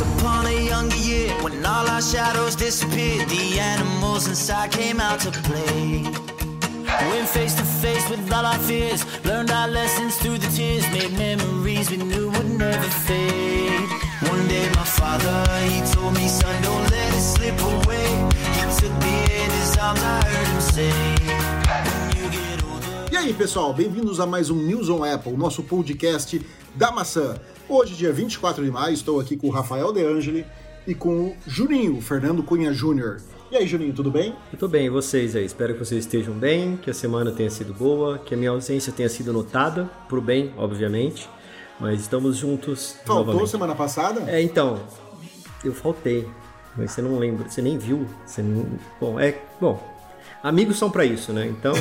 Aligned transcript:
Once 0.00 0.20
upon 0.20 0.46
a 0.46 0.52
younger 0.52 0.96
year, 0.96 1.28
when 1.42 1.66
all 1.66 1.88
our 1.88 2.00
shadows 2.00 2.54
disappeared, 2.54 3.28
the 3.28 3.58
animals 3.58 4.28
inside 4.28 4.70
came 4.70 5.00
out 5.00 5.18
to 5.18 5.30
play. 5.42 6.04
Went 7.10 7.28
face 7.28 7.54
to 7.54 7.64
face 7.64 8.08
with 8.08 8.32
all 8.32 8.46
our 8.46 8.58
fears, 8.58 9.04
learned 9.24 9.50
our 9.50 9.66
lessons 9.66 10.16
through 10.18 10.38
the 10.38 10.46
tears, 10.56 10.88
made 10.92 11.12
memories 11.18 11.90
we 11.90 11.96
knew 11.96 12.30
would 12.30 12.50
never 12.50 12.88
fade. 13.06 13.88
One 14.30 14.46
day 14.46 14.68
my 14.76 14.84
father, 14.84 15.36
he 15.66 15.80
told 15.92 16.14
me, 16.14 16.28
son, 16.28 16.62
don't 16.62 16.90
let 16.92 17.14
it 17.14 17.20
slip 17.20 17.60
away. 17.60 18.08
He 18.54 18.62
took 18.78 18.94
me 19.02 19.14
in 19.42 19.50
his 19.50 19.76
arms, 19.78 20.00
I 20.00 20.24
heard 20.24 20.46
him 20.46 20.60
say, 20.60 21.17
E 23.10 23.16
aí, 23.16 23.32
pessoal, 23.32 23.72
bem-vindos 23.72 24.20
a 24.20 24.26
mais 24.26 24.50
um 24.50 24.56
News 24.56 24.90
on 24.90 25.02
Apple, 25.02 25.32
nosso 25.32 25.62
podcast 25.62 26.44
da 26.74 26.92
maçã. 26.92 27.36
Hoje, 27.66 27.94
dia 27.94 28.12
24 28.12 28.62
de 28.62 28.70
maio, 28.70 28.92
estou 28.92 29.18
aqui 29.18 29.34
com 29.36 29.46
o 29.46 29.50
Rafael 29.50 29.92
De 29.92 30.04
Angeli 30.04 30.44
e 30.86 30.94
com 30.94 31.28
o 31.28 31.36
Juninho, 31.46 32.00
Fernando 32.02 32.42
Cunha 32.42 32.72
Júnior. 32.72 33.16
E 33.50 33.56
aí, 33.56 33.66
Juninho, 33.66 33.94
tudo 33.94 34.10
bem? 34.10 34.34
Eu 34.52 34.58
tô 34.58 34.68
bem, 34.68 34.86
e 34.86 34.90
vocês 34.90 35.34
aí? 35.34 35.44
Espero 35.46 35.72
que 35.72 35.80
vocês 35.80 36.04
estejam 36.04 36.34
bem, 36.34 36.76
que 36.76 36.90
a 36.90 36.94
semana 36.94 37.32
tenha 37.32 37.50
sido 37.50 37.72
boa, 37.72 38.18
que 38.18 38.34
a 38.34 38.36
minha 38.36 38.50
ausência 38.50 38.92
tenha 38.92 39.08
sido 39.08 39.32
notada, 39.32 39.90
pro 40.06 40.20
bem, 40.20 40.52
obviamente. 40.58 41.28
Mas 41.80 42.00
estamos 42.00 42.36
juntos 42.36 42.96
Faltou 43.06 43.26
novamente. 43.26 43.50
semana 43.50 43.74
passada? 43.74 44.30
É, 44.30 44.42
então, 44.42 44.78
eu 45.64 45.72
faltei, 45.72 46.28
mas 46.76 46.90
você 46.90 47.00
não 47.00 47.18
lembra, 47.18 47.48
você 47.48 47.62
nem 47.62 47.78
viu. 47.78 48.06
Você 48.26 48.42
não... 48.42 48.66
Bom, 49.00 49.18
é. 49.18 49.40
Bom, 49.58 49.87
amigos 50.42 50.78
são 50.78 50.90
pra 50.90 51.04
isso, 51.04 51.32
né? 51.32 51.46
Então. 51.46 51.72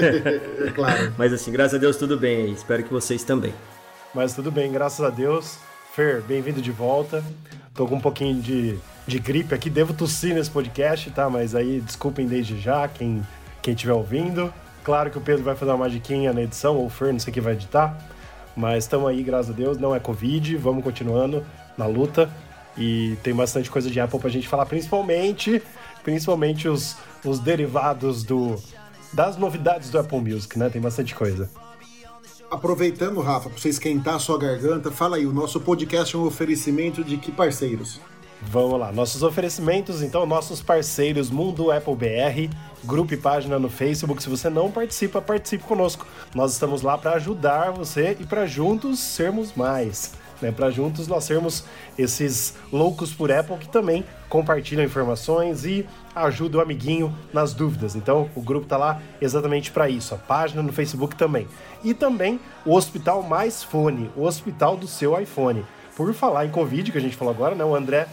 claro. 0.74 1.12
mas 1.18 1.32
assim, 1.32 1.52
graças 1.52 1.74
a 1.74 1.78
Deus 1.78 1.96
tudo 1.96 2.18
bem 2.18 2.44
aí. 2.44 2.52
Espero 2.52 2.82
que 2.82 2.92
vocês 2.92 3.24
também. 3.24 3.54
Mas 4.14 4.34
tudo 4.34 4.50
bem, 4.50 4.70
graças 4.70 5.04
a 5.04 5.10
Deus. 5.10 5.58
Fer, 5.94 6.22
bem-vindo 6.22 6.60
de 6.60 6.70
volta. 6.70 7.24
Tô 7.74 7.86
com 7.86 7.96
um 7.96 8.00
pouquinho 8.00 8.40
de, 8.40 8.78
de 9.06 9.18
gripe 9.18 9.54
aqui, 9.54 9.70
devo 9.70 9.94
tossir 9.94 10.34
nesse 10.34 10.50
podcast, 10.50 11.10
tá? 11.10 11.28
Mas 11.30 11.54
aí 11.54 11.80
desculpem 11.80 12.26
desde 12.26 12.58
já 12.58 12.86
quem 12.88 13.22
quem 13.62 13.74
estiver 13.74 13.92
ouvindo. 13.92 14.52
Claro 14.82 15.10
que 15.10 15.16
o 15.16 15.20
Pedro 15.20 15.44
vai 15.44 15.54
fazer 15.54 15.70
uma 15.70 15.78
magiquinha 15.78 16.32
na 16.32 16.42
edição, 16.42 16.76
ou 16.76 16.86
o 16.86 16.90
Fer, 16.90 17.12
não 17.12 17.20
sei 17.20 17.32
quem 17.32 17.42
vai 17.42 17.52
editar. 17.52 17.96
Mas 18.56 18.84
estamos 18.84 19.08
aí, 19.08 19.22
graças 19.22 19.50
a 19.50 19.54
Deus, 19.54 19.78
não 19.78 19.94
é 19.94 20.00
Covid, 20.00 20.56
vamos 20.56 20.82
continuando 20.82 21.46
na 21.78 21.86
luta. 21.86 22.28
E 22.76 23.16
tem 23.22 23.32
bastante 23.32 23.70
coisa 23.70 23.88
de 23.88 24.00
Apple 24.00 24.18
pra 24.18 24.28
gente 24.28 24.48
falar, 24.48 24.66
principalmente, 24.66 25.62
principalmente 26.02 26.68
os, 26.68 26.96
os 27.24 27.38
derivados 27.38 28.22
do, 28.22 28.56
das 29.12 29.36
novidades 29.36 29.90
do 29.90 29.98
Apple 29.98 30.20
Music, 30.20 30.58
né? 30.58 30.68
Tem 30.68 30.80
bastante 30.80 31.14
coisa. 31.14 31.50
Aproveitando, 32.50 33.20
Rafa, 33.20 33.48
para 33.48 33.58
você 33.58 33.70
esquentar 33.70 34.16
a 34.16 34.18
sua 34.18 34.38
garganta, 34.38 34.90
fala 34.90 35.16
aí, 35.16 35.26
o 35.26 35.32
nosso 35.32 35.58
podcast 35.60 36.14
é 36.14 36.18
um 36.18 36.26
oferecimento 36.26 37.02
de 37.02 37.16
que 37.16 37.32
parceiros? 37.32 37.98
Vamos 38.42 38.78
lá, 38.78 38.92
nossos 38.92 39.22
oferecimentos, 39.22 40.02
então, 40.02 40.26
nossos 40.26 40.60
parceiros 40.60 41.30
Mundo 41.30 41.70
Apple 41.70 41.94
BR, 41.94 42.54
grupo 42.84 43.14
e 43.14 43.16
página 43.16 43.58
no 43.58 43.70
Facebook. 43.70 44.22
Se 44.22 44.28
você 44.28 44.50
não 44.50 44.70
participa, 44.70 45.22
participe 45.22 45.64
conosco. 45.64 46.06
Nós 46.34 46.52
estamos 46.52 46.82
lá 46.82 46.98
para 46.98 47.12
ajudar 47.12 47.70
você 47.70 48.16
e 48.18 48.26
para 48.26 48.44
juntos 48.44 48.98
sermos 48.98 49.54
mais. 49.54 50.12
Né? 50.42 50.52
Para 50.52 50.70
juntos 50.70 51.06
nós 51.06 51.24
sermos 51.24 51.64
esses 51.96 52.54
loucos 52.72 53.14
por 53.14 53.30
Apple 53.30 53.56
que 53.56 53.68
também 53.68 54.04
compartilham 54.28 54.84
informações 54.84 55.64
e 55.64 55.86
ajudam 56.14 56.60
o 56.60 56.62
amiguinho 56.62 57.16
nas 57.32 57.54
dúvidas. 57.54 57.94
Então, 57.94 58.28
o 58.34 58.42
grupo 58.42 58.66
tá 58.66 58.76
lá 58.76 59.00
exatamente 59.20 59.70
para 59.70 59.88
isso. 59.88 60.14
A 60.14 60.18
página 60.18 60.62
no 60.62 60.72
Facebook 60.72 61.14
também. 61.16 61.46
E 61.84 61.94
também 61.94 62.40
o 62.66 62.74
Hospital 62.74 63.22
Mais 63.22 63.62
Fone, 63.62 64.10
o 64.16 64.24
hospital 64.24 64.76
do 64.76 64.88
seu 64.88 65.18
iPhone. 65.18 65.64
Por 65.96 66.12
falar 66.12 66.46
em 66.46 66.50
Covid, 66.50 66.90
que 66.90 66.98
a 66.98 67.00
gente 67.00 67.16
falou 67.16 67.32
agora, 67.32 67.54
né? 67.54 67.64
O 67.64 67.74
André 67.74 68.08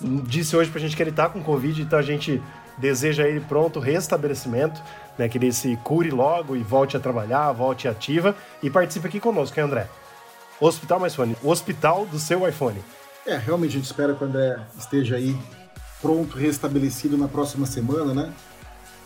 disse 0.00 0.56
hoje 0.56 0.70
pra 0.70 0.80
gente 0.80 0.96
que 0.96 1.02
ele 1.02 1.12
tá 1.12 1.28
com 1.28 1.42
Covid, 1.42 1.82
então 1.82 1.98
a 1.98 2.02
gente 2.02 2.40
deseja 2.78 3.24
a 3.24 3.28
ele 3.28 3.40
pronto 3.40 3.80
restabelecimento, 3.80 4.80
né? 5.18 5.28
Que 5.28 5.38
ele 5.38 5.52
se 5.52 5.76
cure 5.82 6.10
logo 6.10 6.54
e 6.56 6.62
volte 6.62 6.96
a 6.96 7.00
trabalhar, 7.00 7.50
volte 7.52 7.88
ativa 7.88 8.34
e 8.62 8.70
participe 8.70 9.08
aqui 9.08 9.18
conosco, 9.18 9.58
hein, 9.58 9.66
André? 9.66 9.88
Hospital 10.60 11.00
Mais 11.00 11.14
Fone, 11.14 11.36
o 11.42 11.50
hospital 11.50 12.06
do 12.06 12.18
seu 12.18 12.46
iPhone. 12.48 12.82
É, 13.26 13.36
realmente 13.36 13.70
a 13.70 13.74
gente 13.74 13.84
espera 13.86 14.14
que 14.14 14.22
o 14.22 14.26
André 14.26 14.58
esteja 14.78 15.16
aí 15.16 15.36
pronto, 16.00 16.36
restabelecido 16.36 17.16
na 17.18 17.28
próxima 17.28 17.66
semana, 17.66 18.14
né? 18.14 18.32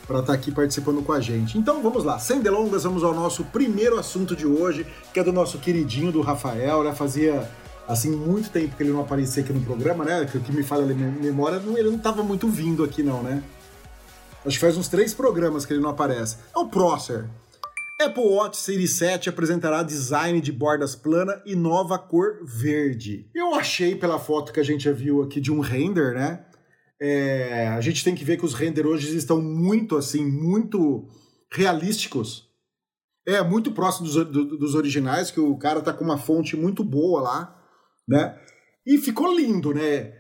Para 0.07 0.21
estar 0.21 0.33
aqui 0.33 0.51
participando 0.53 1.03
com 1.03 1.13
a 1.13 1.21
gente. 1.21 1.57
Então 1.57 1.83
vamos 1.83 2.05
lá, 2.05 2.19
sem 2.19 2.41
delongas, 2.41 2.85
vamos 2.85 3.03
ao 3.03 3.15
nosso 3.15 3.45
primeiro 3.45 3.99
assunto 3.99 4.37
de 4.37 4.47
hoje, 4.47 4.87
que 5.13 5.21
é 5.21 5.25
do 5.25 5.33
nosso 5.33 5.59
queridinho 5.59 6.13
do 6.13 6.21
Rafael, 6.21 6.83
né? 6.85 6.93
Fazia 6.95 7.49
assim 7.89 8.11
muito 8.11 8.51
tempo 8.51 8.77
que 8.77 8.83
ele 8.83 8.93
não 8.93 9.01
aparecia 9.01 9.43
aqui 9.43 9.53
no 9.53 9.61
programa, 9.63 10.05
né? 10.05 10.27
Que 10.31 10.37
o 10.39 10.41
que 10.41 10.53
me 10.53 10.63
fala 10.63 10.83
a 10.85 10.87
memória, 10.87 11.59
não- 11.59 11.77
ele 11.79 11.89
não 11.91 11.97
estava 11.97 12.23
muito 12.23 12.49
vindo 12.49 12.85
aqui 12.85 13.03
não, 13.03 13.23
né? 13.23 13.43
Acho 14.45 14.57
que 14.57 14.61
faz 14.65 14.77
uns 14.77 14.89
três 14.89 15.13
programas 15.15 15.65
que 15.67 15.73
ele 15.73 15.83
não 15.83 15.91
aparece. 15.91 16.37
É 16.55 16.59
o 16.59 16.67
Prosser. 16.67 17.25
Apple 18.01 18.23
Watch 18.25 18.57
Series 18.57 18.93
7 18.93 19.29
apresentará 19.29 19.83
design 19.83 20.41
de 20.41 20.51
bordas 20.53 20.95
plana 20.97 21.43
e 21.45 21.55
nova 21.55 21.99
cor 21.99 22.39
verde. 22.45 23.29
Eu 23.35 23.55
achei 23.55 23.95
pela 23.95 24.19
foto 24.19 24.53
que 24.53 24.61
a 24.61 24.65
gente 24.65 24.91
viu 24.93 25.23
aqui 25.23 25.41
de 25.41 25.53
um 25.53 25.61
render, 25.61 26.15
né? 26.15 26.47
É, 27.01 27.69
a 27.69 27.81
gente 27.81 28.03
tem 28.05 28.15
que 28.15 28.25
ver 28.25 28.37
que 28.39 28.45
os 28.45 28.55
renders 28.55 28.87
hoje 28.89 29.17
estão 29.17 29.41
muito 29.41 29.97
assim, 29.97 30.25
muito 30.25 31.07
realísticos. 31.53 32.49
É, 33.27 33.43
muito 33.43 33.73
próximo 33.73 34.07
dos, 34.07 34.15
do- 34.27 34.57
dos 34.59 34.75
originais, 34.75 35.31
que 35.31 35.41
o 35.41 35.57
cara 35.59 35.81
tá 35.83 35.93
com 35.93 36.05
uma 36.05 36.17
fonte 36.19 36.57
muito 36.57 36.83
boa 36.83 37.21
lá, 37.21 37.63
né? 38.09 38.39
E 38.87 38.97
ficou 38.99 39.35
lindo, 39.37 39.75
né? 39.75 40.15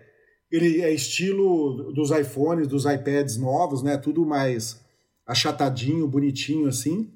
Ele 0.52 0.82
é 0.82 0.92
estilo 0.92 1.92
dos 1.94 2.10
iPhones, 2.10 2.68
dos 2.68 2.84
iPads 2.84 3.38
novos, 3.38 3.82
né? 3.82 3.96
Tudo 3.96 4.26
mais 4.26 4.80
achatadinho, 5.26 6.06
bonitinho 6.08 6.68
assim, 6.68 7.10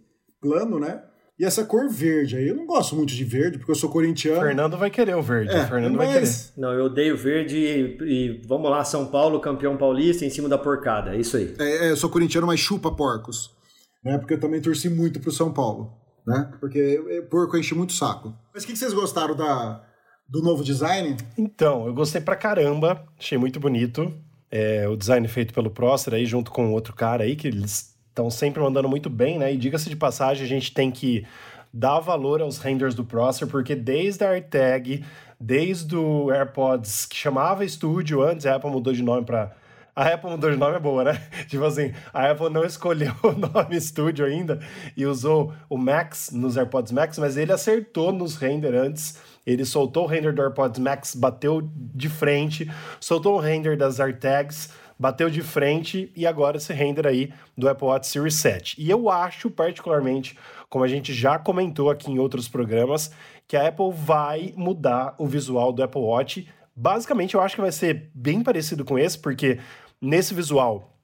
plano, 0.44 0.78
né? 0.78 1.02
E 1.38 1.44
essa 1.44 1.64
cor 1.64 1.88
verde 1.88 2.36
aí, 2.36 2.46
eu 2.46 2.54
não 2.54 2.64
gosto 2.64 2.94
muito 2.94 3.12
de 3.12 3.24
verde, 3.24 3.58
porque 3.58 3.72
eu 3.72 3.74
sou 3.74 3.90
corintiano. 3.90 4.40
Fernando 4.40 4.76
vai 4.78 4.88
querer 4.88 5.16
o 5.16 5.22
verde, 5.22 5.52
É, 5.52 5.64
o 5.64 5.66
Fernando 5.66 5.96
vai 5.96 6.06
querer. 6.06 6.20
mas 6.20 6.52
Não, 6.56 6.72
eu 6.72 6.84
odeio 6.84 7.16
verde 7.16 7.56
e, 7.58 7.98
e 8.04 8.42
vamos 8.46 8.70
lá, 8.70 8.84
São 8.84 9.06
Paulo, 9.06 9.40
campeão 9.40 9.76
paulista 9.76 10.24
em 10.24 10.30
cima 10.30 10.48
da 10.48 10.56
porcada. 10.58 11.14
É 11.14 11.18
isso 11.18 11.36
aí. 11.36 11.54
é, 11.58 11.86
é, 11.86 11.90
eu 11.90 11.96
sou 11.96 12.08
corintiano, 12.08 12.46
mas 12.46 12.60
chupa 12.60 12.92
porcos, 12.94 13.50
né? 14.04 14.16
Porque 14.18 14.34
eu 14.34 14.40
também 14.40 14.60
torci 14.60 14.88
muito 14.88 15.18
pro 15.18 15.32
São 15.32 15.52
Paulo, 15.52 15.92
né? 16.24 16.52
Porque 16.60 17.02
porco 17.28 17.56
enche 17.56 17.74
muito 17.74 17.90
o 17.90 17.94
saco. 17.94 18.32
Mas 18.54 18.62
o 18.62 18.66
que, 18.66 18.72
que 18.74 18.78
vocês 18.78 18.92
gostaram 18.92 19.34
da, 19.34 19.82
do 20.28 20.40
novo 20.40 20.62
design? 20.62 21.16
Então, 21.36 21.86
eu 21.88 21.94
gostei 21.94 22.20
pra 22.20 22.36
caramba, 22.36 23.04
achei 23.18 23.36
muito 23.38 23.58
bonito. 23.58 24.12
É, 24.52 24.86
o 24.88 24.96
design 24.96 25.26
feito 25.26 25.52
pelo 25.52 25.68
Prosser 25.68 26.14
aí, 26.14 26.24
junto 26.24 26.52
com 26.52 26.72
outro 26.72 26.94
cara 26.94 27.24
aí, 27.24 27.34
que 27.34 27.48
eles 27.48 27.93
estão 28.14 28.30
sempre 28.30 28.62
mandando 28.62 28.88
muito 28.88 29.10
bem, 29.10 29.38
né? 29.38 29.52
E 29.52 29.56
diga-se 29.56 29.90
de 29.90 29.96
passagem, 29.96 30.44
a 30.44 30.48
gente 30.48 30.72
tem 30.72 30.90
que 30.90 31.26
dar 31.72 31.98
valor 31.98 32.40
aos 32.40 32.58
renders 32.58 32.94
do 32.94 33.04
Prosser, 33.04 33.48
porque 33.48 33.74
desde 33.74 34.24
a 34.24 34.30
AirTag, 34.30 35.04
desde 35.38 35.96
o 35.96 36.30
AirPods 36.30 37.06
que 37.06 37.16
chamava 37.16 37.66
Studio 37.66 38.22
antes, 38.22 38.46
a 38.46 38.54
Apple 38.54 38.70
mudou 38.70 38.92
de 38.92 39.02
nome 39.02 39.26
pra. 39.26 39.52
A 39.96 40.08
Apple 40.08 40.30
mudou 40.30 40.50
de 40.50 40.56
nome 40.56 40.76
é 40.76 40.80
boa, 40.80 41.04
né? 41.04 41.22
Tipo 41.48 41.64
assim, 41.64 41.92
a 42.12 42.30
Apple 42.30 42.50
não 42.50 42.64
escolheu 42.64 43.12
o 43.22 43.32
nome 43.32 43.80
Studio 43.80 44.24
ainda 44.24 44.60
e 44.96 45.04
usou 45.04 45.52
o 45.68 45.76
Max 45.76 46.30
nos 46.32 46.56
AirPods 46.56 46.92
Max, 46.92 47.18
mas 47.18 47.36
ele 47.36 47.52
acertou 47.52 48.12
nos 48.12 48.36
render 48.36 48.74
antes. 48.74 49.18
Ele 49.46 49.64
soltou 49.64 50.04
o 50.04 50.06
render 50.06 50.32
do 50.32 50.40
AirPods 50.40 50.80
Max, 50.80 51.14
bateu 51.14 51.68
de 51.74 52.08
frente, 52.08 52.70
soltou 53.00 53.36
o 53.36 53.40
render 53.40 53.76
das 53.76 54.00
AirTags, 54.00 54.70
bateu 54.98 55.28
de 55.28 55.42
frente 55.42 56.12
e 56.14 56.26
agora 56.26 56.56
esse 56.56 56.72
render 56.72 57.06
aí 57.06 57.32
do 57.56 57.68
Apple 57.68 57.86
Watch 57.86 58.06
Series 58.06 58.36
7. 58.36 58.76
E 58.78 58.90
eu 58.90 59.10
acho, 59.10 59.50
particularmente, 59.50 60.38
como 60.68 60.84
a 60.84 60.88
gente 60.88 61.12
já 61.12 61.38
comentou 61.38 61.90
aqui 61.90 62.10
em 62.10 62.18
outros 62.18 62.48
programas, 62.48 63.10
que 63.46 63.56
a 63.56 63.68
Apple 63.68 63.92
vai 63.92 64.52
mudar 64.56 65.14
o 65.18 65.26
visual 65.26 65.72
do 65.72 65.82
Apple 65.82 66.00
Watch. 66.00 66.48
Basicamente, 66.74 67.34
eu 67.34 67.40
acho 67.40 67.54
que 67.54 67.60
vai 67.60 67.72
ser 67.72 68.10
bem 68.14 68.42
parecido 68.42 68.84
com 68.84 68.98
esse, 68.98 69.18
porque 69.18 69.58
nesse 70.00 70.34
visual, 70.34 70.96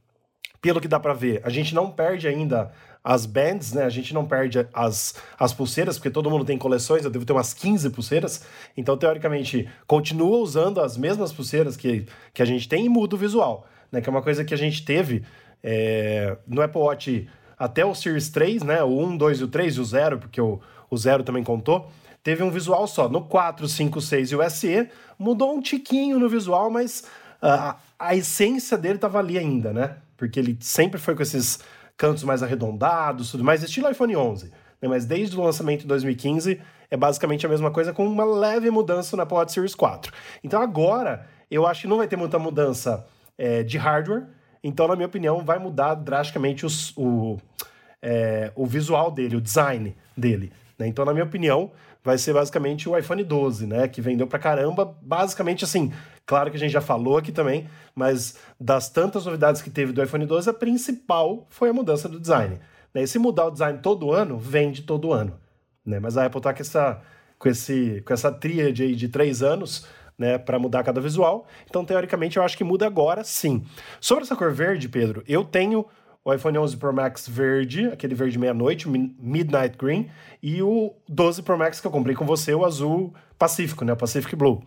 pelo 0.61 0.81
que 0.81 0.89
dá 0.89 0.99
pra 0.99 1.15
ver, 1.15 1.41
a 1.45 1.51
gente 1.51 1.75
não 1.75 1.91
perde 1.91 2.27
ainda 2.27 2.73
as 3.03 3.25
bands, 3.25 3.73
né? 3.73 3.85
A 3.85 3.89
gente 3.89 4.13
não 4.13 4.27
perde 4.27 4.67
as, 4.73 5.15
as 5.39 5.53
pulseiras, 5.53 5.97
porque 5.97 6.11
todo 6.11 6.31
mundo 6.31 6.45
tem 6.45 6.59
coleções, 6.59 7.05
eu 7.05 7.11
devo 7.11 7.25
ter 7.25 7.33
umas 7.33 7.55
15 7.55 7.91
pulseiras. 7.91 8.45
Então, 8.77 8.97
teoricamente, 8.97 9.69
continua 9.87 10.39
usando 10.39 10.81
as 10.81 10.97
mesmas 10.97 11.33
pulseiras 11.33 11.77
que, 11.77 12.07
que 12.35 12.43
a 12.43 12.45
gente 12.45 12.69
tem 12.69 12.85
e 12.85 12.89
muda 12.89 13.17
o 13.17 13.19
visual, 13.19 13.67
né? 13.91 14.01
Que 14.01 14.09
é 14.09 14.13
uma 14.13 14.23
coisa 14.23 14.45
que 14.45 14.55
a 14.55 14.57
gente 14.57 14.85
teve 14.85 15.23
é, 15.63 16.37
no 16.47 16.63
Apple 16.63 16.81
Watch 16.81 17.29
até 17.59 17.85
o 17.85 17.95
Series 17.95 18.29
3, 18.29 18.63
né? 18.63 18.83
O 18.83 18.99
1, 18.99 19.17
2 19.17 19.41
e 19.41 19.45
o 19.45 19.49
3 19.49 19.75
e 19.75 19.81
o 19.81 19.85
0, 19.85 20.19
porque 20.19 20.41
o, 20.41 20.61
o 20.91 20.97
0 20.97 21.23
também 21.23 21.45
contou. 21.45 21.91
Teve 22.23 22.43
um 22.43 22.51
visual 22.51 22.87
só. 22.87 23.09
No 23.09 23.23
4, 23.23 23.69
5, 23.69 24.01
6 24.01 24.33
e 24.33 24.37
o 24.37 24.51
SE, 24.51 24.89
mudou 25.19 25.55
um 25.55 25.61
tiquinho 25.61 26.19
no 26.19 26.29
visual, 26.29 26.71
mas 26.71 27.05
a, 27.41 27.77
a 27.99 28.15
essência 28.15 28.77
dele 28.77 28.99
tava 28.99 29.19
ali 29.19 29.39
ainda, 29.39 29.73
né? 29.73 29.97
Porque 30.17 30.39
ele 30.39 30.57
sempre 30.61 31.01
foi 31.01 31.15
com 31.15 31.23
esses 31.23 31.61
cantos 31.97 32.25
mais 32.25 32.43
arredondados, 32.43 33.31
tudo 33.31 33.45
mais, 33.45 33.63
estilo 33.63 33.91
iPhone 33.91 34.17
11. 34.17 34.51
Né? 34.81 34.89
Mas 34.89 35.05
desde 35.05 35.37
o 35.37 35.43
lançamento 35.43 35.85
em 35.85 35.87
2015, 35.87 36.61
é 36.91 36.97
basicamente 36.97 37.45
a 37.45 37.49
mesma 37.49 37.71
coisa 37.71 37.93
com 37.93 38.07
uma 38.07 38.25
leve 38.25 38.71
mudança 38.71 39.17
no 39.17 39.23
Apple 39.23 39.37
Watch 39.37 39.53
Series 39.53 39.75
4. 39.75 40.13
Então 40.43 40.61
agora, 40.63 41.27
eu 41.51 41.67
acho 41.67 41.83
que 41.83 41.89
não 41.89 41.99
vai 41.99 42.09
ter 42.09 42.17
muita 42.17 42.39
mudança 42.39 43.07
é, 43.41 43.63
de 43.63 43.79
hardware, 43.79 44.27
então, 44.63 44.87
na 44.87 44.95
minha 44.95 45.07
opinião, 45.07 45.43
vai 45.43 45.59
mudar 45.59 45.95
drasticamente 45.95 46.67
os, 46.67 46.95
o, 46.97 47.39
é, 48.03 48.53
o 48.55 48.67
visual 48.67 49.11
dele, 49.11 49.37
o 49.37 49.41
design 49.41 49.97
dele. 50.15 50.53
Né? 50.79 50.87
Então, 50.87 51.05
na 51.05 51.13
minha 51.13 51.25
opinião, 51.25 51.73
vai 52.05 52.19
ser 52.19 52.35
basicamente 52.35 52.87
o 52.87 52.97
iPhone 52.97 53.25
12, 53.25 53.67
né? 53.67 53.89
Que 53.89 54.03
vendeu 54.03 54.27
pra 54.27 54.39
caramba. 54.39 54.95
Basicamente, 55.01 55.65
assim, 55.65 55.91
claro 56.27 56.51
que 56.51 56.57
a 56.59 56.61
gente 56.61 56.73
já 56.73 56.83
falou 56.83 57.17
aqui 57.17 57.33
também, 57.33 57.67
mas 57.95 58.37
das 58.61 58.91
tantas 58.91 59.25
novidades 59.25 59.63
que 59.63 59.71
teve 59.71 59.93
do 59.93 60.03
iPhone 60.03 60.27
12, 60.27 60.51
a 60.51 60.55
principal 60.55 61.47
foi 61.49 61.71
a 61.71 61.73
mudança 61.73 62.07
do 62.07 62.21
design. 62.21 62.59
Né? 62.93 63.03
E 63.03 63.07
se 63.07 63.19
mudar 63.19 63.47
o 63.47 63.51
design 63.51 63.79
todo 63.79 64.13
ano, 64.13 64.39
vende 64.39 64.83
todo 64.83 65.13
ano. 65.13 65.41
Né? 65.87 65.99
Mas 65.99 66.19
a 66.19 66.27
Apple 66.27 66.41
tá 66.43 66.53
com 66.53 66.61
essa, 66.61 67.01
com 67.39 67.49
esse, 67.49 68.03
com 68.07 68.13
essa 68.13 68.31
tríade 68.31 68.83
aí 68.83 68.95
de 68.95 69.09
três 69.09 69.43
anos. 69.43 69.87
Né, 70.21 70.37
para 70.37 70.59
mudar 70.59 70.85
cada 70.85 71.01
visual. 71.01 71.47
Então, 71.65 71.83
teoricamente, 71.83 72.37
eu 72.37 72.43
acho 72.43 72.55
que 72.55 72.63
muda 72.63 72.87
agora 72.87 73.25
sim. 73.25 73.65
Sobre 73.99 74.25
essa 74.25 74.37
cor 74.37 74.53
verde, 74.53 74.87
Pedro, 74.87 75.25
eu 75.27 75.43
tenho 75.43 75.87
o 76.23 76.31
iPhone 76.35 76.59
11 76.59 76.77
Pro 76.77 76.93
Max 76.93 77.27
verde, 77.27 77.87
aquele 77.87 78.15
verde 78.15 78.39
meia-noite, 78.39 78.87
Midnight 78.87 79.79
Green, 79.79 80.11
e 80.43 80.63
o 80.63 80.95
12 81.09 81.43
Pro 81.43 81.57
Max 81.57 81.81
que 81.81 81.87
eu 81.87 81.91
comprei 81.91 82.15
com 82.15 82.27
você, 82.27 82.53
o 82.55 82.67
azul 82.67 83.15
Pacífico, 83.39 83.83
né, 83.83 83.95
o 83.95 83.97
Pacific 83.97 84.37
Blue. 84.37 84.63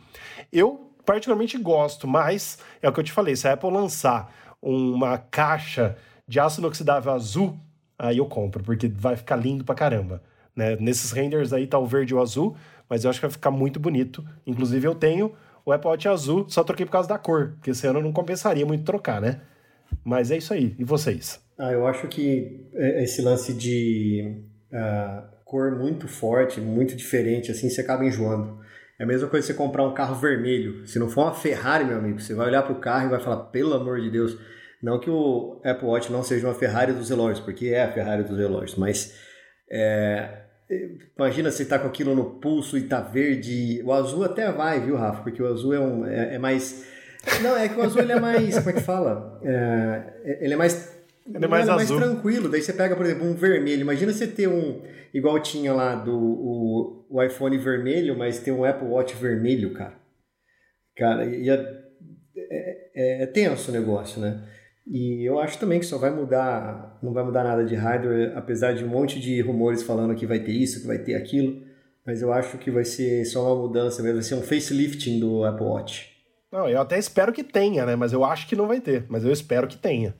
Eu 0.51 0.89
particularmente 1.05 1.55
gosto, 1.59 2.07
mas 2.07 2.57
é 2.81 2.89
o 2.89 2.91
que 2.91 2.99
eu 2.99 3.03
te 3.03 3.11
falei, 3.11 3.35
se 3.35 3.47
a 3.47 3.53
Apple 3.53 3.69
lançar 3.69 4.33
uma 4.59 5.19
caixa 5.19 5.95
de 6.27 6.39
aço 6.39 6.61
inoxidável 6.61 7.13
azul, 7.13 7.59
aí 7.99 8.17
eu 8.17 8.25
compro, 8.25 8.63
porque 8.63 8.87
vai 8.87 9.15
ficar 9.15 9.35
lindo 9.35 9.63
pra 9.63 9.75
caramba. 9.75 10.23
Né? 10.55 10.77
Nesses 10.79 11.11
renders 11.11 11.53
aí 11.53 11.67
tá 11.67 11.77
o 11.77 11.85
verde 11.85 12.13
e 12.13 12.15
o 12.15 12.21
azul, 12.21 12.55
mas 12.89 13.03
eu 13.03 13.09
acho 13.09 13.19
que 13.19 13.25
vai 13.25 13.31
ficar 13.31 13.51
muito 13.51 13.79
bonito. 13.79 14.25
Inclusive 14.45 14.87
eu 14.87 14.95
tenho 14.95 15.33
o 15.65 15.71
Apple 15.71 15.89
Watch 15.89 16.07
azul, 16.07 16.45
só 16.49 16.63
troquei 16.63 16.85
por 16.85 16.91
causa 16.91 17.07
da 17.07 17.17
cor, 17.17 17.53
porque 17.55 17.71
esse 17.71 17.87
ano 17.87 18.01
não 18.01 18.11
compensaria 18.11 18.65
muito 18.65 18.83
trocar, 18.83 19.21
né? 19.21 19.41
Mas 20.03 20.31
é 20.31 20.37
isso 20.37 20.53
aí. 20.53 20.75
E 20.77 20.83
vocês? 20.83 21.41
Ah, 21.57 21.71
eu 21.71 21.87
acho 21.87 22.07
que 22.07 22.67
é, 22.73 23.03
esse 23.03 23.21
lance 23.21 23.53
de 23.53 24.41
uh, 24.71 25.23
cor 25.45 25.77
muito 25.77 26.07
forte, 26.07 26.59
muito 26.59 26.95
diferente, 26.95 27.51
assim, 27.51 27.69
você 27.69 27.81
acaba 27.81 28.05
enjoando. 28.05 28.59
É 28.99 29.03
a 29.03 29.07
mesma 29.07 29.27
coisa 29.27 29.45
você 29.45 29.53
comprar 29.53 29.83
um 29.83 29.93
carro 29.93 30.15
vermelho. 30.15 30.85
Se 30.87 30.99
não 30.99 31.09
for 31.09 31.23
uma 31.23 31.33
Ferrari, 31.33 31.85
meu 31.85 31.97
amigo, 31.97 32.19
você 32.19 32.33
vai 32.33 32.47
olhar 32.47 32.63
para 32.63 32.73
o 32.73 32.79
carro 32.79 33.07
e 33.07 33.09
vai 33.09 33.19
falar, 33.19 33.45
pelo 33.45 33.73
amor 33.73 34.01
de 34.01 34.09
Deus. 34.09 34.37
Não 34.81 34.99
que 34.99 35.09
o 35.09 35.61
Apple 35.63 35.87
Watch 35.87 36.11
não 36.11 36.23
seja 36.23 36.47
uma 36.47 36.53
Ferrari 36.53 36.91
dos 36.91 37.09
relógios, 37.09 37.39
porque 37.39 37.67
é 37.67 37.83
a 37.83 37.91
Ferrari 37.91 38.23
dos 38.23 38.37
relógios, 38.37 38.75
mas 38.75 39.17
é, 39.71 40.42
imagina 41.17 41.51
você 41.51 41.65
tá 41.65 41.79
com 41.79 41.87
aquilo 41.87 42.15
no 42.15 42.39
pulso 42.39 42.77
e 42.77 42.83
tá 42.83 43.01
verde. 43.01 43.81
O 43.83 43.91
azul 43.91 44.23
até 44.23 44.51
vai, 44.51 44.79
viu, 44.79 44.95
Rafa? 44.95 45.23
Porque 45.23 45.41
o 45.41 45.47
azul 45.47 45.73
é, 45.73 45.79
um, 45.79 46.05
é, 46.05 46.35
é 46.35 46.37
mais. 46.37 46.85
Não, 47.41 47.57
é 47.57 47.69
que 47.69 47.79
o 47.79 47.83
azul 47.83 48.01
ele 48.01 48.13
é 48.13 48.19
mais. 48.19 48.57
Como 48.57 48.69
é 48.69 48.73
que 48.73 48.81
fala? 48.81 49.39
É, 49.43 50.37
ele 50.41 50.53
é 50.53 50.57
mais 50.57 50.93
ele 51.25 51.45
é 51.45 51.47
mais, 51.47 51.67
é 51.67 51.71
mais 51.71 51.87
tranquilo. 51.87 52.49
Daí 52.49 52.61
você 52.61 52.73
pega, 52.73 52.95
por 52.95 53.05
exemplo, 53.05 53.25
um 53.25 53.33
vermelho. 53.33 53.81
Imagina 53.81 54.11
você 54.11 54.27
ter 54.27 54.47
um. 54.47 54.81
Igual 55.13 55.39
tinha 55.39 55.73
lá 55.73 55.95
do 55.95 56.15
o, 56.15 57.05
o 57.09 57.23
iPhone 57.23 57.57
vermelho, 57.57 58.17
mas 58.17 58.39
tem 58.39 58.53
um 58.53 58.65
Apple 58.65 58.87
Watch 58.87 59.15
vermelho, 59.15 59.73
cara. 59.73 59.93
Cara, 60.97 61.25
ia, 61.25 61.53
é, 62.35 62.89
é, 62.95 63.23
é 63.23 63.25
tenso 63.27 63.71
o 63.71 63.73
negócio, 63.73 64.21
né? 64.21 64.43
E 64.85 65.23
eu 65.27 65.39
acho 65.39 65.57
também 65.59 65.79
que 65.79 65.85
só 65.85 65.97
vai 65.97 66.11
mudar, 66.11 66.99
não 67.01 67.13
vai 67.13 67.23
mudar 67.23 67.43
nada 67.43 67.63
de 67.63 67.73
hardware, 67.73 68.33
apesar 68.35 68.73
de 68.73 68.83
um 68.83 68.89
monte 68.89 69.19
de 69.19 69.39
rumores 69.41 69.81
falando 69.81 70.15
que 70.15 70.25
vai 70.25 70.39
ter 70.39 70.51
isso, 70.51 70.81
que 70.81 70.87
vai 70.87 70.97
ter 70.97 71.15
aquilo. 71.15 71.61
Mas 72.05 72.21
eu 72.21 72.33
acho 72.33 72.57
que 72.57 72.69
vai 72.69 72.83
ser 72.83 73.23
só 73.25 73.53
uma 73.53 73.67
mudança 73.67 74.03
mesmo, 74.03 74.15
vai 74.17 74.23
ser 74.23 74.35
um 74.35 74.41
facelifting 74.41 75.19
do 75.19 75.45
Apple 75.45 75.65
Watch. 75.65 76.11
Não, 76.51 76.67
eu 76.67 76.81
até 76.81 76.99
espero 76.99 77.31
que 77.31 77.43
tenha, 77.43 77.85
né? 77.85 77.95
Mas 77.95 78.11
eu 78.11 78.23
acho 78.23 78.45
que 78.45 78.55
não 78.55 78.67
vai 78.67 78.81
ter. 78.81 79.05
Mas 79.07 79.23
eu 79.23 79.31
espero 79.31 79.67
que 79.67 79.77
tenha. 79.77 80.13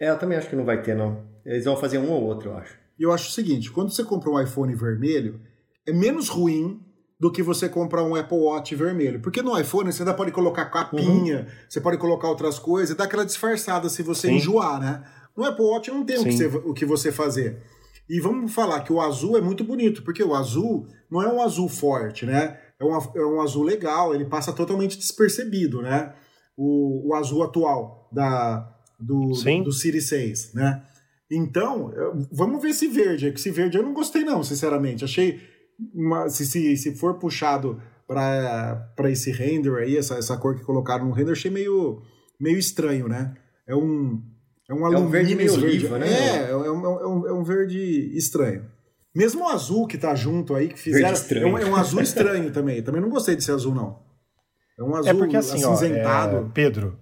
É, 0.00 0.08
eu 0.08 0.18
também 0.18 0.38
acho 0.38 0.48
que 0.48 0.56
não 0.56 0.64
vai 0.64 0.82
ter, 0.82 0.96
não. 0.96 1.22
Eles 1.44 1.64
vão 1.64 1.76
fazer 1.76 1.98
um 1.98 2.10
ou 2.10 2.22
outro, 2.22 2.50
eu 2.50 2.56
acho. 2.56 2.76
E 2.98 3.02
eu 3.02 3.12
acho 3.12 3.28
o 3.28 3.32
seguinte: 3.32 3.70
quando 3.70 3.90
você 3.90 4.02
compra 4.02 4.30
um 4.30 4.40
iPhone 4.40 4.74
vermelho, 4.74 5.40
é 5.86 5.92
menos 5.92 6.28
ruim 6.28 6.80
do 7.18 7.32
que 7.32 7.42
você 7.42 7.68
comprar 7.68 8.04
um 8.04 8.14
Apple 8.14 8.38
Watch 8.38 8.74
vermelho. 8.74 9.20
Porque 9.20 9.42
no 9.42 9.58
iPhone 9.58 9.92
você 9.92 10.02
ainda 10.02 10.14
pode 10.14 10.30
colocar 10.30 10.66
capinha, 10.66 11.40
uhum. 11.40 11.46
você 11.68 11.80
pode 11.80 11.98
colocar 11.98 12.28
outras 12.28 12.58
coisas, 12.58 12.96
dá 12.96 13.04
aquela 13.04 13.24
disfarçada 13.24 13.88
se 13.88 14.02
você 14.02 14.28
Sim. 14.28 14.34
enjoar, 14.34 14.80
né? 14.80 15.02
No 15.36 15.44
Apple 15.44 15.64
Watch 15.64 15.90
não 15.90 16.04
tem 16.04 16.18
o 16.18 16.24
que, 16.24 16.32
você, 16.32 16.46
o 16.46 16.74
que 16.74 16.84
você 16.84 17.12
fazer. 17.12 17.60
E 18.08 18.20
vamos 18.20 18.52
falar 18.54 18.80
que 18.80 18.92
o 18.92 19.00
azul 19.00 19.36
é 19.36 19.40
muito 19.40 19.62
bonito, 19.64 20.02
porque 20.02 20.22
o 20.22 20.34
azul 20.34 20.86
não 21.10 21.20
é 21.20 21.32
um 21.32 21.42
azul 21.42 21.68
forte, 21.68 22.24
né? 22.24 22.58
É 22.80 22.84
um, 22.84 22.94
é 22.94 23.26
um 23.26 23.40
azul 23.40 23.64
legal, 23.64 24.14
ele 24.14 24.24
passa 24.24 24.52
totalmente 24.52 24.96
despercebido, 24.96 25.82
né? 25.82 26.14
O, 26.56 27.10
o 27.10 27.14
azul 27.14 27.42
atual 27.42 28.08
da, 28.12 28.74
do, 28.98 29.34
Sim. 29.34 29.62
do 29.62 29.72
Siri 29.72 30.00
6, 30.00 30.54
né? 30.54 30.82
Então, 31.30 31.92
vamos 32.32 32.62
ver 32.62 32.70
esse 32.70 32.88
verde. 32.88 33.26
Esse 33.26 33.50
verde 33.50 33.76
eu 33.76 33.82
não 33.82 33.92
gostei, 33.92 34.24
não, 34.24 34.42
sinceramente. 34.42 35.04
Achei. 35.04 35.40
Uma, 35.94 36.28
se, 36.28 36.44
se, 36.44 36.76
se 36.76 36.94
for 36.94 37.18
puxado 37.18 37.80
para 38.06 39.10
esse 39.10 39.30
render 39.30 39.76
aí, 39.76 39.96
essa, 39.96 40.14
essa 40.14 40.36
cor 40.36 40.56
que 40.56 40.64
colocaram 40.64 41.06
no 41.06 41.12
render, 41.12 41.32
achei 41.32 41.50
meio, 41.50 42.02
meio 42.40 42.58
estranho, 42.58 43.06
né? 43.08 43.34
É 43.66 43.74
um. 43.74 44.22
É 44.68 44.74
um, 44.74 44.86
é 44.92 44.98
um 44.98 45.08
verde 45.08 45.34
meio 45.34 45.50
verde. 45.52 45.66
oliva, 45.66 45.98
né? 45.98 46.08
É, 46.08 46.50
é 46.50 46.56
um, 46.56 46.84
é, 46.84 47.06
um, 47.06 47.26
é 47.28 47.32
um 47.32 47.42
verde 47.42 47.78
estranho. 48.16 48.66
Mesmo 49.14 49.44
o 49.44 49.48
azul 49.48 49.86
que 49.86 49.96
tá 49.96 50.14
junto 50.14 50.54
aí, 50.54 50.68
que 50.68 50.78
fizeram. 50.78 51.08
É 51.08 51.46
um, 51.46 51.58
é 51.58 51.64
um, 51.64 51.76
azul 51.76 52.00
estranho 52.02 52.52
também. 52.52 52.82
Também 52.82 53.00
não 53.00 53.08
gostei 53.08 53.34
desse 53.34 53.50
azul, 53.50 53.74
não. 53.74 54.00
É 54.78 54.82
um 54.82 54.94
azul 54.94 55.10
é 55.10 55.14
porque, 55.14 55.36
assim, 55.36 55.64
acinzentado. 55.64 56.36
Ó, 56.36 56.40
é, 56.40 56.50
Pedro, 56.52 56.98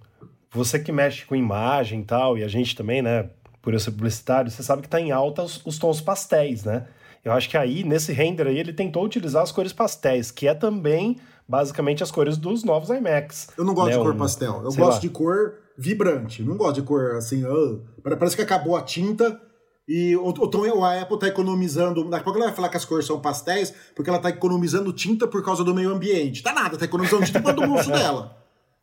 você 0.51 0.79
que 0.79 0.91
mexe 0.91 1.25
com 1.25 1.35
imagem 1.35 2.01
e 2.01 2.05
tal, 2.05 2.37
e 2.37 2.43
a 2.43 2.47
gente 2.47 2.75
também, 2.75 3.01
né, 3.01 3.29
por 3.61 3.73
eu 3.73 3.79
ser 3.79 3.91
publicitário, 3.91 4.49
você 4.49 4.63
sabe 4.63 4.81
que 4.81 4.89
tá 4.89 4.99
em 4.99 5.11
alta 5.11 5.43
os, 5.43 5.63
os 5.65 5.77
tons 5.77 6.01
pastéis, 6.01 6.63
né? 6.63 6.87
Eu 7.27 7.33
acho 7.33 7.49
que 7.49 7.57
aí, 7.57 7.83
nesse 7.83 8.13
render 8.13 8.47
aí, 8.47 8.57
ele 8.57 8.71
tentou 8.71 9.03
utilizar 9.03 9.43
as 9.43 9.51
cores 9.51 9.73
pastéis, 9.73 10.31
que 10.31 10.47
é 10.47 10.53
também, 10.53 11.17
basicamente, 11.47 12.01
as 12.01 12.09
cores 12.09 12.37
dos 12.37 12.63
novos 12.63 12.89
iMacs. 12.89 13.49
Eu 13.57 13.65
não 13.65 13.73
gosto 13.73 13.89
né? 13.89 13.97
de 13.97 14.03
cor 14.03 14.15
pastel. 14.15 14.53
Eu 14.63 14.73
gosto 14.73 14.79
lá. 14.79 14.99
de 14.99 15.09
cor 15.09 15.55
vibrante. 15.77 16.41
Não 16.41 16.55
gosto 16.55 16.75
de 16.75 16.81
cor 16.83 17.15
assim, 17.15 17.43
uh, 17.43 17.81
parece 18.01 18.35
que 18.35 18.41
acabou 18.41 18.77
a 18.77 18.81
tinta 18.81 19.39
e 19.87 20.15
o, 20.17 20.27
o 20.27 20.47
Tom, 20.47 20.83
a 20.83 21.01
Apple 21.01 21.19
tá 21.19 21.27
economizando. 21.27 22.03
Daqui 22.09 22.21
a 22.21 22.23
pouco 22.23 22.39
ela 22.39 22.47
vai 22.47 22.55
falar 22.55 22.69
que 22.69 22.77
as 22.77 22.83
cores 22.83 23.05
são 23.05 23.19
pastéis, 23.19 23.73
porque 23.95 24.09
ela 24.09 24.19
tá 24.19 24.29
economizando 24.29 24.93
tinta 24.93 25.27
por 25.27 25.43
causa 25.43 25.63
do 25.63 25.73
meio 25.73 25.89
ambiente. 25.91 26.43
Tá 26.43 26.53
nada, 26.53 26.77
tá 26.77 26.85
economizando 26.85 27.25
tinta 27.25 27.41
por 27.41 27.53
do 27.53 27.65
bolso 27.65 27.89
dela. 27.91 28.36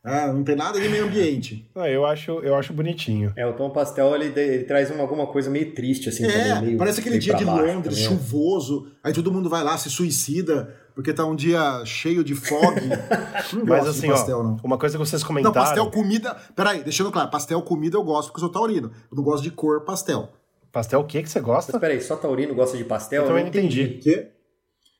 Ah, 0.04 0.26
não 0.26 0.44
tem 0.44 0.54
nada 0.54 0.78
de 0.78 0.86
meio 0.88 1.06
ambiente. 1.06 1.64
Ah, 1.74 1.88
eu 1.88 2.06
acho, 2.06 2.30
eu 2.40 2.54
acho 2.54 2.72
bonitinho. 2.72 3.32
É, 3.36 3.44
o 3.44 3.52
tom 3.52 3.68
pastel 3.68 4.14
ele, 4.14 4.26
ele 4.38 4.64
traz 4.64 4.90
uma, 4.90 5.02
alguma 5.02 5.26
coisa 5.26 5.50
meio 5.50 5.74
triste, 5.74 6.08
assim. 6.08 6.24
É, 6.24 6.30
também, 6.30 6.66
meio, 6.66 6.78
parece 6.78 7.00
aquele 7.00 7.18
dia 7.18 7.34
de 7.34 7.44
Londres, 7.44 8.00
também. 8.00 8.18
chuvoso, 8.18 8.86
aí 9.02 9.12
todo 9.12 9.32
mundo 9.32 9.48
vai 9.48 9.64
lá, 9.64 9.76
se 9.76 9.90
suicida, 9.90 10.74
porque 10.94 11.12
tá 11.12 11.24
um 11.24 11.34
dia 11.34 11.82
cheio 11.84 12.22
de 12.22 12.34
fog. 12.34 12.80
não 13.52 13.64
Mas 13.66 13.88
assim, 13.88 14.08
pastel, 14.08 14.38
ó, 14.38 14.42
não. 14.42 14.56
uma 14.62 14.78
coisa 14.78 14.96
que 14.96 15.04
vocês 15.04 15.24
comentaram... 15.24 15.54
Não, 15.54 15.62
pastel, 15.62 15.90
comida... 15.90 16.36
Peraí, 16.54 16.84
deixando 16.84 17.10
claro, 17.10 17.30
pastel, 17.30 17.60
comida 17.62 17.96
eu 17.96 18.04
gosto 18.04 18.28
porque 18.28 18.38
eu 18.38 18.48
sou 18.48 18.50
taurino. 18.50 18.92
Eu 19.10 19.16
não 19.16 19.24
gosto 19.24 19.42
de 19.42 19.50
cor 19.50 19.84
pastel. 19.84 20.30
Pastel 20.70 21.00
o 21.00 21.04
que 21.04 21.22
que 21.22 21.28
você 21.28 21.40
gosta? 21.40 21.72
Mas 21.72 21.80
peraí, 21.80 22.00
só 22.00 22.16
taurino 22.16 22.54
gosta 22.54 22.76
de 22.76 22.84
pastel? 22.84 23.22
Eu, 23.22 23.24
eu 23.24 23.28
também 23.28 23.44
não 23.44 23.50
entendi. 23.50 23.82
entendi. 23.82 24.26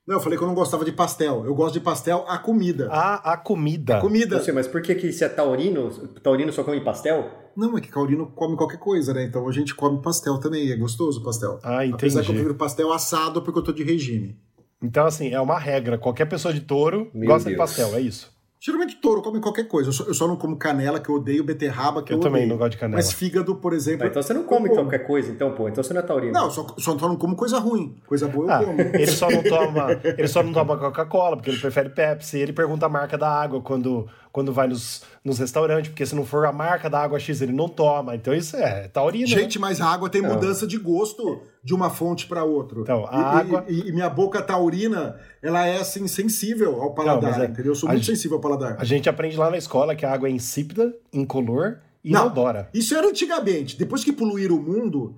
Não, 0.07 0.17
eu 0.17 0.21
falei 0.21 0.37
que 0.37 0.45
eu 0.45 0.49
não 0.49 0.55
gostava 0.55 0.85
de 0.85 0.93
pastel. 0.93 1.47
Eu 1.47 1.55
gosto 1.55 1.75
de 1.75 1.81
pastel 1.81 2.25
a 2.29 2.37
comida. 2.37 2.89
Ah, 2.91 3.33
a 3.33 3.37
comida. 3.39 3.97
A 3.97 4.01
comida. 4.03 4.43
Sei, 4.43 4.53
mas 4.53 4.69
por 4.69 4.83
que, 4.83 4.95
que 4.95 5.11
se 5.13 5.25
é 5.25 5.29
taurino, 5.31 5.89
taurino 6.23 6.53
só 6.53 6.63
come 6.63 6.81
pastel? 6.83 7.31
Não, 7.57 7.79
é 7.79 7.81
que 7.81 7.91
taurino 7.91 8.27
come 8.35 8.55
qualquer 8.57 8.79
coisa, 8.79 9.15
né? 9.15 9.25
Então 9.25 9.49
a 9.49 9.53
gente 9.53 9.75
come 9.75 10.03
pastel 10.03 10.39
também. 10.39 10.71
É 10.71 10.77
gostoso 10.77 11.21
o 11.21 11.25
pastel. 11.25 11.59
Ah, 11.63 11.87
entendi. 11.87 11.95
Apesar 11.95 12.23
que 12.23 12.29
eu 12.29 12.35
prefiro 12.35 12.55
pastel 12.55 12.93
assado 12.93 13.41
porque 13.41 13.59
eu 13.59 13.65
tô 13.65 13.73
de 13.73 13.83
regime. 13.83 14.39
Então, 14.83 15.07
assim, 15.07 15.33
é 15.33 15.41
uma 15.41 15.59
regra. 15.59 15.97
Qualquer 15.97 16.27
pessoa 16.27 16.53
de 16.53 16.61
touro 16.61 17.11
Meu 17.15 17.29
gosta 17.29 17.49
Deus. 17.49 17.55
de 17.55 17.57
pastel, 17.57 17.97
é 17.97 18.01
isso. 18.03 18.34
Geralmente 18.65 18.97
touro 18.97 19.21
come 19.21 19.41
qualquer 19.41 19.69
coisa. 19.69 19.91
Eu 19.91 19.93
só, 19.93 20.05
eu 20.05 20.15
só, 20.15 20.27
não 20.27 20.37
como 20.37 20.57
canela, 20.57 20.99
que 20.99 21.11
eu 21.11 21.17
odeio, 21.17 21.45
beterraba, 21.45 22.03
que 22.03 22.11
eu, 22.11 22.15
eu 22.15 22.19
odeio. 22.19 22.33
também 22.33 22.49
não 22.49 22.57
gosto 22.57 22.73
de 22.73 22.79
canela. 22.79 22.97
Mas 22.97 23.13
fígado, 23.13 23.55
por 23.57 23.75
exemplo. 23.75 24.07
Ah, 24.07 24.09
então 24.09 24.23
você 24.23 24.33
não 24.33 24.45
come 24.45 24.71
qualquer 24.71 25.01
coisa, 25.01 25.31
então, 25.31 25.53
pô. 25.53 25.69
Então 25.69 25.85
você 25.85 25.93
não 25.93 26.01
é 26.01 26.03
taurino. 26.03 26.33
Não, 26.33 26.51
só, 26.51 26.67
só, 26.79 26.99
só 26.99 27.07
não 27.07 27.17
como 27.17 27.37
coisa 27.37 27.59
ruim. 27.59 27.95
Coisa 28.07 28.27
boa 28.27 28.47
eu 28.47 28.51
ah, 28.51 28.65
como. 28.65 28.81
Ele 28.81 29.07
só 29.07 29.29
não 29.29 29.43
toma, 29.45 29.89
ele 30.17 30.29
só 30.29 30.43
não 30.43 30.51
toma 30.55 30.79
Coca-Cola, 30.79 31.37
porque 31.37 31.51
ele 31.51 31.61
prefere 31.61 31.91
Pepsi. 31.91 32.39
Ele 32.39 32.55
pergunta 32.55 32.87
a 32.87 32.89
marca 32.89 33.19
da 33.19 33.29
água 33.29 33.61
quando, 33.61 34.09
quando 34.35 34.53
vai 34.53 34.67
nos, 34.67 35.03
nos 35.25 35.39
restaurantes, 35.39 35.91
porque 35.91 36.05
se 36.05 36.13
não 36.13 36.27
for 36.27 36.45
a 36.45 36.51
marca 36.51 36.91
da 36.91 37.01
água 37.01 37.21
X, 37.21 37.41
ele 37.41 37.53
não 37.53 37.69
toma. 37.69 38.17
Então 38.17 38.35
isso 38.35 38.57
é 38.57 38.89
taurino. 38.89 39.29
Né? 39.29 39.31
Gente, 39.31 39.61
né? 39.61 39.61
mas 39.61 39.81
a 39.81 39.87
água 39.87 40.11
tem 40.11 40.21
mudança 40.21 40.67
de 40.67 40.77
gosto 40.77 41.41
de 41.63 41.73
uma 41.73 41.89
fonte 41.89 42.27
para 42.27 42.43
outra. 42.43 42.81
Então, 42.81 43.07
a 43.09 43.17
e, 43.17 43.23
água. 43.23 43.65
E, 43.69 43.89
e, 43.91 43.93
minha 43.93 44.11
boca 44.11 44.43
taurina, 44.43 45.21
ela 45.41 45.65
é 45.65 45.77
assim, 45.77 46.09
sensível 46.09 46.83
ao 46.83 46.93
paladar, 46.93 47.39
não, 47.39 47.45
é, 47.45 47.47
entendeu? 47.47 47.71
Eu 47.71 47.77
sou 47.77 47.89
muito 47.89 48.03
gente, 48.03 48.17
sensível 48.17 48.39
ao 48.39 48.41
paladar. 48.41 48.77
A 48.77 48.85
gente 48.85 49.09
aprende 49.09 49.37
lá 49.37 49.49
na 49.49 49.57
escola 49.57 49.95
que 49.95 50.05
a 50.05 50.13
água 50.13 50.29
é 50.29 50.33
insípida, 50.33 50.93
incolor 51.13 51.79
e 52.03 52.11
não, 52.11 52.23
inodora. 52.23 52.69
Isso 52.75 52.93
era 52.93 53.07
antigamente. 53.07 53.79
Depois 53.79 54.03
que 54.03 54.13
poluíram 54.13 54.57
o 54.57 54.61
mundo, 54.61 55.15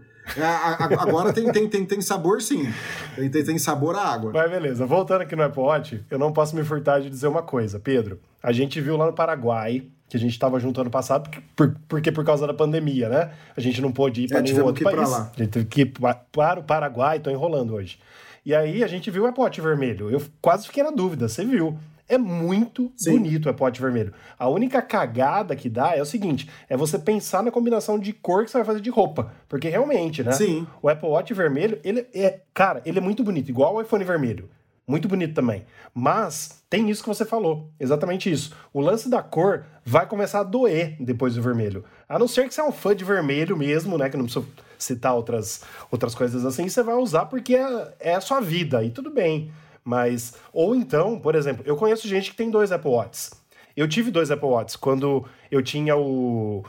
agora 0.98 1.32
tem, 1.32 1.50
tem, 1.52 1.68
tem, 1.68 1.84
tem 1.84 2.00
sabor 2.00 2.42
sim. 2.42 2.72
Tem, 3.14 3.30
tem, 3.30 3.44
tem 3.44 3.58
sabor 3.58 3.94
a 3.96 4.02
água. 4.02 4.32
Mas 4.32 4.50
beleza, 4.50 4.84
voltando 4.86 5.22
aqui 5.22 5.36
no 5.36 5.42
Apple 5.42 5.62
Watch, 5.62 6.04
eu 6.10 6.18
não 6.18 6.32
posso 6.32 6.56
me 6.56 6.64
furtar 6.64 7.00
de 7.00 7.08
dizer 7.08 7.28
uma 7.28 7.42
coisa, 7.42 7.78
Pedro. 7.78 8.18
A 8.42 8.52
gente 8.52 8.80
viu 8.80 8.96
lá 8.96 9.06
no 9.06 9.12
Paraguai, 9.12 9.84
que 10.08 10.16
a 10.16 10.20
gente 10.20 10.32
estava 10.32 10.58
junto 10.60 10.80
ano 10.80 10.90
passado, 10.90 11.28
porque, 11.54 11.78
porque 11.88 12.12
por 12.12 12.24
causa 12.24 12.46
da 12.46 12.54
pandemia, 12.54 13.08
né? 13.08 13.30
A 13.56 13.60
gente 13.60 13.80
não 13.80 13.90
pôde 13.92 14.22
ir 14.22 14.28
para 14.28 14.38
é, 14.38 14.42
nenhum 14.42 14.64
outro 14.64 14.84
país. 14.84 15.10
Lá. 15.10 15.32
A 15.34 15.42
gente 15.42 15.50
teve 15.50 15.64
que 15.66 15.80
ir 15.82 15.86
para 15.86 16.60
o 16.60 16.62
Paraguai, 16.62 17.18
tô 17.18 17.30
enrolando 17.30 17.74
hoje. 17.74 17.98
E 18.44 18.54
aí 18.54 18.84
a 18.84 18.86
gente 18.86 19.10
viu 19.10 19.24
o 19.24 19.26
Apple 19.26 19.42
Watch 19.42 19.60
vermelho. 19.60 20.08
Eu 20.08 20.22
quase 20.40 20.66
fiquei 20.66 20.82
na 20.82 20.90
dúvida, 20.90 21.28
você 21.28 21.44
viu. 21.44 21.76
É 22.08 22.16
muito 22.16 22.92
Sim. 22.96 23.12
bonito 23.12 23.46
o 23.46 23.50
Apple 23.50 23.80
vermelho. 23.80 24.12
A 24.38 24.48
única 24.48 24.80
cagada 24.80 25.56
que 25.56 25.68
dá 25.68 25.96
é 25.96 26.00
o 26.00 26.06
seguinte: 26.06 26.48
é 26.68 26.76
você 26.76 26.98
pensar 26.98 27.42
na 27.42 27.50
combinação 27.50 27.98
de 27.98 28.12
cor 28.12 28.44
que 28.44 28.50
você 28.50 28.58
vai 28.58 28.66
fazer 28.66 28.80
de 28.80 28.90
roupa. 28.90 29.32
Porque 29.48 29.68
realmente, 29.68 30.22
né? 30.22 30.32
Sim. 30.32 30.66
O 30.80 30.88
Apple 30.88 31.08
Watch 31.08 31.32
vermelho, 31.34 31.80
ele 31.82 32.06
é. 32.14 32.40
Cara, 32.54 32.80
ele 32.84 32.98
é 32.98 33.02
muito 33.02 33.24
bonito, 33.24 33.48
igual 33.48 33.74
o 33.74 33.80
iPhone 33.80 34.04
vermelho. 34.04 34.48
Muito 34.86 35.08
bonito 35.08 35.34
também. 35.34 35.64
Mas 35.92 36.62
tem 36.70 36.88
isso 36.88 37.02
que 37.02 37.08
você 37.08 37.24
falou. 37.24 37.68
Exatamente 37.78 38.30
isso. 38.30 38.54
O 38.72 38.80
lance 38.80 39.08
da 39.08 39.20
cor 39.20 39.64
vai 39.84 40.06
começar 40.06 40.40
a 40.40 40.44
doer 40.44 40.96
depois 41.00 41.34
do 41.34 41.42
vermelho. 41.42 41.84
A 42.08 42.18
não 42.18 42.28
ser 42.28 42.46
que 42.46 42.54
você 42.54 42.60
é 42.60 42.64
um 42.64 42.70
fã 42.70 42.94
de 42.94 43.04
vermelho 43.04 43.56
mesmo, 43.56 43.98
né? 43.98 44.08
Que 44.08 44.16
não 44.16 44.26
precisa 44.26 44.46
citar 44.78 45.14
outras, 45.14 45.62
outras 45.90 46.14
coisas 46.14 46.44
assim, 46.44 46.68
você 46.68 46.82
vai 46.84 46.94
usar 46.94 47.26
porque 47.26 47.56
é, 47.56 47.94
é 47.98 48.14
a 48.14 48.20
sua 48.20 48.40
vida. 48.40 48.84
E 48.84 48.90
tudo 48.90 49.10
bem. 49.10 49.50
Mas. 49.86 50.34
Ou 50.52 50.74
então, 50.74 51.16
por 51.20 51.36
exemplo, 51.36 51.62
eu 51.64 51.76
conheço 51.76 52.08
gente 52.08 52.32
que 52.32 52.36
tem 52.36 52.50
dois 52.50 52.72
Apple 52.72 52.90
Watches. 52.90 53.30
Eu 53.76 53.86
tive 53.86 54.10
dois 54.10 54.32
Apple 54.32 54.48
Watches. 54.48 54.74
Quando 54.74 55.24
eu 55.48 55.62
tinha 55.62 55.96
o, 55.96 56.64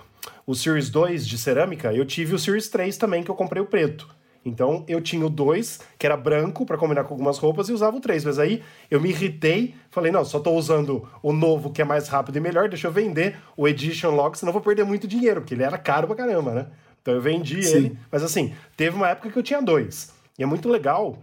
o 0.46 0.54
Series 0.54 0.92
2 0.92 1.28
de 1.28 1.38
cerâmica, 1.38 1.92
eu 1.92 2.06
tive 2.06 2.36
o 2.36 2.40
Series 2.40 2.70
3 2.70 2.96
também, 2.96 3.24
que 3.24 3.32
eu 3.32 3.36
comprei 3.36 3.62
o 3.62 3.66
preto. 3.66 4.08
Então 4.46 4.86
eu 4.88 5.02
tinha 5.02 5.26
o 5.26 5.30
2, 5.30 5.80
que 5.98 6.06
era 6.06 6.16
branco, 6.16 6.64
para 6.64 6.78
combinar 6.78 7.06
com 7.06 7.14
algumas 7.16 7.40
roupas, 7.40 7.70
e 7.70 7.74
usava 7.74 7.98
o 7.98 8.00
3. 8.00 8.24
Mas 8.24 8.38
aí 8.38 8.62
eu 8.92 9.02
me 9.02 9.10
irritei, 9.10 9.74
falei, 9.90 10.12
não, 10.12 10.24
só 10.24 10.40
tô 10.40 10.52
usando 10.52 11.10
o 11.24 11.34
novo, 11.34 11.72
que 11.72 11.82
é 11.82 11.86
mais 11.86 12.08
rápido 12.08 12.38
e 12.38 12.40
melhor, 12.40 12.70
deixa 12.70 12.88
eu 12.88 12.92
vender 12.92 13.36
o 13.58 13.68
Edition 13.68 14.12
Lock, 14.12 14.38
senão 14.38 14.52
eu 14.52 14.54
vou 14.54 14.62
perder 14.62 14.84
muito 14.84 15.08
dinheiro, 15.08 15.42
porque 15.42 15.56
ele 15.56 15.64
era 15.64 15.78
caro 15.78 16.06
pra 16.06 16.16
caramba, 16.16 16.54
né? 16.54 16.68
Então 17.02 17.16
eu 17.16 17.22
vendi 17.22 17.64
Sim. 17.64 17.76
ele. 17.76 18.00
Mas 18.12 18.22
assim, 18.22 18.54
teve 18.76 18.96
uma 18.96 19.10
época 19.10 19.32
que 19.32 19.40
eu 19.40 19.44
tinha 19.44 19.62
dois. 19.62 20.14
E 20.38 20.44
é 20.44 20.46
muito 20.46 20.70
legal 20.70 21.18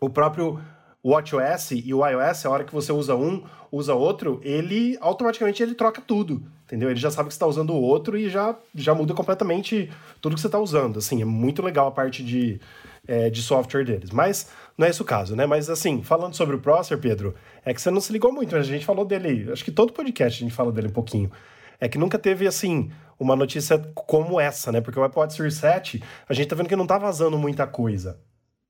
o 0.00 0.08
próprio 0.08 0.60
o 1.06 1.10
WatchOS 1.10 1.70
e 1.70 1.94
o 1.94 2.04
iOS, 2.04 2.46
a 2.46 2.50
hora 2.50 2.64
que 2.64 2.74
você 2.74 2.90
usa 2.90 3.14
um, 3.14 3.44
usa 3.70 3.94
outro, 3.94 4.40
ele 4.42 4.98
automaticamente 5.00 5.62
ele 5.62 5.72
troca 5.72 6.02
tudo, 6.04 6.42
entendeu? 6.64 6.90
Ele 6.90 6.98
já 6.98 7.12
sabe 7.12 7.28
que 7.28 7.34
você 7.34 7.36
está 7.36 7.46
usando 7.46 7.70
o 7.70 7.80
outro 7.80 8.18
e 8.18 8.28
já, 8.28 8.56
já 8.74 8.92
muda 8.92 9.14
completamente 9.14 9.88
tudo 10.20 10.34
que 10.34 10.40
você 10.40 10.48
está 10.48 10.58
usando. 10.58 10.98
Assim, 10.98 11.22
é 11.22 11.24
muito 11.24 11.62
legal 11.62 11.86
a 11.86 11.92
parte 11.92 12.24
de, 12.24 12.60
é, 13.06 13.30
de 13.30 13.40
software 13.40 13.84
deles. 13.84 14.10
Mas 14.10 14.50
não 14.76 14.84
é 14.84 14.90
esse 14.90 15.00
o 15.00 15.04
caso, 15.04 15.36
né? 15.36 15.46
Mas 15.46 15.70
assim, 15.70 16.02
falando 16.02 16.34
sobre 16.34 16.56
o 16.56 16.58
Prosser, 16.58 16.98
Pedro, 16.98 17.36
é 17.64 17.72
que 17.72 17.80
você 17.80 17.88
não 17.92 18.00
se 18.00 18.12
ligou 18.12 18.32
muito, 18.32 18.56
mas 18.56 18.66
a 18.66 18.68
gente 18.68 18.84
falou 18.84 19.04
dele, 19.04 19.48
acho 19.52 19.64
que 19.64 19.70
todo 19.70 19.92
podcast 19.92 20.42
a 20.42 20.44
gente 20.44 20.56
fala 20.56 20.72
dele 20.72 20.88
um 20.88 20.92
pouquinho. 20.92 21.30
É 21.78 21.88
que 21.88 21.98
nunca 21.98 22.18
teve, 22.18 22.48
assim, 22.48 22.90
uma 23.16 23.36
notícia 23.36 23.78
como 23.94 24.40
essa, 24.40 24.72
né? 24.72 24.80
Porque 24.80 24.98
o 24.98 25.02
Watch 25.02 25.34
Series 25.34 25.54
7, 25.54 26.02
a 26.28 26.34
gente 26.34 26.48
tá 26.48 26.56
vendo 26.56 26.68
que 26.68 26.74
não 26.74 26.84
tá 26.86 26.98
vazando 26.98 27.38
muita 27.38 27.64
coisa 27.64 28.18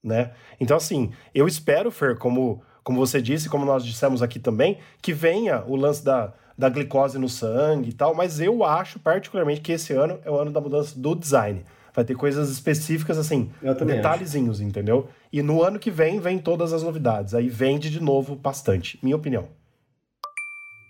né? 0.06 0.30
Então, 0.60 0.76
assim, 0.76 1.10
eu 1.34 1.46
espero, 1.48 1.90
Fer, 1.90 2.16
como, 2.16 2.62
como 2.82 2.98
você 2.98 3.20
disse, 3.20 3.48
como 3.48 3.64
nós 3.64 3.84
dissemos 3.84 4.22
aqui 4.22 4.38
também, 4.38 4.78
que 5.02 5.12
venha 5.12 5.64
o 5.66 5.74
lance 5.74 6.04
da, 6.04 6.32
da 6.56 6.68
glicose 6.68 7.18
no 7.18 7.28
sangue 7.28 7.90
e 7.90 7.92
tal, 7.92 8.14
mas 8.14 8.40
eu 8.40 8.64
acho 8.64 8.98
particularmente 9.00 9.60
que 9.60 9.72
esse 9.72 9.92
ano 9.92 10.18
é 10.24 10.30
o 10.30 10.36
ano 10.36 10.52
da 10.52 10.60
mudança 10.60 10.98
do 10.98 11.14
design. 11.14 11.64
Vai 11.92 12.04
ter 12.04 12.14
coisas 12.14 12.50
específicas, 12.50 13.18
assim, 13.18 13.50
detalhezinhos, 13.86 14.58
acho. 14.58 14.68
entendeu? 14.68 15.08
E 15.32 15.42
no 15.42 15.62
ano 15.62 15.78
que 15.78 15.90
vem, 15.90 16.20
vem 16.20 16.38
todas 16.38 16.72
as 16.72 16.82
novidades. 16.82 17.34
Aí 17.34 17.48
vende 17.48 17.90
de 17.90 18.00
novo 18.00 18.36
bastante, 18.36 18.98
minha 19.02 19.16
opinião. 19.16 19.48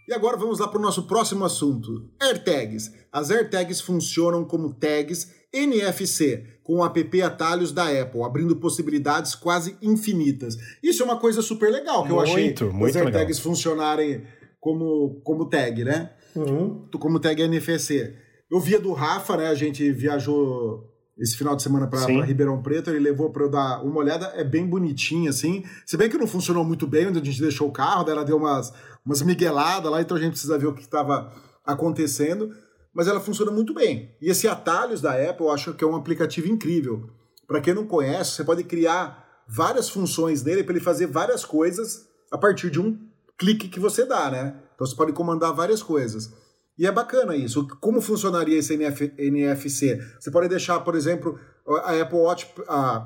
E 0.09 0.15
agora 0.15 0.37
vamos 0.37 0.59
lá 0.59 0.69
para 0.69 0.79
o 0.79 0.83
nosso 0.83 1.07
próximo 1.07 1.45
assunto: 1.45 2.09
AirTags. 2.21 2.93
As 3.13 3.31
AirTags 3.31 3.81
funcionam 3.81 4.45
como 4.45 4.75
tags 4.75 5.35
NFC, 5.53 6.59
com 6.63 6.77
o 6.77 6.85
app 6.85 7.23
Atalhos 7.23 7.73
da 7.73 7.89
Apple, 7.89 8.23
abrindo 8.23 8.57
possibilidades 8.57 9.35
quase 9.35 9.77
infinitas. 9.81 10.57
Isso 10.83 11.03
é 11.03 11.05
uma 11.05 11.19
coisa 11.19 11.41
super 11.41 11.71
legal 11.71 12.03
que 12.03 12.13
muito, 12.13 12.21
eu 12.21 12.21
achei 12.21 12.55
muito 12.73 12.91
as 12.91 12.97
AirTags 12.97 13.39
legal. 13.39 13.43
funcionarem 13.43 14.23
como, 14.61 15.21
como 15.23 15.49
tag, 15.49 15.85
né? 15.85 16.13
Uhum. 16.35 16.89
Como 16.99 17.21
tag 17.21 17.41
NFC. 17.41 18.15
Eu 18.51 18.61
via 18.61 18.79
do 18.79 18.93
Rafa, 18.93 19.37
né? 19.37 19.49
A 19.49 19.55
gente 19.55 19.91
viajou 19.93 20.85
esse 21.19 21.37
final 21.37 21.57
de 21.57 21.63
semana 21.63 21.87
para 21.87 22.05
Ribeirão 22.25 22.61
Preto, 22.63 22.91
ele 22.91 22.99
levou 22.99 23.31
para 23.31 23.43
eu 23.43 23.51
dar 23.51 23.83
uma 23.83 23.99
olhada, 23.99 24.27
é 24.35 24.45
bem 24.45 24.67
bonitinho, 24.67 25.31
assim. 25.31 25.65
Se 25.87 25.97
bem 25.97 26.11
que 26.11 26.19
não 26.19 26.27
funcionou 26.27 26.63
muito 26.63 26.87
bem 26.87 27.07
onde 27.07 27.19
a 27.19 27.25
gente 27.25 27.41
deixou 27.41 27.69
o 27.69 27.73
carro, 27.73 28.05
daí 28.05 28.15
ela 28.15 28.25
deu 28.25 28.37
umas, 28.37 28.73
umas 29.05 29.23
migueladas 29.23 29.91
lá, 29.91 30.01
então 30.01 30.17
a 30.17 30.21
gente 30.21 30.33
precisa 30.33 30.59
ver 30.59 30.67
o 30.67 30.75
que 30.75 30.83
estava 30.83 31.33
acontecendo. 31.65 32.55
Mas 32.93 33.09
ela 33.09 33.21
funciona 33.21 33.51
muito 33.51 33.75
bem. 33.75 34.15
E 34.21 34.31
esse 34.31 34.49
Atalhos 34.49 35.01
da 35.01 35.13
Apple 35.13 35.47
eu 35.47 35.51
acho 35.51 35.75
que 35.75 35.85
é 35.85 35.87
um 35.87 35.97
aplicativo 35.97 36.49
incrível. 36.49 37.11
Para 37.47 37.61
quem 37.61 37.75
não 37.75 37.87
conhece, 37.87 38.33
você 38.33 38.45
pode 38.45 38.65
criar 38.65 39.45
várias 39.47 39.89
funções 39.89 40.43
nele 40.43 40.65
para 40.65 40.75
ele 40.75 40.85
fazer 40.85 41.07
várias 41.07 41.45
coisas 41.45 42.09
a 42.31 42.39
partir 42.39 42.71
de 42.71 42.81
um 42.81 42.99
clique 43.39 43.69
que 43.69 43.79
você 43.79 44.05
dá, 44.05 44.31
né? 44.31 44.57
Então 44.75 44.87
você 44.87 44.97
pode 44.97 45.13
comandar 45.13 45.55
várias 45.55 45.83
coisas. 45.83 46.33
E 46.78 46.87
é 46.87 46.92
bacana 46.92 47.35
isso. 47.35 47.66
Como 47.80 48.00
funcionaria 48.00 48.59
esse 48.59 48.75
NF, 48.75 49.12
NFC? 49.16 49.99
Você 50.21 50.30
pode 50.30 50.49
deixar, 50.49 50.80
por 50.80 50.95
exemplo, 50.95 51.38
a 51.66 52.00
Apple 52.00 52.18
Watch, 52.18 52.49
a, 52.68 53.04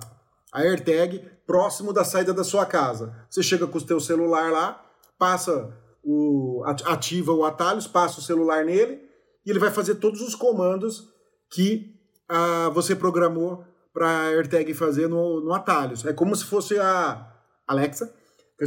a 0.53 0.61
AirTag 0.61 1.25
próximo 1.47 1.93
da 1.93 2.05
saída 2.05 2.33
da 2.33 2.45
sua 2.45 2.67
casa. 2.67 3.15
Você 3.29 3.43
chega 3.43 3.67
com 3.67 3.79
o 3.79 3.81
seu 3.81 4.01
celular 4.01 4.51
lá, 4.51 4.85
passa 5.19 5.73
o 6.03 6.63
ativa 6.87 7.33
o 7.33 7.45
atalhos, 7.45 7.87
passa 7.87 8.21
o 8.21 8.23
celular 8.23 8.65
nele 8.65 9.03
e 9.45 9.51
ele 9.51 9.59
vai 9.59 9.71
fazer 9.71 9.97
todos 9.97 10.21
os 10.21 10.35
comandos 10.35 11.09
que 11.51 11.95
ah, 12.29 12.71
você 12.73 12.95
programou 12.95 13.65
para 13.93 14.09
a 14.09 14.27
AirTag 14.29 14.73
fazer 14.75 15.09
no, 15.09 15.41
no 15.41 15.53
atalhos. 15.53 16.05
É 16.07 16.13
como 16.13 16.35
se 16.35 16.45
fosse 16.45 16.79
a 16.79 17.27
Alexa, 17.67 18.13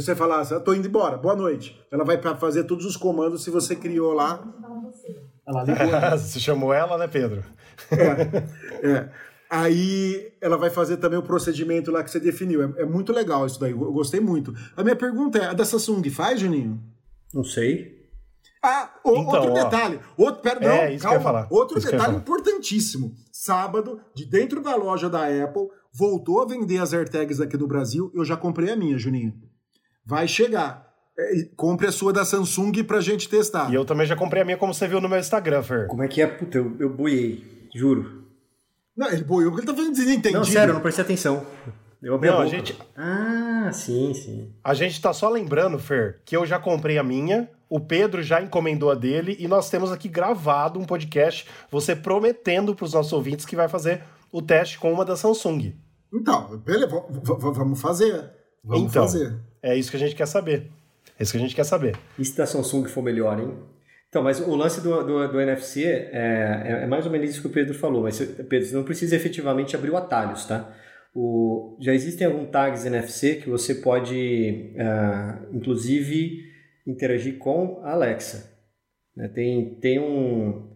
você 0.00 0.16
falasse, 0.16 0.52
eu 0.52 0.60
tô 0.60 0.74
indo 0.74 0.88
embora, 0.88 1.16
boa 1.16 1.36
noite. 1.36 1.80
Ela 1.88 2.04
vai 2.04 2.20
fazer 2.36 2.64
todos 2.64 2.84
os 2.84 2.96
comandos 2.96 3.44
se 3.44 3.50
você 3.50 3.76
criou 3.76 4.12
lá. 4.12 4.44
Ela 5.46 5.62
ligou. 5.62 6.00
você 6.18 6.40
chamou 6.40 6.74
ela, 6.74 6.98
né, 6.98 7.06
Pedro? 7.06 7.44
É, 7.92 8.88
é. 8.88 9.10
Aí 9.48 10.32
ela 10.40 10.56
vai 10.56 10.68
fazer 10.68 10.96
também 10.96 11.16
o 11.16 11.22
procedimento 11.22 11.92
lá 11.92 12.02
que 12.02 12.10
você 12.10 12.18
definiu. 12.18 12.60
É, 12.62 12.82
é 12.82 12.84
muito 12.84 13.12
legal 13.12 13.46
isso 13.46 13.60
daí, 13.60 13.70
eu 13.70 13.92
gostei 13.92 14.18
muito. 14.18 14.52
A 14.76 14.82
minha 14.82 14.96
pergunta 14.96 15.38
é, 15.38 15.46
a 15.46 15.52
da 15.52 15.64
Samsung 15.64 16.02
faz, 16.10 16.40
Juninho? 16.40 16.82
Não 17.32 17.44
sei. 17.44 17.94
Ah, 18.64 18.90
o, 19.04 19.10
então, 19.10 19.26
outro 19.26 19.50
ó, 19.52 19.54
detalhe. 19.54 20.00
Outro, 20.16 20.42
perdão, 20.42 20.72
é, 20.72 20.98
calma. 20.98 21.46
Outro 21.50 21.78
isso 21.78 21.88
detalhe 21.88 22.16
importantíssimo. 22.16 23.14
Sábado, 23.30 24.00
de 24.12 24.24
dentro 24.24 24.60
da 24.60 24.74
loja 24.74 25.08
da 25.08 25.26
Apple, 25.26 25.68
voltou 25.92 26.42
a 26.42 26.46
vender 26.46 26.78
as 26.78 26.92
AirTags 26.92 27.40
aqui 27.40 27.56
no 27.56 27.68
Brasil. 27.68 28.10
Eu 28.12 28.24
já 28.24 28.36
comprei 28.36 28.70
a 28.70 28.76
minha, 28.76 28.98
Juninho. 28.98 29.34
Vai 30.06 30.28
chegar. 30.28 30.84
É, 31.16 31.48
compre 31.56 31.86
a 31.86 31.92
sua 31.92 32.12
da 32.12 32.24
Samsung 32.24 32.82
pra 32.84 33.00
gente 33.00 33.28
testar. 33.28 33.70
E 33.70 33.74
eu 33.74 33.84
também 33.84 34.06
já 34.06 34.16
comprei 34.16 34.42
a 34.42 34.44
minha, 34.44 34.56
como 34.56 34.74
você 34.74 34.88
viu 34.88 35.00
no 35.00 35.08
meu 35.08 35.18
Instagram, 35.18 35.62
Fer. 35.62 35.86
Como 35.86 36.02
é 36.02 36.08
que 36.08 36.20
é? 36.20 36.26
Puta, 36.26 36.58
eu, 36.58 36.76
eu 36.80 36.90
boiei. 36.90 37.68
Juro. 37.74 38.24
Não, 38.96 39.08
ele 39.08 39.24
boiou 39.24 39.50
porque 39.50 39.64
ele 39.64 39.72
tá 39.72 39.76
fazendo 39.76 39.94
desentendido. 39.94 40.38
Não, 40.38 40.44
sério, 40.44 40.70
eu 40.70 40.74
não 40.74 40.80
prestei 40.80 41.04
atenção. 41.04 41.44
Eu 42.02 42.20
não, 42.20 42.40
a 42.40 42.46
gente. 42.46 42.76
Ah, 42.94 43.70
sim, 43.72 44.12
sim. 44.12 44.52
A 44.62 44.74
gente 44.74 45.00
tá 45.00 45.12
só 45.12 45.28
lembrando, 45.28 45.78
Fer, 45.78 46.20
que 46.24 46.36
eu 46.36 46.44
já 46.44 46.58
comprei 46.58 46.98
a 46.98 47.02
minha, 47.02 47.48
o 47.68 47.80
Pedro 47.80 48.22
já 48.22 48.42
encomendou 48.42 48.90
a 48.90 48.94
dele 48.94 49.36
e 49.40 49.48
nós 49.48 49.70
temos 49.70 49.90
aqui 49.90 50.06
gravado 50.06 50.78
um 50.78 50.84
podcast, 50.84 51.48
você 51.70 51.96
prometendo 51.96 52.74
para 52.74 52.84
os 52.84 52.92
nossos 52.92 53.12
ouvintes 53.12 53.46
que 53.46 53.56
vai 53.56 53.68
fazer 53.68 54.02
o 54.30 54.42
teste 54.42 54.78
com 54.78 54.92
uma 54.92 55.04
da 55.04 55.16
Samsung. 55.16 55.74
Então, 56.12 56.58
beleza, 56.58 56.88
vamos 56.88 57.80
fazer. 57.80 58.30
Vamos 58.62 58.90
então, 58.90 59.02
fazer. 59.02 59.34
É 59.64 59.74
isso 59.74 59.90
que 59.90 59.96
a 59.96 60.00
gente 60.00 60.14
quer 60.14 60.26
saber. 60.26 60.70
É 61.18 61.22
isso 61.22 61.32
que 61.32 61.38
a 61.38 61.40
gente 61.40 61.56
quer 61.56 61.64
saber. 61.64 61.96
E 62.18 62.24
se 62.24 62.36
da 62.36 62.44
Samsung 62.44 62.84
for 62.84 63.02
melhor, 63.02 63.40
hein? 63.40 63.54
Então, 64.10 64.22
mas 64.22 64.38
o 64.40 64.54
lance 64.54 64.82
do, 64.82 65.02
do, 65.02 65.26
do 65.26 65.40
NFC 65.40 65.84
é, 65.84 66.10
é, 66.12 66.82
é, 66.82 66.86
mais 66.86 67.06
ou 67.06 67.10
menos 67.10 67.30
isso 67.30 67.40
que 67.40 67.46
o 67.46 67.50
Pedro 67.50 67.72
falou. 67.72 68.02
Mas, 68.02 68.18
Pedro, 68.20 68.68
você 68.68 68.76
não 68.76 68.84
precisa 68.84 69.16
efetivamente 69.16 69.74
abrir 69.74 69.90
o 69.90 69.96
atalhos, 69.96 70.44
tá? 70.44 70.70
O, 71.14 71.78
já 71.80 71.94
existem 71.94 72.26
alguns 72.26 72.50
tags 72.50 72.84
NFC 72.84 73.36
que 73.36 73.48
você 73.48 73.76
pode, 73.76 74.74
uh, 74.74 75.56
inclusive, 75.56 76.44
interagir 76.86 77.38
com 77.38 77.80
a 77.84 77.92
Alexa. 77.92 78.52
Né? 79.16 79.28
Tem, 79.28 79.76
tem 79.76 79.98
um, 79.98 80.68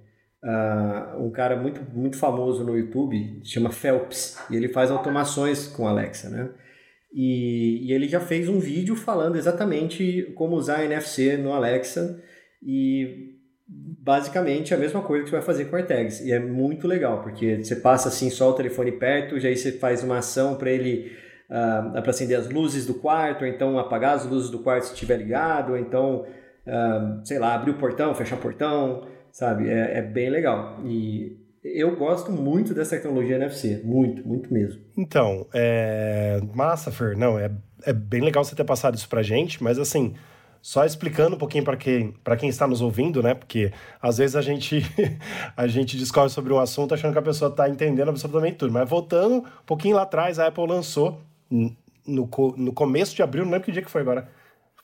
uh, 0.43 1.23
um 1.23 1.31
cara 1.31 1.57
muito, 1.57 1.83
muito 1.95 2.17
famoso 2.17 2.65
no 2.65 2.77
YouTube, 2.77 3.43
chama 3.45 3.71
Phelps, 3.71 4.39
e 4.51 4.57
ele 4.57 4.69
faz 4.69 4.91
automações 4.91 5.67
com 5.67 5.87
a 5.87 5.91
Alexa. 5.91 6.31
Né? 6.31 6.49
E, 7.13 7.87
e 7.87 7.93
ele 7.93 8.09
já 8.09 8.21
fez 8.21 8.49
um 8.49 8.59
vídeo 8.59 8.95
falando 8.95 9.37
exatamente 9.37 10.33
como 10.35 10.57
usar 10.57 10.85
NFC 10.85 11.37
no 11.37 11.53
Alexa 11.53 12.23
e 12.63 13.39
basicamente 13.69 14.73
a 14.73 14.79
mesma 14.79 15.03
coisa 15.03 15.25
que 15.25 15.31
você 15.31 15.37
vai 15.37 15.45
fazer 15.45 15.67
com 15.67 15.77
AirTags. 15.77 16.21
E 16.21 16.33
é 16.33 16.39
muito 16.39 16.87
legal, 16.87 17.23
porque 17.23 17.63
você 17.63 17.77
passa 17.77 18.09
assim 18.09 18.31
só 18.31 18.51
o 18.51 18.55
telefone 18.55 18.93
perto, 18.93 19.39
já 19.39 19.49
aí 19.49 19.57
você 19.57 19.73
faz 19.73 20.03
uma 20.03 20.19
ação 20.19 20.57
para 20.57 20.71
ele 20.71 21.13
uh, 21.49 21.93
para 21.93 22.11
acender 22.11 22.39
as 22.39 22.49
luzes 22.49 22.87
do 22.87 22.95
quarto, 22.95 23.43
ou 23.43 23.47
então 23.47 23.79
apagar 23.79 24.15
as 24.15 24.25
luzes 24.25 24.51
do 24.51 24.61
quarto 24.61 24.87
se 24.87 24.95
estiver 24.95 25.17
ligado, 25.17 25.73
ou 25.73 25.79
então, 25.79 26.27
uh, 26.67 27.27
sei 27.27 27.39
lá, 27.39 27.55
abrir 27.55 27.73
o 27.73 27.79
portão, 27.79 28.15
fechar 28.15 28.37
o 28.37 28.41
portão, 28.41 29.07
sabe? 29.31 29.69
É, 29.69 29.99
é 29.99 30.03
bem 30.03 30.31
legal. 30.31 30.81
E 30.85 31.38
eu 31.63 31.97
gosto 31.97 32.31
muito 32.31 32.73
dessa 32.73 32.97
tecnologia 32.97 33.37
NFC, 33.37 33.81
muito, 33.85 34.27
muito 34.27 34.53
mesmo. 34.53 34.81
Então, 34.97 35.47
é... 35.53 36.41
massa, 36.55 36.91
Fer, 36.91 37.17
não, 37.17 37.39
é, 37.39 37.51
é 37.85 37.93
bem 37.93 38.21
legal 38.21 38.45
você 38.45 38.55
ter 38.55 38.65
passado 38.65 38.95
isso 38.95 39.09
pra 39.09 39.23
gente, 39.23 39.63
mas 39.63 39.79
assim, 39.79 40.15
só 40.61 40.85
explicando 40.85 41.37
um 41.37 41.39
pouquinho 41.39 41.65
para 41.65 41.77
quem, 41.77 42.15
quem 42.39 42.49
está 42.49 42.67
nos 42.67 42.81
ouvindo, 42.81 43.23
né? 43.23 43.35
Porque 43.35 43.73
às 44.03 44.19
vezes 44.19 44.37
a 44.37 44.43
gente, 44.43 44.83
a 45.57 45.67
gente 45.67 45.97
discorre 45.97 46.29
sobre 46.29 46.53
um 46.53 46.59
assunto 46.59 46.95
achando 46.95 47.13
que 47.13 47.19
a 47.19 47.23
pessoa 47.23 47.51
está 47.51 47.69
entendendo 47.69 48.09
absolutamente 48.09 48.57
tudo. 48.57 48.73
Mas 48.73 48.89
voltando 48.89 49.37
um 49.37 49.65
pouquinho 49.65 49.97
lá 49.97 50.03
atrás, 50.03 50.39
a 50.39 50.47
Apple 50.47 50.67
lançou 50.67 51.21
no, 51.51 52.29
no 52.57 52.73
começo 52.73 53.15
de 53.15 53.23
abril, 53.23 53.45
não 53.45 53.53
lembro 53.53 53.67
que 53.67 53.73
dia 53.73 53.83
que 53.83 53.91
foi 53.91 54.01
agora. 54.01 54.29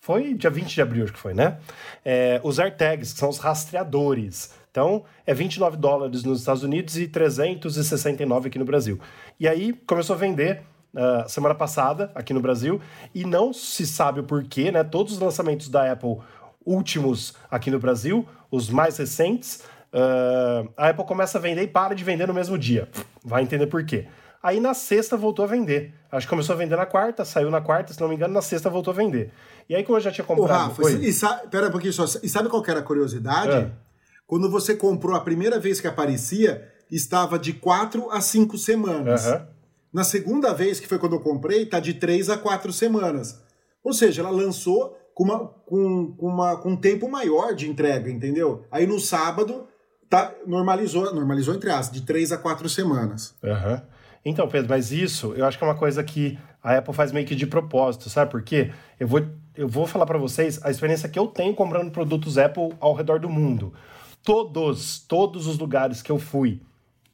Foi 0.01 0.35
dia 0.35 0.51
20 0.51 0.75
de 0.75 0.83
abril, 0.83 1.05
acho 1.05 1.13
que 1.15 1.19
foi, 1.19 1.33
né? 1.33 1.59
É, 2.05 2.39
os 2.45 2.59
AirTags, 2.59 3.15
que 3.15 3.19
são 3.19 3.31
os 3.31 3.39
rastreadores. 3.39 4.53
Então, 4.75 5.05
é 5.25 5.33
29 5.33 5.77
dólares 5.77 6.25
nos 6.25 6.41
Estados 6.41 6.65
Unidos 6.65 6.99
e 6.99 7.07
369 7.07 8.49
aqui 8.49 8.59
no 8.59 8.65
Brasil. 8.65 8.99
E 9.39 9.47
aí 9.47 9.73
começou 9.87 10.17
a 10.17 10.19
vender 10.19 10.63
uh, 10.93 11.29
semana 11.29 11.55
passada 11.55 12.11
aqui 12.13 12.35
no 12.35 12.41
Brasil 12.41 12.81
e 13.15 13.25
não 13.25 13.53
se 13.53 13.87
sabe 13.87 14.19
o 14.19 14.25
porquê, 14.25 14.73
né? 14.73 14.83
Todos 14.83 15.13
os 15.13 15.21
lançamentos 15.21 15.69
da 15.69 15.93
Apple 15.93 16.19
últimos 16.67 17.35
aqui 17.49 17.71
no 17.71 17.79
Brasil, 17.79 18.27
os 18.51 18.69
mais 18.69 18.97
recentes, 18.97 19.63
uh, 19.93 20.69
a 20.77 20.89
Apple 20.89 21.05
começa 21.05 21.39
a 21.39 21.41
vender 21.41 21.63
e 21.63 21.69
para 21.69 21.95
de 21.95 22.03
vender 22.03 22.27
no 22.27 22.35
mesmo 22.35 22.59
dia. 22.59 22.89
Vai 23.25 23.45
entender 23.45 23.69
por 23.69 23.85
quê. 23.85 24.09
Aí 24.43 24.59
na 24.59 24.75
sexta 24.75 25.17
voltou 25.17 25.45
a 25.45 25.47
vender. 25.47 25.95
Acho 26.11 26.27
que 26.27 26.31
começou 26.31 26.53
a 26.53 26.59
vender 26.59 26.75
na 26.75 26.85
quarta, 26.85 27.25
saiu 27.25 27.49
na 27.49 27.61
quarta, 27.61 27.95
se 27.95 28.01
não 28.01 28.09
me 28.09 28.17
engano, 28.17 28.35
na 28.35 28.43
sexta 28.43 28.69
voltou 28.69 28.91
a 28.91 28.97
vender. 28.97 29.31
E 29.69 29.75
aí, 29.77 29.85
como 29.85 29.99
eu 29.99 30.03
já 30.03 30.11
tinha 30.11 30.25
comprado. 30.25 30.73
Ô, 30.73 30.85
Rafa, 30.85 30.91
e 30.91 31.13
sabe, 31.13 31.47
pera 31.47 31.69
um 31.69 31.71
pouquinho 31.71 31.93
só. 31.93 32.05
E 32.21 32.29
sabe 32.29 32.49
qual 32.49 32.61
era 32.67 32.81
a 32.81 32.83
curiosidade? 32.83 33.53
É. 33.53 33.85
Quando 34.27 34.51
você 34.51 34.75
comprou 34.75 35.15
a 35.15 35.21
primeira 35.21 35.59
vez 35.59 35.81
que 35.81 35.87
aparecia, 35.87 36.71
estava 36.91 37.39
de 37.39 37.53
quatro 37.53 38.11
a 38.11 38.21
cinco 38.21 38.57
semanas. 38.57 39.27
Uhum. 39.27 39.47
Na 39.93 40.05
segunda 40.05 40.53
vez, 40.53 40.81
que 40.81 40.89
foi 40.89 40.99
quando 40.99 41.15
eu 41.15 41.21
comprei, 41.21 41.67
tá 41.67 41.79
de 41.79 41.95
três 41.95 42.29
a 42.29 42.37
quatro 42.37 42.73
semanas. 42.73 43.41
Ou 43.83 43.93
seja, 43.93 44.23
ela 44.23 44.31
lançou 44.31 44.97
com, 45.15 45.25
uma, 45.25 45.47
com, 45.67 46.13
com, 46.17 46.27
uma, 46.27 46.57
com 46.57 46.71
um 46.71 46.77
tempo 46.77 47.09
maior 47.09 47.55
de 47.55 47.69
entrega, 47.71 48.11
entendeu? 48.11 48.65
Aí 48.71 48.87
no 48.87 48.99
sábado, 48.99 49.69
tá, 50.11 50.35
normalizou, 50.47 51.15
normalizou 51.15 51.55
entre 51.55 51.71
as, 51.71 51.91
de 51.91 52.03
três 52.03 52.33
a 52.33 52.39
quatro 52.39 52.69
semanas. 52.69 53.35
Uhum. 53.43 53.81
Então, 54.25 54.49
Pedro, 54.49 54.71
mas 54.71 54.91
isso 54.91 55.35
eu 55.37 55.45
acho 55.45 55.59
que 55.59 55.65
é 55.65 55.67
uma 55.67 55.77
coisa 55.77 56.03
que 56.03 56.39
a 56.63 56.79
Apple 56.79 56.95
faz 56.95 57.13
meio 57.13 57.27
que 57.27 57.35
de 57.35 57.47
propósito, 57.47 58.09
sabe 58.09 58.31
por 58.31 58.43
quê? 58.43 58.73
Eu 58.99 59.07
vou, 59.07 59.23
eu 59.55 59.69
vou 59.69 59.87
falar 59.87 60.07
para 60.07 60.19
vocês 60.19 60.59
a 60.65 60.71
experiência 60.71 61.09
que 61.09 61.19
eu 61.19 61.27
tenho 61.27 61.55
comprando 61.55 61.91
produtos 61.91 62.39
Apple 62.39 62.73
ao 62.81 62.95
redor 62.95 63.21
do 63.21 63.29
mundo. 63.29 63.73
Todos, 64.25 64.99
todos 65.01 65.47
os 65.47 65.59
lugares 65.59 66.01
que 66.01 66.11
eu 66.11 66.19
fui. 66.19 66.63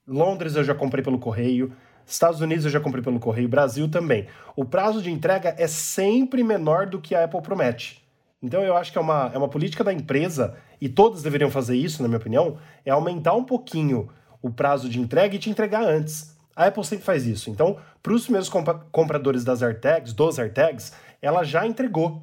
Londres 0.07 0.55
eu 0.55 0.63
já 0.63 0.77
comprei 0.77 1.03
pelo 1.03 1.19
correio, 1.19 1.73
Estados 2.07 2.41
Unidos 2.41 2.65
eu 2.65 2.71
já 2.71 2.79
comprei 2.79 3.03
pelo 3.03 3.19
correio, 3.19 3.49
Brasil 3.49 3.91
também. 3.91 4.29
O 4.55 4.65
prazo 4.65 5.03
de 5.03 5.11
entrega 5.11 5.53
é 5.59 5.67
sempre 5.67 6.45
menor 6.45 6.87
do 6.87 7.01
que 7.01 7.17
a 7.17 7.25
Apple 7.25 7.43
promete. 7.43 8.01
Então 8.41 8.63
eu 8.63 8.77
acho 8.77 8.93
que 8.93 8.99
é 8.99 9.01
uma, 9.01 9.29
é 9.35 9.37
uma 9.37 9.49
política 9.49 9.83
da 9.83 9.93
empresa, 9.93 10.57
e 10.81 10.89
todos 10.89 11.21
deveriam 11.21 11.51
fazer 11.51 11.77
isso, 11.77 12.01
na 12.01 12.09
minha 12.09 12.19
opinião, 12.19 12.59
é 12.87 12.93
aumentar 12.93 13.35
um 13.35 13.45
pouquinho 13.45 14.09
o 14.41 14.49
prazo 14.49 14.89
de 14.89 15.01
entrega 15.01 15.35
e 15.35 15.39
te 15.39 15.51
entregar 15.51 15.83
antes. 15.83 16.37
A 16.55 16.67
Apple 16.67 16.85
sempre 16.85 17.05
faz 17.05 17.27
isso. 17.27 17.51
Então, 17.51 17.77
para 18.01 18.13
os 18.13 18.29
meus 18.29 18.49
compradores 18.93 19.43
das 19.43 19.63
AirTags, 19.63 20.13
dos 20.13 20.39
AirTags, 20.39 20.93
ela 21.21 21.43
já 21.43 21.67
entregou. 21.67 22.23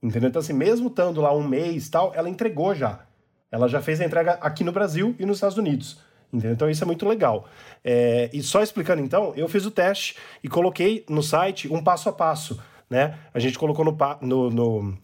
Entendeu? 0.00 0.28
Então, 0.28 0.40
assim, 0.40 0.52
mesmo 0.52 0.86
estando 0.86 1.20
lá 1.20 1.34
um 1.34 1.46
mês 1.46 1.88
tal, 1.88 2.12
ela 2.14 2.28
entregou 2.28 2.74
já. 2.76 3.00
Ela 3.50 3.68
já 3.68 3.80
fez 3.80 4.00
a 4.00 4.04
entrega 4.04 4.32
aqui 4.40 4.62
no 4.62 4.72
Brasil 4.72 5.14
e 5.18 5.26
nos 5.26 5.38
Estados 5.38 5.58
Unidos. 5.58 5.98
Entendeu? 6.32 6.52
Então 6.52 6.70
isso 6.70 6.84
é 6.84 6.86
muito 6.86 7.08
legal. 7.08 7.48
É, 7.84 8.30
e 8.32 8.42
só 8.42 8.62
explicando 8.62 9.02
então, 9.02 9.32
eu 9.36 9.48
fiz 9.48 9.66
o 9.66 9.70
teste 9.70 10.16
e 10.42 10.48
coloquei 10.48 11.04
no 11.08 11.22
site 11.22 11.72
um 11.72 11.82
passo 11.82 12.08
a 12.08 12.12
passo. 12.12 12.60
Né? 12.88 13.18
A 13.34 13.38
gente 13.38 13.58
colocou 13.58 13.84
no, 13.84 13.96
no, 14.20 14.50
no, 14.50 14.98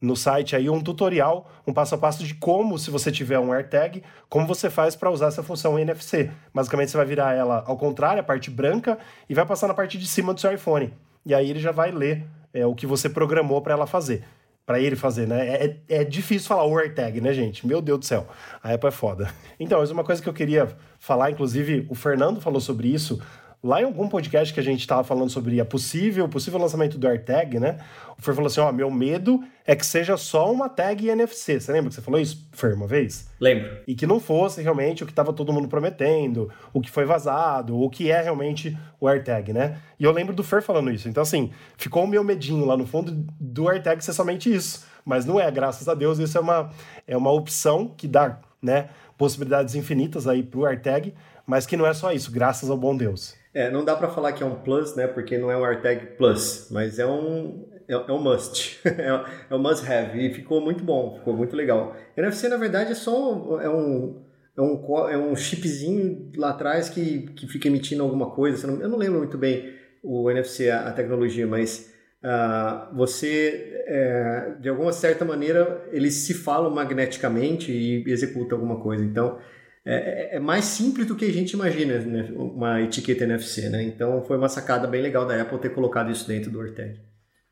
no 0.00 0.16
site 0.16 0.56
aí 0.56 0.70
um 0.70 0.82
tutorial, 0.82 1.50
um 1.66 1.72
passo 1.72 1.94
a 1.94 1.98
passo 1.98 2.24
de 2.24 2.34
como, 2.34 2.78
se 2.78 2.90
você 2.90 3.12
tiver 3.12 3.38
um 3.38 3.52
AirTag, 3.52 4.02
como 4.28 4.46
você 4.46 4.70
faz 4.70 4.96
para 4.96 5.10
usar 5.10 5.26
essa 5.26 5.42
função 5.42 5.78
NFC. 5.78 6.30
Basicamente, 6.52 6.90
você 6.90 6.96
vai 6.96 7.06
virar 7.06 7.34
ela 7.34 7.62
ao 7.66 7.76
contrário, 7.76 8.20
a 8.20 8.24
parte 8.24 8.50
branca, 8.50 8.98
e 9.28 9.34
vai 9.34 9.44
passar 9.44 9.68
na 9.68 9.74
parte 9.74 9.98
de 9.98 10.06
cima 10.06 10.32
do 10.32 10.40
seu 10.40 10.52
iPhone. 10.52 10.92
E 11.26 11.34
aí 11.34 11.50
ele 11.50 11.60
já 11.60 11.72
vai 11.72 11.90
ler 11.90 12.26
é, 12.54 12.64
o 12.64 12.74
que 12.74 12.86
você 12.86 13.08
programou 13.08 13.60
para 13.60 13.74
ela 13.74 13.86
fazer 13.86 14.24
para 14.66 14.80
ele 14.80 14.96
fazer, 14.96 15.26
né? 15.26 15.46
É, 15.46 15.76
é 15.88 16.04
difícil 16.04 16.48
falar 16.48 16.64
o 16.64 16.78
AirTag, 16.78 17.20
né, 17.20 17.32
gente? 17.34 17.66
Meu 17.66 17.82
Deus 17.82 17.98
do 17.98 18.04
céu. 18.04 18.26
A 18.62 18.72
Apple 18.72 18.88
é 18.88 18.92
foda. 18.92 19.28
Então, 19.60 19.78
mas 19.78 19.90
uma 19.90 20.02
coisa 20.02 20.20
que 20.20 20.28
eu 20.28 20.32
queria 20.34 20.68
falar, 20.98 21.30
inclusive 21.30 21.86
o 21.88 21.94
Fernando 21.94 22.40
falou 22.40 22.60
sobre 22.60 22.88
isso 22.88 23.22
Lá 23.64 23.80
em 23.80 23.84
algum 23.84 24.06
podcast 24.06 24.52
que 24.52 24.60
a 24.60 24.62
gente 24.62 24.80
estava 24.80 25.02
falando 25.02 25.30
sobre 25.30 25.58
a 25.58 25.64
possível, 25.64 26.28
possível 26.28 26.60
lançamento 26.60 26.98
do 26.98 27.08
AirTag, 27.08 27.58
né? 27.58 27.78
O 28.18 28.20
Fer 28.20 28.34
falou 28.34 28.48
assim: 28.48 28.60
ó, 28.60 28.70
meu 28.70 28.90
medo 28.90 29.42
é 29.64 29.74
que 29.74 29.86
seja 29.86 30.18
só 30.18 30.52
uma 30.52 30.68
tag 30.68 31.08
NFC. 31.08 31.58
Você 31.58 31.72
lembra 31.72 31.88
que 31.88 31.94
você 31.94 32.02
falou 32.02 32.20
isso, 32.20 32.46
Fer, 32.52 32.74
uma 32.74 32.86
vez? 32.86 33.26
Lembro. 33.40 33.78
E 33.86 33.94
que 33.94 34.06
não 34.06 34.20
fosse 34.20 34.60
realmente 34.60 35.02
o 35.02 35.06
que 35.06 35.12
estava 35.12 35.32
todo 35.32 35.50
mundo 35.50 35.66
prometendo, 35.66 36.52
o 36.74 36.80
que 36.82 36.90
foi 36.90 37.06
vazado, 37.06 37.80
o 37.80 37.88
que 37.88 38.10
é 38.10 38.20
realmente 38.20 38.76
o 39.00 39.08
AirTag, 39.08 39.54
né? 39.54 39.78
E 39.98 40.04
eu 40.04 40.12
lembro 40.12 40.34
do 40.34 40.44
Fer 40.44 40.60
falando 40.60 40.90
isso. 40.90 41.08
Então, 41.08 41.22
assim, 41.22 41.50
ficou 41.78 42.04
o 42.04 42.06
meu 42.06 42.22
medinho 42.22 42.66
lá 42.66 42.76
no 42.76 42.86
fundo 42.86 43.12
do 43.40 43.70
AirTag 43.70 44.04
ser 44.04 44.12
somente 44.12 44.54
isso. 44.54 44.84
Mas 45.06 45.24
não 45.24 45.40
é, 45.40 45.50
graças 45.50 45.88
a 45.88 45.94
Deus, 45.94 46.18
isso 46.18 46.36
é 46.36 46.40
uma, 46.42 46.70
é 47.06 47.16
uma 47.16 47.32
opção 47.32 47.88
que 47.88 48.06
dá, 48.06 48.38
né? 48.60 48.90
Possibilidades 49.16 49.74
infinitas 49.74 50.28
aí 50.28 50.42
pro 50.42 50.66
AirTag, 50.66 51.14
mas 51.46 51.64
que 51.64 51.78
não 51.78 51.86
é 51.86 51.94
só 51.94 52.12
isso, 52.12 52.30
graças 52.30 52.68
ao 52.68 52.76
bom 52.76 52.94
Deus. 52.94 53.42
É, 53.54 53.70
não 53.70 53.84
dá 53.84 53.94
para 53.94 54.08
falar 54.08 54.32
que 54.32 54.42
é 54.42 54.46
um 54.46 54.56
plus, 54.56 54.96
né? 54.96 55.06
Porque 55.06 55.38
não 55.38 55.50
é 55.50 55.56
um 55.56 55.64
AirTag 55.64 56.16
Plus, 56.16 56.68
mas 56.70 56.98
é 56.98 57.06
um 57.06 57.68
é, 57.88 57.94
é 57.94 58.12
um 58.12 58.18
must, 58.18 58.80
é, 58.88 59.24
é 59.50 59.54
um 59.54 59.58
must 59.58 59.90
have 59.90 60.18
e 60.18 60.32
ficou 60.32 60.60
muito 60.60 60.82
bom, 60.82 61.16
ficou 61.18 61.34
muito 61.34 61.54
legal. 61.54 61.94
NFC 62.16 62.48
na 62.48 62.56
verdade 62.56 62.92
é 62.92 62.94
só 62.94 63.60
é 63.60 63.68
um 63.68 64.24
é 64.56 64.62
um, 64.62 65.08
é 65.08 65.18
um 65.18 65.34
chipzinho 65.34 66.30
lá 66.36 66.50
atrás 66.50 66.88
que, 66.88 67.22
que 67.34 67.46
fica 67.48 67.68
emitindo 67.68 68.02
alguma 68.02 68.30
coisa. 68.30 68.68
Eu 68.68 68.88
não 68.88 68.96
lembro 68.96 69.18
muito 69.18 69.36
bem 69.36 69.74
o 70.02 70.30
NFC, 70.30 70.70
a, 70.70 70.88
a 70.88 70.92
tecnologia, 70.92 71.46
mas 71.46 71.92
uh, 72.22 72.94
você, 72.94 73.82
é, 73.86 74.54
de 74.60 74.68
alguma 74.68 74.92
certa 74.92 75.24
maneira, 75.24 75.84
eles 75.90 76.14
se 76.14 76.34
falam 76.34 76.70
magneticamente 76.70 77.72
e 77.72 78.04
executam 78.06 78.58
alguma 78.58 78.80
coisa. 78.80 79.04
Então, 79.04 79.38
é, 79.86 79.94
é, 79.94 80.36
é, 80.36 80.40
mais 80.40 80.64
simples 80.64 81.06
do 81.06 81.14
que 81.14 81.26
a 81.26 81.32
gente 81.32 81.52
imagina, 81.52 81.98
né? 81.98 82.32
uma 82.34 82.80
etiqueta 82.80 83.24
NFC, 83.24 83.68
né? 83.68 83.82
Então 83.82 84.24
foi 84.24 84.38
uma 84.38 84.48
sacada 84.48 84.86
bem 84.86 85.02
legal 85.02 85.26
da 85.26 85.40
Apple 85.40 85.58
ter 85.58 85.74
colocado 85.74 86.10
isso 86.10 86.26
dentro 86.26 86.50
do 86.50 86.60
AirTag. 86.60 86.98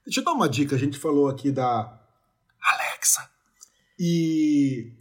Deixa 0.04 0.20
eu 0.20 0.24
dar 0.24 0.32
uma 0.32 0.48
dica, 0.48 0.74
a 0.74 0.78
gente 0.78 0.98
falou 0.98 1.28
aqui 1.28 1.50
da 1.50 2.00
Alexa. 2.62 3.28
E. 3.98 4.92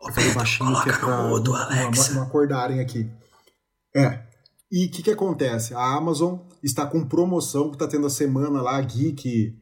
Ó, 0.00 0.10
falei 0.10 0.32
baixinho 0.32 0.82
que 0.82 0.88
é 0.88 0.92
pra 0.92 1.22
mudo, 1.24 1.52
não, 1.52 2.14
não 2.14 2.22
acordarem 2.22 2.80
aqui. 2.80 3.10
É. 3.94 4.22
E 4.72 4.86
o 4.86 4.90
que, 4.90 5.02
que 5.02 5.10
acontece? 5.10 5.74
A 5.74 5.94
Amazon 5.94 6.38
está 6.62 6.86
com 6.86 7.06
promoção, 7.06 7.68
que 7.68 7.76
está 7.76 7.86
tendo 7.86 8.06
a 8.06 8.10
semana 8.10 8.62
lá, 8.62 8.80
Geek, 8.80 9.56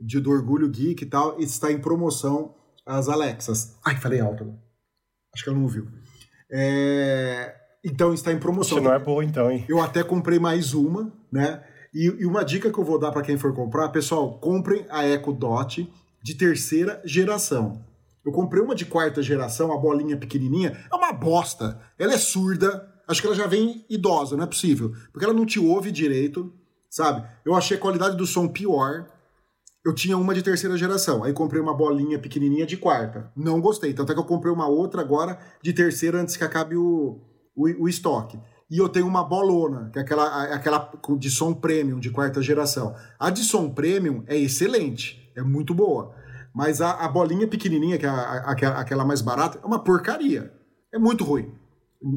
de, 0.00 0.20
do 0.20 0.30
Orgulho 0.30 0.68
Geek 0.68 1.04
e 1.04 1.06
tal, 1.06 1.38
e 1.38 1.44
está 1.44 1.70
em 1.70 1.78
promoção 1.78 2.54
as 2.84 3.08
Alexas. 3.08 3.76
Ai, 3.84 3.96
falei 3.96 4.20
alto. 4.20 4.58
Acho 5.32 5.44
que 5.44 5.50
ela 5.50 5.58
não 5.58 5.64
ouviu. 5.64 5.86
É... 6.50 7.54
Então 7.84 8.12
está 8.12 8.32
em 8.32 8.38
promoção. 8.38 8.78
Acho 8.78 8.86
não 8.86 8.94
é 8.94 8.98
boa 8.98 9.24
então, 9.24 9.50
hein? 9.50 9.64
Eu 9.68 9.80
até 9.80 10.02
comprei 10.02 10.38
mais 10.38 10.74
uma, 10.74 11.12
né? 11.30 11.62
E, 11.94 12.04
e 12.04 12.26
uma 12.26 12.44
dica 12.44 12.70
que 12.70 12.78
eu 12.78 12.84
vou 12.84 12.98
dar 12.98 13.12
para 13.12 13.22
quem 13.22 13.38
for 13.38 13.54
comprar, 13.54 13.88
pessoal, 13.88 14.38
comprem 14.38 14.84
a 14.90 15.06
Echo 15.06 15.32
Dot 15.32 15.90
de 16.22 16.34
terceira 16.34 17.00
geração. 17.04 17.84
Eu 18.24 18.32
comprei 18.32 18.62
uma 18.62 18.74
de 18.74 18.84
quarta 18.84 19.22
geração, 19.22 19.72
a 19.72 19.78
bolinha 19.78 20.16
pequenininha, 20.16 20.76
é 20.90 20.94
uma 20.94 21.12
bosta. 21.12 21.80
Ela 21.98 22.14
é 22.14 22.18
surda, 22.18 22.86
acho 23.06 23.20
que 23.20 23.26
ela 23.26 23.36
já 23.36 23.46
vem 23.46 23.86
idosa, 23.88 24.36
não 24.36 24.44
é 24.44 24.46
possível, 24.46 24.92
porque 25.12 25.24
ela 25.24 25.32
não 25.32 25.46
te 25.46 25.58
ouve 25.58 25.90
direito, 25.90 26.52
sabe? 26.90 27.26
Eu 27.44 27.54
achei 27.54 27.76
a 27.76 27.80
qualidade 27.80 28.16
do 28.16 28.26
som 28.26 28.46
pior 28.46 29.06
eu 29.88 29.94
tinha 29.94 30.18
uma 30.18 30.34
de 30.34 30.42
terceira 30.42 30.76
geração. 30.76 31.24
Aí 31.24 31.32
comprei 31.32 31.60
uma 31.60 31.74
bolinha 31.74 32.18
pequenininha 32.18 32.66
de 32.66 32.76
quarta. 32.76 33.32
Não 33.34 33.58
gostei. 33.58 33.94
Tanto 33.94 34.12
é 34.12 34.14
que 34.14 34.20
eu 34.20 34.24
comprei 34.24 34.52
uma 34.52 34.68
outra 34.68 35.00
agora 35.00 35.38
de 35.62 35.72
terceira 35.72 36.20
antes 36.20 36.36
que 36.36 36.44
acabe 36.44 36.76
o, 36.76 37.22
o, 37.56 37.84
o 37.84 37.88
estoque. 37.88 38.38
E 38.70 38.76
eu 38.76 38.86
tenho 38.90 39.06
uma 39.06 39.24
bolona, 39.24 39.88
que 39.90 39.98
é 39.98 40.02
aquela, 40.02 40.44
aquela 40.52 40.92
de 41.18 41.30
som 41.30 41.54
premium 41.54 41.98
de 41.98 42.10
quarta 42.10 42.42
geração. 42.42 42.94
A 43.18 43.30
de 43.30 43.42
som 43.42 43.70
premium 43.70 44.22
é 44.26 44.36
excelente, 44.36 45.32
é 45.34 45.42
muito 45.42 45.72
boa. 45.72 46.14
Mas 46.54 46.82
a, 46.82 46.90
a 46.90 47.08
bolinha 47.08 47.48
pequenininha, 47.48 47.96
que 47.96 48.04
é 48.04 48.10
a, 48.10 48.12
a, 48.12 48.50
aquela 48.80 49.06
mais 49.06 49.22
barata, 49.22 49.58
é 49.62 49.66
uma 49.66 49.82
porcaria. 49.82 50.52
É 50.92 50.98
muito 50.98 51.24
ruim. 51.24 51.50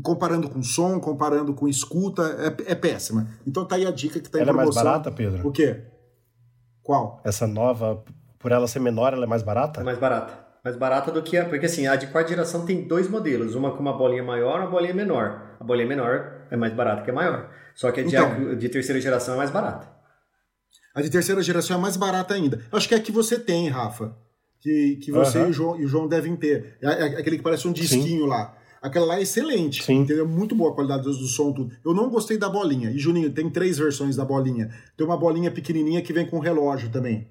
Comparando 0.03 0.49
com 0.49 0.61
som, 0.61 0.99
comparando 0.99 1.53
com 1.53 1.69
escuta, 1.69 2.23
é, 2.37 2.73
é 2.73 2.75
péssima. 2.75 3.29
Então 3.47 3.65
tá 3.65 3.77
aí 3.77 3.85
a 3.85 3.91
dica 3.91 4.19
que 4.19 4.29
tá 4.29 4.39
em 4.39 4.41
ela 4.41 4.51
promoção. 4.51 4.81
é 4.81 4.83
mais 4.83 4.93
barata, 5.03 5.15
Pedro? 5.15 5.47
O 5.47 5.51
quê? 5.53 5.85
Qual? 6.83 7.21
Essa 7.23 7.47
nova, 7.47 8.03
por 8.39 8.51
ela 8.51 8.67
ser 8.67 8.79
menor, 8.79 9.13
ela 9.13 9.25
é 9.25 9.27
mais 9.27 9.43
barata? 9.43 9.81
É 9.81 9.83
mais 9.83 9.97
barata. 9.97 10.51
Mais 10.63 10.75
barata 10.75 11.11
do 11.11 11.23
que 11.23 11.37
a. 11.37 11.45
Porque 11.45 11.65
assim, 11.65 11.87
a 11.87 11.95
de 11.95 12.07
quarta 12.07 12.29
geração 12.29 12.65
tem 12.65 12.87
dois 12.87 13.09
modelos. 13.09 13.55
Uma 13.55 13.71
com 13.71 13.79
uma 13.79 13.97
bolinha 13.97 14.23
maior 14.23 14.59
e 14.59 14.61
uma 14.61 14.69
bolinha 14.69 14.93
menor. 14.93 15.55
A 15.59 15.63
bolinha 15.63 15.87
menor 15.87 16.45
é 16.51 16.55
mais 16.55 16.73
barata 16.73 17.01
que 17.03 17.09
a 17.09 17.13
maior. 17.13 17.49
Só 17.73 17.91
que 17.91 18.01
a 18.01 18.03
de, 18.03 18.15
então, 18.15 18.51
a, 18.51 18.55
de 18.55 18.69
terceira 18.69 19.01
geração 19.01 19.33
é 19.33 19.37
mais 19.37 19.49
barata. 19.49 19.89
A 20.93 21.01
de 21.01 21.09
terceira 21.09 21.41
geração 21.41 21.77
é 21.77 21.79
mais 21.79 21.97
barata 21.97 22.33
ainda. 22.33 22.57
Eu 22.71 22.77
acho 22.77 22.87
que 22.87 22.93
é 22.93 22.97
a 22.97 23.01
que 23.01 23.11
você 23.11 23.39
tem, 23.39 23.69
Rafa. 23.69 24.15
Que, 24.59 24.97
que 24.97 25.11
você 25.11 25.39
uhum. 25.39 25.47
e, 25.47 25.49
o 25.49 25.53
João, 25.53 25.79
e 25.79 25.85
o 25.85 25.87
João 25.87 26.07
devem 26.07 26.35
ter. 26.35 26.77
É, 26.81 26.87
é 26.87 27.03
aquele 27.19 27.37
que 27.37 27.43
parece 27.43 27.67
um 27.67 27.71
disquinho 27.71 28.23
Sim. 28.23 28.27
lá. 28.27 28.55
Aquela 28.81 29.05
lá 29.05 29.19
é 29.19 29.21
excelente, 29.21 29.83
Sim. 29.83 29.99
entendeu? 29.99 30.27
Muito 30.27 30.55
boa 30.55 30.71
a 30.71 30.73
qualidade 30.73 31.03
do, 31.03 31.13
som, 31.13 31.53
tudo. 31.53 31.71
Eu 31.85 31.93
não 31.93 32.09
gostei 32.09 32.35
da 32.35 32.49
bolinha. 32.49 32.89
E, 32.89 32.97
Juninho, 32.97 33.31
tem 33.31 33.47
três 33.47 33.77
versões 33.77 34.15
da 34.15 34.25
bolinha. 34.25 34.71
Tem 34.97 35.05
uma 35.05 35.15
bolinha 35.15 35.51
pequenininha 35.51 36.01
que 36.01 36.11
vem 36.11 36.25
com 36.25 36.39
relógio 36.39 36.89
também. 36.89 37.27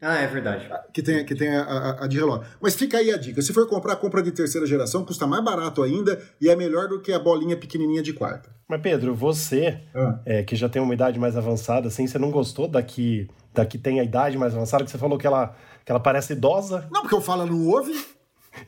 Ah, 0.00 0.18
é 0.18 0.26
verdade. 0.26 0.68
Que 0.92 1.02
tem, 1.02 1.24
que 1.24 1.34
tem 1.34 1.48
a, 1.48 1.62
a, 1.62 2.04
a, 2.04 2.06
de 2.06 2.16
relógio. 2.16 2.44
Mas 2.60 2.76
fica 2.76 2.98
aí 2.98 3.10
a 3.10 3.16
dica. 3.16 3.42
Se 3.42 3.52
for 3.52 3.66
comprar, 3.66 3.96
compra 3.96 4.22
de 4.22 4.30
terceira 4.30 4.66
geração, 4.66 5.04
custa 5.04 5.26
mais 5.26 5.42
barato 5.42 5.82
ainda 5.82 6.20
e 6.40 6.48
é 6.48 6.54
melhor 6.54 6.88
do 6.88 7.00
que 7.00 7.12
a 7.12 7.18
bolinha 7.18 7.56
pequenininha 7.56 8.02
de 8.02 8.12
quarta. 8.12 8.50
Mas, 8.68 8.80
Pedro, 8.80 9.14
você, 9.14 9.80
ah. 9.94 10.20
é, 10.24 10.42
que 10.44 10.54
já 10.54 10.68
tem 10.68 10.80
uma 10.80 10.94
idade 10.94 11.18
mais 11.18 11.36
avançada, 11.36 11.88
assim, 11.88 12.06
você 12.06 12.18
não 12.18 12.30
gostou 12.30 12.68
da 12.68 12.82
que, 12.82 13.28
da 13.52 13.66
que 13.66 13.78
tem 13.78 13.98
a 13.98 14.04
idade 14.04 14.38
mais 14.38 14.54
avançada, 14.54 14.84
que 14.84 14.90
você 14.90 14.98
falou 14.98 15.18
que 15.18 15.26
ela, 15.26 15.56
que 15.84 15.90
ela 15.90 16.00
parece 16.00 16.34
idosa? 16.34 16.86
Não, 16.92 17.00
porque 17.00 17.14
eu 17.14 17.20
falo, 17.20 17.46
não 17.46 17.66
ouve. 17.66 17.92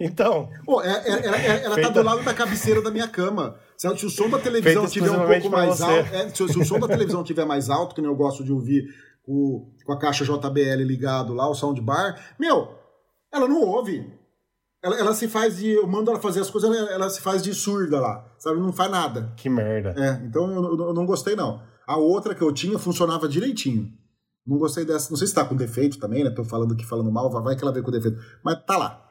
Então. 0.00 0.50
Pô, 0.64 0.82
é, 0.82 0.90
é, 0.90 1.10
é, 1.10 1.64
ela 1.64 1.74
feita... 1.74 1.92
tá 1.92 2.00
do 2.00 2.04
lado 2.04 2.22
da 2.22 2.34
cabeceira 2.34 2.82
da 2.82 2.90
minha 2.90 3.08
cama. 3.08 3.56
Se, 3.76 3.96
se 3.96 4.06
o 4.06 4.10
som 4.10 4.28
da 4.28 4.38
televisão 4.38 4.86
tiver 4.86 5.10
um 5.10 5.26
pouco 5.26 5.50
mais 5.50 5.80
alto. 5.80 6.14
É, 6.14 6.28
se, 6.28 6.48
se, 6.48 6.58
o 6.58 6.64
som 6.64 6.78
da 6.78 6.88
televisão 6.88 7.22
tiver 7.22 7.44
mais 7.44 7.70
alto, 7.70 7.94
que 7.94 8.00
nem 8.00 8.10
eu 8.10 8.16
gosto 8.16 8.44
de 8.44 8.52
ouvir 8.52 8.84
o, 9.26 9.72
com 9.84 9.92
a 9.92 9.98
caixa 9.98 10.24
JBL 10.24 10.82
ligado 10.82 11.34
lá, 11.34 11.48
o 11.48 11.54
soundbar, 11.54 12.34
meu, 12.38 12.68
ela 13.32 13.48
não 13.48 13.62
ouve. 13.62 14.12
Ela, 14.82 14.98
ela 14.98 15.14
se 15.14 15.26
faz 15.26 15.56
de. 15.58 15.70
Eu 15.70 15.86
mando 15.86 16.10
ela 16.10 16.20
fazer 16.20 16.40
as 16.40 16.50
coisas, 16.50 16.70
ela, 16.70 16.90
ela, 16.90 17.10
se 17.10 17.20
faz 17.20 17.42
de 17.42 17.52
surda 17.54 18.00
lá, 18.00 18.24
sabe? 18.38 18.60
Não 18.60 18.72
faz 18.72 18.90
nada. 18.90 19.32
Que 19.36 19.48
merda. 19.48 19.94
É, 19.96 20.24
então 20.24 20.50
eu, 20.52 20.78
eu, 20.78 20.94
não 20.94 21.04
gostei, 21.04 21.34
não. 21.34 21.60
A 21.86 21.96
outra 21.96 22.34
que 22.34 22.42
eu 22.42 22.52
tinha 22.52 22.78
funcionava 22.78 23.28
direitinho. 23.28 23.90
Não 24.46 24.58
gostei 24.58 24.84
dessa. 24.84 25.10
Não 25.10 25.16
sei 25.16 25.26
se 25.26 25.34
tá 25.34 25.44
com 25.44 25.56
defeito 25.56 25.98
também, 25.98 26.22
né? 26.22 26.30
Tô 26.30 26.44
falando 26.44 26.72
aqui, 26.72 26.86
falando 26.86 27.10
mal, 27.10 27.30
vai 27.30 27.56
que 27.56 27.62
ela 27.62 27.72
veio 27.72 27.84
com 27.84 27.90
defeito. 27.90 28.18
Mas 28.44 28.64
tá 28.64 28.76
lá. 28.76 29.05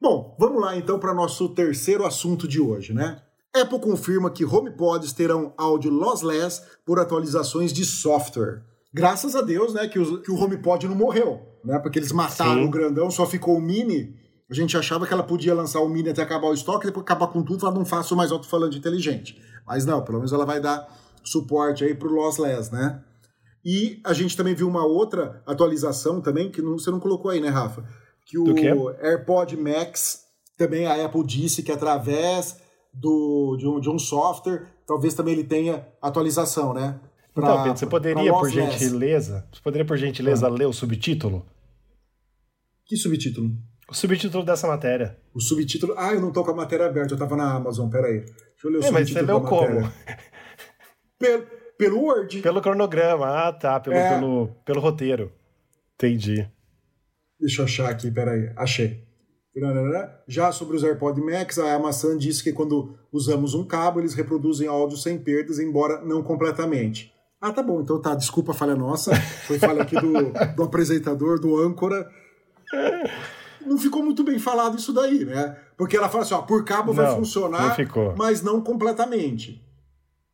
Bom, 0.00 0.36
vamos 0.38 0.60
lá 0.60 0.76
então 0.76 0.98
para 0.98 1.14
nosso 1.14 1.48
terceiro 1.50 2.04
assunto 2.04 2.46
de 2.46 2.60
hoje, 2.60 2.92
né? 2.92 3.22
Apple 3.54 3.80
confirma 3.80 4.30
que 4.30 4.44
HomePods 4.44 5.12
terão 5.12 5.54
áudio 5.56 5.90
lossless 5.90 6.62
por 6.84 6.98
atualizações 6.98 7.72
de 7.72 7.84
software. 7.84 8.62
Graças 8.92 9.34
a 9.34 9.40
Deus, 9.42 9.74
né, 9.74 9.88
que 9.88 9.98
o, 9.98 10.20
que 10.20 10.30
o 10.30 10.36
HomePod 10.38 10.86
não 10.86 10.94
morreu, 10.94 11.40
né? 11.64 11.78
Porque 11.78 11.98
eles 11.98 12.12
mataram 12.12 12.62
Sim. 12.62 12.66
o 12.66 12.70
grandão, 12.70 13.10
só 13.10 13.26
ficou 13.26 13.56
o 13.56 13.60
mini. 13.60 14.14
A 14.48 14.54
gente 14.54 14.76
achava 14.76 15.06
que 15.06 15.12
ela 15.12 15.22
podia 15.22 15.54
lançar 15.54 15.80
o 15.80 15.88
mini 15.88 16.10
até 16.10 16.22
acabar 16.22 16.48
o 16.48 16.54
estoque, 16.54 16.86
depois 16.86 17.02
acabar 17.02 17.28
com 17.28 17.42
tudo, 17.42 17.66
ela 17.66 17.74
não 17.74 17.84
faça 17.84 18.14
o 18.14 18.16
mais 18.16 18.30
alto-falante 18.30 18.78
inteligente. 18.78 19.40
Mas 19.66 19.84
não, 19.84 20.02
pelo 20.02 20.18
menos 20.18 20.32
ela 20.32 20.44
vai 20.44 20.60
dar 20.60 20.86
suporte 21.24 21.84
aí 21.84 21.94
pro 21.94 22.12
lossless, 22.12 22.72
né? 22.72 23.02
E 23.64 24.00
a 24.04 24.12
gente 24.12 24.36
também 24.36 24.54
viu 24.54 24.68
uma 24.68 24.86
outra 24.86 25.42
atualização 25.44 26.20
também, 26.20 26.50
que 26.50 26.62
não, 26.62 26.78
você 26.78 26.90
não 26.90 27.00
colocou 27.00 27.30
aí, 27.30 27.40
né, 27.40 27.48
Rafa? 27.48 27.84
Que 28.26 28.38
o 28.38 28.90
AirPod 29.00 29.56
Max 29.56 30.24
também 30.56 30.86
a 30.86 31.04
Apple 31.04 31.24
disse 31.24 31.62
que 31.62 31.70
através 31.70 32.60
do, 32.92 33.56
de, 33.58 33.68
um, 33.68 33.78
de 33.78 33.88
um 33.88 33.98
software, 33.98 34.66
talvez 34.86 35.14
também 35.14 35.34
ele 35.34 35.44
tenha 35.44 35.86
atualização, 36.02 36.74
né? 36.74 36.98
Pra, 37.32 37.44
então, 37.44 37.62
Pedro, 37.62 37.78
você 37.78 37.86
poderia, 37.86 38.32
por 38.32 38.50
gentileza, 38.50 39.46
você 39.52 39.60
poderia, 39.60 39.86
por 39.86 39.96
gentileza, 39.98 40.46
ah. 40.46 40.50
ler 40.50 40.66
o 40.66 40.72
subtítulo? 40.72 41.46
Que 42.86 42.96
subtítulo? 42.96 43.50
O 43.88 43.94
subtítulo 43.94 44.44
dessa 44.44 44.66
matéria. 44.66 45.18
O 45.34 45.40
subtítulo. 45.40 45.94
Ah, 45.96 46.12
eu 46.14 46.20
não 46.20 46.32
tô 46.32 46.42
com 46.42 46.50
a 46.50 46.54
matéria 46.54 46.86
aberta, 46.86 47.14
eu 47.14 47.18
tava 47.18 47.36
na 47.36 47.54
Amazon, 47.54 47.88
peraí. 47.90 48.20
Deixa 48.20 48.64
eu 48.64 48.70
ler 48.70 48.78
o 48.78 48.80
é, 48.80 48.82
subtítulo. 48.82 48.92
Mas 48.92 49.10
você 49.10 49.22
leu 49.22 49.40
como? 49.42 49.92
Pelo, 51.18 51.46
pelo 51.78 52.00
Word. 52.00 52.42
Pelo 52.42 52.60
cronograma, 52.60 53.26
ah 53.26 53.52
tá, 53.52 53.80
pelo, 53.80 53.96
é... 53.96 54.14
pelo, 54.14 54.48
pelo 54.66 54.80
roteiro. 54.80 55.32
Entendi. 55.94 56.46
Deixa 57.40 57.62
eu 57.62 57.64
achar 57.64 57.90
aqui, 57.90 58.10
peraí. 58.10 58.50
Achei. 58.56 59.04
Já 60.28 60.52
sobre 60.52 60.76
os 60.76 60.84
AirPod 60.84 61.18
Max, 61.20 61.58
a 61.58 61.74
Amazon 61.74 62.18
disse 62.18 62.44
que 62.44 62.52
quando 62.52 62.94
usamos 63.10 63.54
um 63.54 63.64
cabo, 63.64 64.00
eles 64.00 64.12
reproduzem 64.12 64.68
áudio 64.68 64.98
sem 64.98 65.18
perdas, 65.18 65.58
embora 65.58 66.02
não 66.02 66.22
completamente. 66.22 67.12
Ah, 67.40 67.52
tá 67.52 67.62
bom, 67.62 67.80
então 67.80 68.00
tá. 68.00 68.14
Desculpa 68.14 68.52
a 68.52 68.54
falha 68.54 68.74
nossa. 68.74 69.14
Foi 69.46 69.58
falha 69.58 69.82
aqui 69.82 69.94
do, 69.98 70.32
do 70.54 70.62
apresentador, 70.62 71.38
do 71.38 71.58
âncora. 71.58 72.10
Não 73.64 73.78
ficou 73.78 74.02
muito 74.02 74.22
bem 74.22 74.38
falado 74.38 74.76
isso 74.76 74.92
daí, 74.92 75.24
né? 75.24 75.56
Porque 75.76 75.96
ela 75.96 76.08
fala 76.08 76.24
assim, 76.24 76.34
ó, 76.34 76.42
por 76.42 76.64
cabo 76.64 76.88
não, 76.88 76.94
vai 76.94 77.14
funcionar, 77.14 77.76
não 77.78 78.14
mas 78.16 78.42
não 78.42 78.60
completamente. 78.60 79.62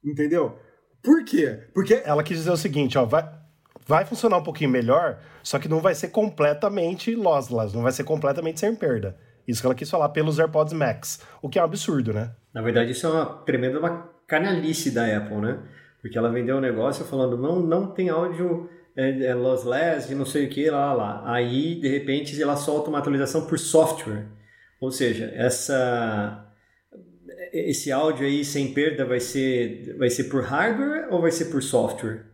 Entendeu? 0.04 0.56
Por 1.02 1.24
quê? 1.24 1.68
Porque... 1.72 2.02
Ela 2.04 2.22
quis 2.22 2.38
dizer 2.38 2.50
o 2.50 2.56
seguinte, 2.56 2.98
ó, 2.98 3.04
vai, 3.04 3.28
vai 3.86 4.04
funcionar 4.04 4.38
um 4.38 4.42
pouquinho 4.42 4.70
melhor, 4.70 5.18
só 5.42 5.58
que 5.58 5.68
não 5.68 5.80
vai 5.80 5.94
ser 5.94 6.08
completamente 6.08 7.14
lossless, 7.14 7.74
não 7.74 7.82
vai 7.82 7.92
ser 7.92 8.04
completamente 8.04 8.60
sem 8.60 8.74
perda. 8.74 9.16
Isso 9.46 9.60
que 9.60 9.66
ela 9.66 9.74
quis 9.74 9.90
falar 9.90 10.10
pelos 10.10 10.38
AirPods 10.38 10.72
Max, 10.72 11.20
o 11.40 11.48
que 11.48 11.58
é 11.58 11.62
um 11.62 11.64
absurdo, 11.64 12.12
né? 12.12 12.32
Na 12.54 12.62
verdade, 12.62 12.92
isso 12.92 13.06
é 13.06 13.10
uma 13.10 13.26
tremenda 13.26 13.78
uma 13.78 14.08
canalice 14.26 14.90
da 14.90 15.04
Apple, 15.16 15.38
né? 15.38 15.58
Porque 16.00 16.16
ela 16.16 16.30
vendeu 16.30 16.56
um 16.56 16.60
negócio 16.60 17.04
falando, 17.04 17.36
não, 17.36 17.60
não 17.60 17.86
tem 17.88 18.08
áudio 18.08 18.68
é, 18.96 19.26
é 19.26 19.34
lossless, 19.34 20.08
de 20.08 20.14
não 20.14 20.26
sei 20.26 20.46
o 20.46 20.48
que, 20.48 20.68
lá, 20.70 20.92
lá. 20.92 21.22
Aí, 21.32 21.80
de 21.80 21.88
repente, 21.88 22.40
ela 22.40 22.56
solta 22.56 22.88
uma 22.88 22.98
atualização 22.98 23.46
por 23.46 23.58
software. 23.58 24.26
Ou 24.80 24.90
seja, 24.90 25.32
essa 25.34 26.48
esse 27.52 27.92
áudio 27.92 28.26
aí 28.26 28.44
sem 28.44 28.72
perda 28.72 29.04
vai 29.04 29.20
ser 29.20 29.94
vai 29.98 30.08
ser 30.08 30.24
por 30.24 30.42
hardware 30.42 31.08
ou 31.10 31.20
vai 31.20 31.30
ser 31.30 31.46
por 31.46 31.62
software? 31.62 32.31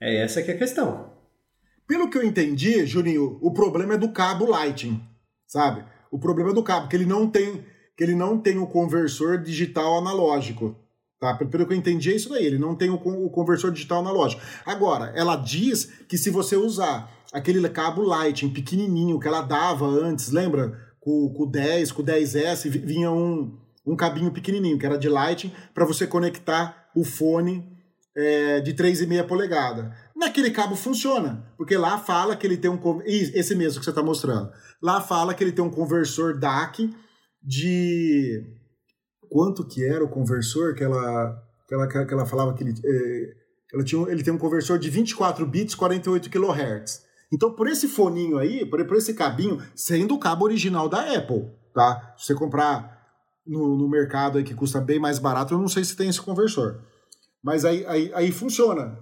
É 0.00 0.22
essa 0.22 0.42
que 0.42 0.50
é 0.50 0.54
a 0.54 0.58
questão. 0.58 1.12
Pelo 1.86 2.08
que 2.08 2.16
eu 2.16 2.22
entendi, 2.22 2.86
Juninho, 2.86 3.38
o 3.42 3.52
problema 3.52 3.94
é 3.94 3.98
do 3.98 4.10
cabo 4.10 4.46
Lightning, 4.46 5.02
sabe? 5.46 5.84
O 6.10 6.18
problema 6.18 6.50
é 6.50 6.54
do 6.54 6.62
cabo, 6.62 6.88
que 6.88 6.96
ele 6.96 7.04
não 7.04 7.28
tem, 7.28 7.64
que 7.96 8.02
ele 8.02 8.14
não 8.14 8.38
tem 8.38 8.58
o 8.58 8.66
conversor 8.66 9.38
digital 9.38 9.98
analógico. 9.98 10.76
Tá? 11.20 11.34
Pelo 11.34 11.66
que 11.66 11.72
eu 11.72 11.76
entendi, 11.76 12.12
é 12.12 12.16
isso 12.16 12.28
daí. 12.28 12.44
Ele 12.44 12.58
não 12.58 12.74
tem 12.74 12.90
o, 12.90 12.94
o 12.94 13.30
conversor 13.30 13.70
digital 13.70 14.00
analógico. 14.00 14.42
Agora, 14.64 15.12
ela 15.14 15.36
diz 15.36 15.86
que 16.08 16.18
se 16.18 16.30
você 16.30 16.56
usar 16.56 17.10
aquele 17.32 17.66
cabo 17.68 18.02
Lightning 18.02 18.52
pequenininho 18.52 19.18
que 19.18 19.26
ela 19.26 19.42
dava 19.42 19.86
antes, 19.86 20.30
lembra? 20.30 20.78
Com, 21.00 21.32
com 21.34 21.42
o 21.42 21.50
10, 21.50 21.92
com 21.92 22.02
o 22.02 22.04
10S, 22.04 22.68
vinha 22.68 23.10
um, 23.10 23.58
um 23.86 23.96
cabinho 23.96 24.30
pequenininho, 24.30 24.78
que 24.78 24.86
era 24.86 24.96
de 24.96 25.08
Lightning, 25.08 25.52
para 25.74 25.84
você 25.84 26.06
conectar 26.06 26.88
o 26.94 27.04
fone 27.04 27.73
é, 28.16 28.60
de 28.60 28.74
3,5 28.74 29.26
polegada. 29.26 29.94
Naquele 30.14 30.50
cabo 30.50 30.76
funciona, 30.76 31.44
porque 31.56 31.76
lá 31.76 31.98
fala 31.98 32.36
que 32.36 32.46
ele 32.46 32.56
tem 32.56 32.70
um. 32.70 32.78
Esse 33.04 33.54
mesmo 33.54 33.80
que 33.80 33.84
você 33.84 33.90
está 33.90 34.02
mostrando. 34.02 34.50
Lá 34.82 35.00
fala 35.00 35.34
que 35.34 35.42
ele 35.42 35.52
tem 35.52 35.64
um 35.64 35.70
conversor 35.70 36.38
DAC 36.38 36.94
de. 37.42 38.42
Quanto 39.28 39.66
que 39.66 39.84
era 39.84 40.04
o 40.04 40.08
conversor 40.08 40.74
que 40.74 40.84
ela, 40.84 41.42
que 41.66 41.74
ela, 41.74 41.88
que 41.88 42.14
ela 42.14 42.26
falava 42.26 42.54
que 42.54 42.62
ele. 42.62 42.74
É, 42.84 43.44
ela 43.74 43.82
tinha, 43.82 44.08
ele 44.08 44.22
tem 44.22 44.32
um 44.32 44.38
conversor 44.38 44.78
de 44.78 44.88
24 44.88 45.44
bits, 45.44 45.74
48 45.74 46.30
kHz. 46.30 47.02
Então, 47.32 47.52
por 47.52 47.66
esse 47.66 47.88
foninho 47.88 48.38
aí, 48.38 48.64
por, 48.64 48.84
por 48.86 48.96
esse 48.96 49.14
cabinho, 49.14 49.60
sendo 49.74 50.14
o 50.14 50.20
cabo 50.20 50.44
original 50.44 50.88
da 50.88 51.00
Apple, 51.16 51.50
tá? 51.74 52.14
Se 52.16 52.26
você 52.26 52.34
comprar 52.34 52.94
no, 53.44 53.76
no 53.76 53.88
mercado 53.88 54.38
aí 54.38 54.44
que 54.44 54.54
custa 54.54 54.80
bem 54.80 55.00
mais 55.00 55.18
barato, 55.18 55.54
eu 55.54 55.58
não 55.58 55.66
sei 55.66 55.82
se 55.82 55.96
tem 55.96 56.08
esse 56.08 56.20
conversor. 56.20 56.80
Mas 57.44 57.66
aí, 57.66 57.84
aí, 57.86 58.10
aí 58.14 58.32
funciona. 58.32 58.98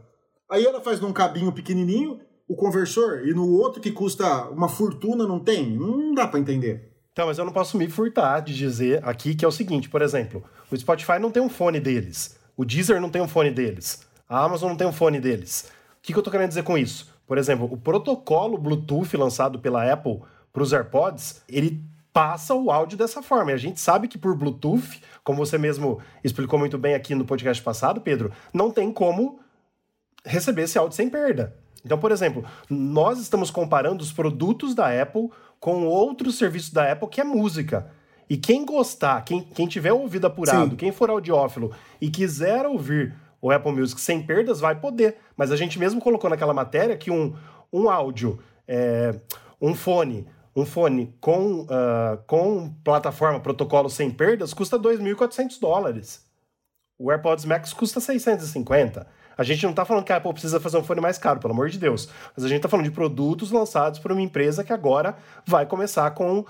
Aí 0.51 0.67
ela 0.67 0.81
faz 0.81 1.01
num 1.01 1.13
cabinho 1.13 1.53
pequenininho 1.53 2.19
o 2.49 2.57
conversor 2.57 3.23
e 3.25 3.33
no 3.33 3.49
outro 3.49 3.81
que 3.81 3.93
custa 3.93 4.49
uma 4.51 4.69
fortuna 4.69 5.29
não 5.29 5.39
tem. 5.39 5.71
Não 5.71 6.13
dá 6.13 6.27
para 6.27 6.41
entender. 6.41 6.93
Então, 7.13 7.29
mas 7.29 7.39
eu 7.39 7.45
não 7.45 7.53
posso 7.53 7.79
me 7.79 7.89
furtar 7.89 8.41
de 8.41 8.53
dizer 8.53 9.01
aqui 9.07 9.37
que 9.37 9.45
é 9.45 9.49
o 9.49 9.53
seguinte, 9.53 9.89
por 9.89 10.03
exemplo, 10.03 10.43
o 10.71 10.77
Spotify 10.77 11.21
não 11.21 11.31
tem 11.31 11.43
um 11.43 11.49
fone 11.49 11.79
deles, 11.79 12.39
o 12.57 12.65
Deezer 12.65 13.03
não 13.03 13.11
tem 13.11 13.21
um 13.21 13.29
fone 13.29 13.51
deles, 13.51 14.07
a 14.27 14.43
Amazon 14.43 14.71
não 14.71 14.77
tem 14.77 14.87
um 14.87 14.93
fone 14.93 15.21
deles. 15.21 15.71
O 15.99 16.03
que, 16.03 16.13
que 16.13 16.19
eu 16.19 16.23
tô 16.23 16.31
querendo 16.31 16.49
dizer 16.49 16.65
com 16.65 16.77
isso? 16.77 17.13
Por 17.27 17.37
exemplo, 17.37 17.69
o 17.71 17.77
protocolo 17.77 18.57
Bluetooth 18.57 19.15
lançado 19.17 19.59
pela 19.59 19.91
Apple 19.91 20.21
para 20.53 20.63
os 20.63 20.73
AirPods, 20.73 21.43
ele 21.49 21.85
passa 22.13 22.55
o 22.55 22.71
áudio 22.71 22.99
dessa 22.99 23.23
forma. 23.23 23.51
E 23.51 23.55
a 23.55 23.59
gente 23.59 23.81
sabe 23.81 24.07
que 24.07 24.19
por 24.19 24.37
Bluetooth, 24.37 25.01
como 25.25 25.45
você 25.45 25.57
mesmo 25.57 26.01
explicou 26.23 26.59
muito 26.59 26.77
bem 26.79 26.95
aqui 26.95 27.15
no 27.15 27.25
podcast 27.25 27.63
passado, 27.63 28.01
Pedro, 28.01 28.33
não 28.53 28.71
tem 28.71 28.93
como 28.93 29.41
receber 30.25 30.63
esse 30.63 30.79
áudio 30.79 30.97
sem 30.97 31.09
perda. 31.09 31.57
Então, 31.85 31.99
por 31.99 32.13
exemplo, 32.13 32.45
nós 32.71 33.19
estamos 33.19 33.51
comparando 33.51 34.03
os 34.03 34.13
produtos 34.13 34.75
da 34.75 35.03
Apple 35.03 35.31
com 35.59 35.87
outros 35.87 36.37
serviços 36.37 36.71
da 36.71 36.91
Apple 36.93 37.09
que 37.09 37.21
é 37.21 37.25
música. 37.25 37.91
E 38.29 38.37
quem 38.37 38.65
gostar, 38.65 39.23
quem, 39.25 39.43
quem 39.43 39.67
tiver 39.67 39.93
ouvido 39.93 40.27
apurado, 40.27 40.71
Sim. 40.71 40.77
quem 40.77 40.93
for 40.93 41.11
audiófilo 41.11 41.73
e 42.01 42.09
quiser 42.09 42.65
ouvir 42.67 43.15
o 43.41 43.51
Apple 43.51 43.73
Music 43.73 44.01
sem 44.01 44.23
perdas, 44.23 44.61
vai 44.61 44.77
poder. 44.77 45.17
Mas 45.37 45.51
a 45.51 45.57
gente 45.57 45.79
mesmo 45.79 46.01
colocou 46.01 46.31
naquela 46.31 46.55
matéria 46.55 46.97
que 46.97 47.11
um, 47.11 47.35
um 47.73 47.91
áudio, 47.91 48.39
é, 48.67 49.15
um 49.61 49.75
fone, 49.75 50.27
um 50.55 50.67
fone 50.67 51.15
com, 51.21 51.63
uh, 51.63 52.19
com 52.27 52.75
plataforma, 52.85 53.41
protocolo 53.41 53.89
sem 53.89 54.11
perdas, 54.11 54.53
custa 54.53 54.79
2.400 54.79 55.59
dólares. 55.61 56.25
O 56.99 57.11
AirPods 57.11 57.45
Max 57.45 57.73
custa 57.73 58.01
650. 58.01 59.07
A 59.37 59.43
gente 59.43 59.63
não 59.63 59.71
está 59.71 59.85
falando 59.85 60.05
que 60.05 60.13
a 60.13 60.17
Apple 60.17 60.33
precisa 60.33 60.61
fazer 60.61 60.77
um 60.77 60.85
fone 60.85 61.01
mais 61.01 61.19
caro, 61.19 61.41
pelo 61.41 61.53
amor 61.53 61.69
de 61.69 61.79
Deus. 61.79 62.09
Mas 62.37 62.45
a 62.45 62.49
gente 62.49 62.59
está 62.59 62.69
falando 62.69 62.85
de 62.85 62.93
produtos 62.93 63.51
lançados 63.51 63.99
por 63.99 64.13
uma 64.13 64.21
empresa 64.21 64.63
que 64.63 64.73
agora 64.73 65.17
vai 65.47 65.65
começar 65.67 66.11
com 66.13 66.41
uh, 66.41 66.47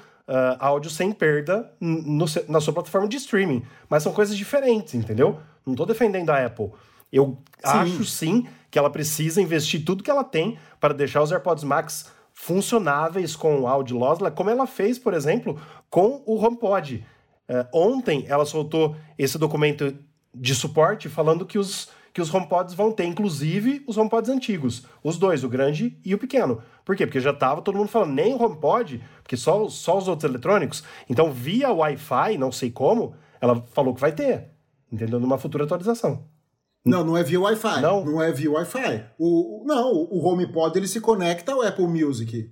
áudio 0.58 0.90
sem 0.90 1.12
perda 1.12 1.72
no, 1.80 2.26
na 2.48 2.60
sua 2.60 2.74
plataforma 2.74 3.08
de 3.08 3.16
streaming. 3.16 3.62
Mas 3.88 4.02
são 4.02 4.12
coisas 4.12 4.36
diferentes, 4.36 4.94
entendeu? 4.94 5.38
Não 5.64 5.74
estou 5.74 5.86
defendendo 5.86 6.30
a 6.30 6.44
Apple. 6.44 6.70
Eu 7.12 7.38
sim. 7.64 7.78
acho 7.78 8.04
sim 8.04 8.46
que 8.70 8.78
ela 8.78 8.90
precisa 8.90 9.40
investir 9.40 9.84
tudo 9.84 10.02
que 10.02 10.10
ela 10.10 10.24
tem 10.24 10.58
para 10.80 10.94
deixar 10.94 11.22
os 11.22 11.30
AirPods 11.30 11.62
Max 11.62 12.10
funcionáveis 12.42 13.36
com 13.36 13.68
áudio 13.68 13.96
lossless, 13.96 14.34
como 14.34 14.50
ela 14.50 14.66
fez, 14.66 14.98
por 14.98 15.14
exemplo, 15.14 15.60
com 15.88 16.24
o 16.26 16.44
HomePod. 16.44 17.06
Uh, 17.48 17.68
ontem 17.72 18.24
ela 18.26 18.44
soltou 18.44 18.96
esse 19.16 19.38
documento 19.38 19.96
de 20.34 20.52
suporte 20.52 21.08
falando 21.08 21.46
que 21.46 21.56
os 21.56 21.88
que 22.12 22.20
os 22.20 22.34
HomePods 22.34 22.74
vão 22.74 22.92
ter, 22.92 23.04
inclusive 23.04 23.82
os 23.86 23.96
HomePods 23.96 24.28
antigos, 24.28 24.84
os 25.02 25.16
dois, 25.16 25.44
o 25.44 25.48
grande 25.48 25.98
e 26.04 26.14
o 26.14 26.18
pequeno. 26.18 26.60
Por 26.84 26.94
quê? 26.94 27.06
Porque 27.06 27.20
já 27.20 27.30
estava 27.30 27.62
todo 27.62 27.78
mundo 27.78 27.88
falando, 27.88 28.12
nem 28.12 28.34
o 28.34 28.42
HomePod, 28.42 29.02
porque 29.22 29.34
só, 29.34 29.66
só 29.70 29.96
os 29.96 30.08
outros 30.08 30.28
eletrônicos. 30.28 30.84
Então, 31.08 31.32
via 31.32 31.72
Wi-Fi, 31.72 32.36
não 32.36 32.52
sei 32.52 32.70
como, 32.70 33.14
ela 33.40 33.64
falou 33.72 33.94
que 33.94 34.00
vai 34.00 34.12
ter, 34.12 34.50
entendeu? 34.92 35.18
Numa 35.18 35.38
futura 35.38 35.64
atualização. 35.64 36.26
Não, 36.84 37.04
não 37.04 37.16
é 37.16 37.22
via 37.22 37.40
Wi-Fi. 37.40 37.80
Não? 37.80 38.04
Não 38.04 38.22
é 38.22 38.32
via 38.32 38.50
Wi-Fi. 38.50 39.04
O, 39.18 39.64
não, 39.66 39.92
o 39.92 40.26
HomePod 40.26 40.76
ele 40.76 40.88
se 40.88 41.00
conecta 41.00 41.52
ao 41.52 41.62
Apple 41.62 41.86
Music. 41.86 42.50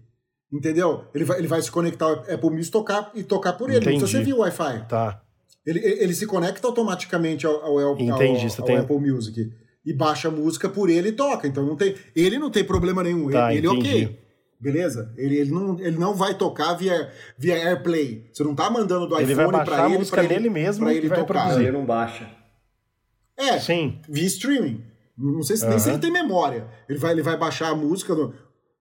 Entendeu? 0.53 1.05
Ele 1.15 1.25
vai, 1.25 1.39
ele 1.39 1.49
vai 1.49 1.63
se 1.63 1.71
conectar 1.71 2.07
ao 2.07 2.13
Apple 2.13 2.51
Music 2.51 2.71
tocar, 2.71 3.11
e 3.15 3.23
tocar 3.23 3.53
por 3.55 3.69
ele. 3.69 3.79
Entendi. 3.79 3.93
Não 3.95 4.01
precisa 4.01 4.19
ser 4.19 4.25
via 4.25 4.37
Wi-Fi. 4.37 4.87
Tá. 4.89 5.23
Ele, 5.67 5.79
ele 5.79 6.15
se 6.15 6.27
conecta 6.27 6.67
automaticamente 6.67 7.47
ao, 7.47 7.55
ao, 7.55 7.79
ao, 7.79 7.95
Entendi, 7.95 8.47
ao, 8.47 8.61
ao 8.61 8.65
tem... 8.65 8.77
Apple 8.79 8.99
Music. 8.99 9.53
E 9.85 9.93
baixa 9.93 10.29
a 10.29 10.31
música 10.31 10.69
por 10.69 10.91
ele 10.91 11.09
e 11.09 11.13
toca. 11.13 11.47
Então 11.47 11.65
não 11.65 11.77
tem, 11.77 11.95
ele 12.15 12.39
não 12.39 12.51
tem 12.51 12.65
problema 12.65 13.03
nenhum. 13.03 13.31
Tá, 13.31 13.53
ele, 13.53 13.67
ele 13.67 13.79
ok. 13.79 14.21
Beleza? 14.61 15.13
Ele, 15.17 15.37
ele, 15.39 15.51
não, 15.51 15.79
ele 15.81 15.97
não 15.97 16.15
vai 16.15 16.35
tocar 16.35 16.75
via, 16.75 17.11
via 17.39 17.55
AirPlay. 17.55 18.29
Você 18.31 18.45
não 18.45 18.55
tá 18.55 18.69
mandando 18.69 19.07
do 19.07 19.19
ele 19.19 19.33
iPhone 19.33 19.65
para 19.65 19.87
ele. 19.87 19.95
a 19.95 19.99
música 19.99 20.21
ele, 20.21 20.29
dele 20.29 20.51
mesmo 20.51 20.85
pra 20.85 20.95
ele 20.95 21.09
vai 21.09 21.19
tocar. 21.19 21.45
Produzir. 21.45 21.63
Ele 21.63 21.73
não 21.73 21.87
baixa. 21.87 22.29
É, 23.41 23.59
Sim. 23.59 23.99
via 24.09 24.27
streaming. 24.27 24.85
Não 25.17 25.43
sei 25.43 25.57
se, 25.57 25.67
nem 25.67 25.79
se 25.79 25.89
ele 25.89 25.99
tem 25.99 26.11
memória. 26.11 26.67
Ele 26.89 26.99
vai, 26.99 27.13
ele 27.13 27.23
vai 27.23 27.37
baixar 27.37 27.69
a 27.69 27.75
música 27.75 28.15
no, 28.15 28.33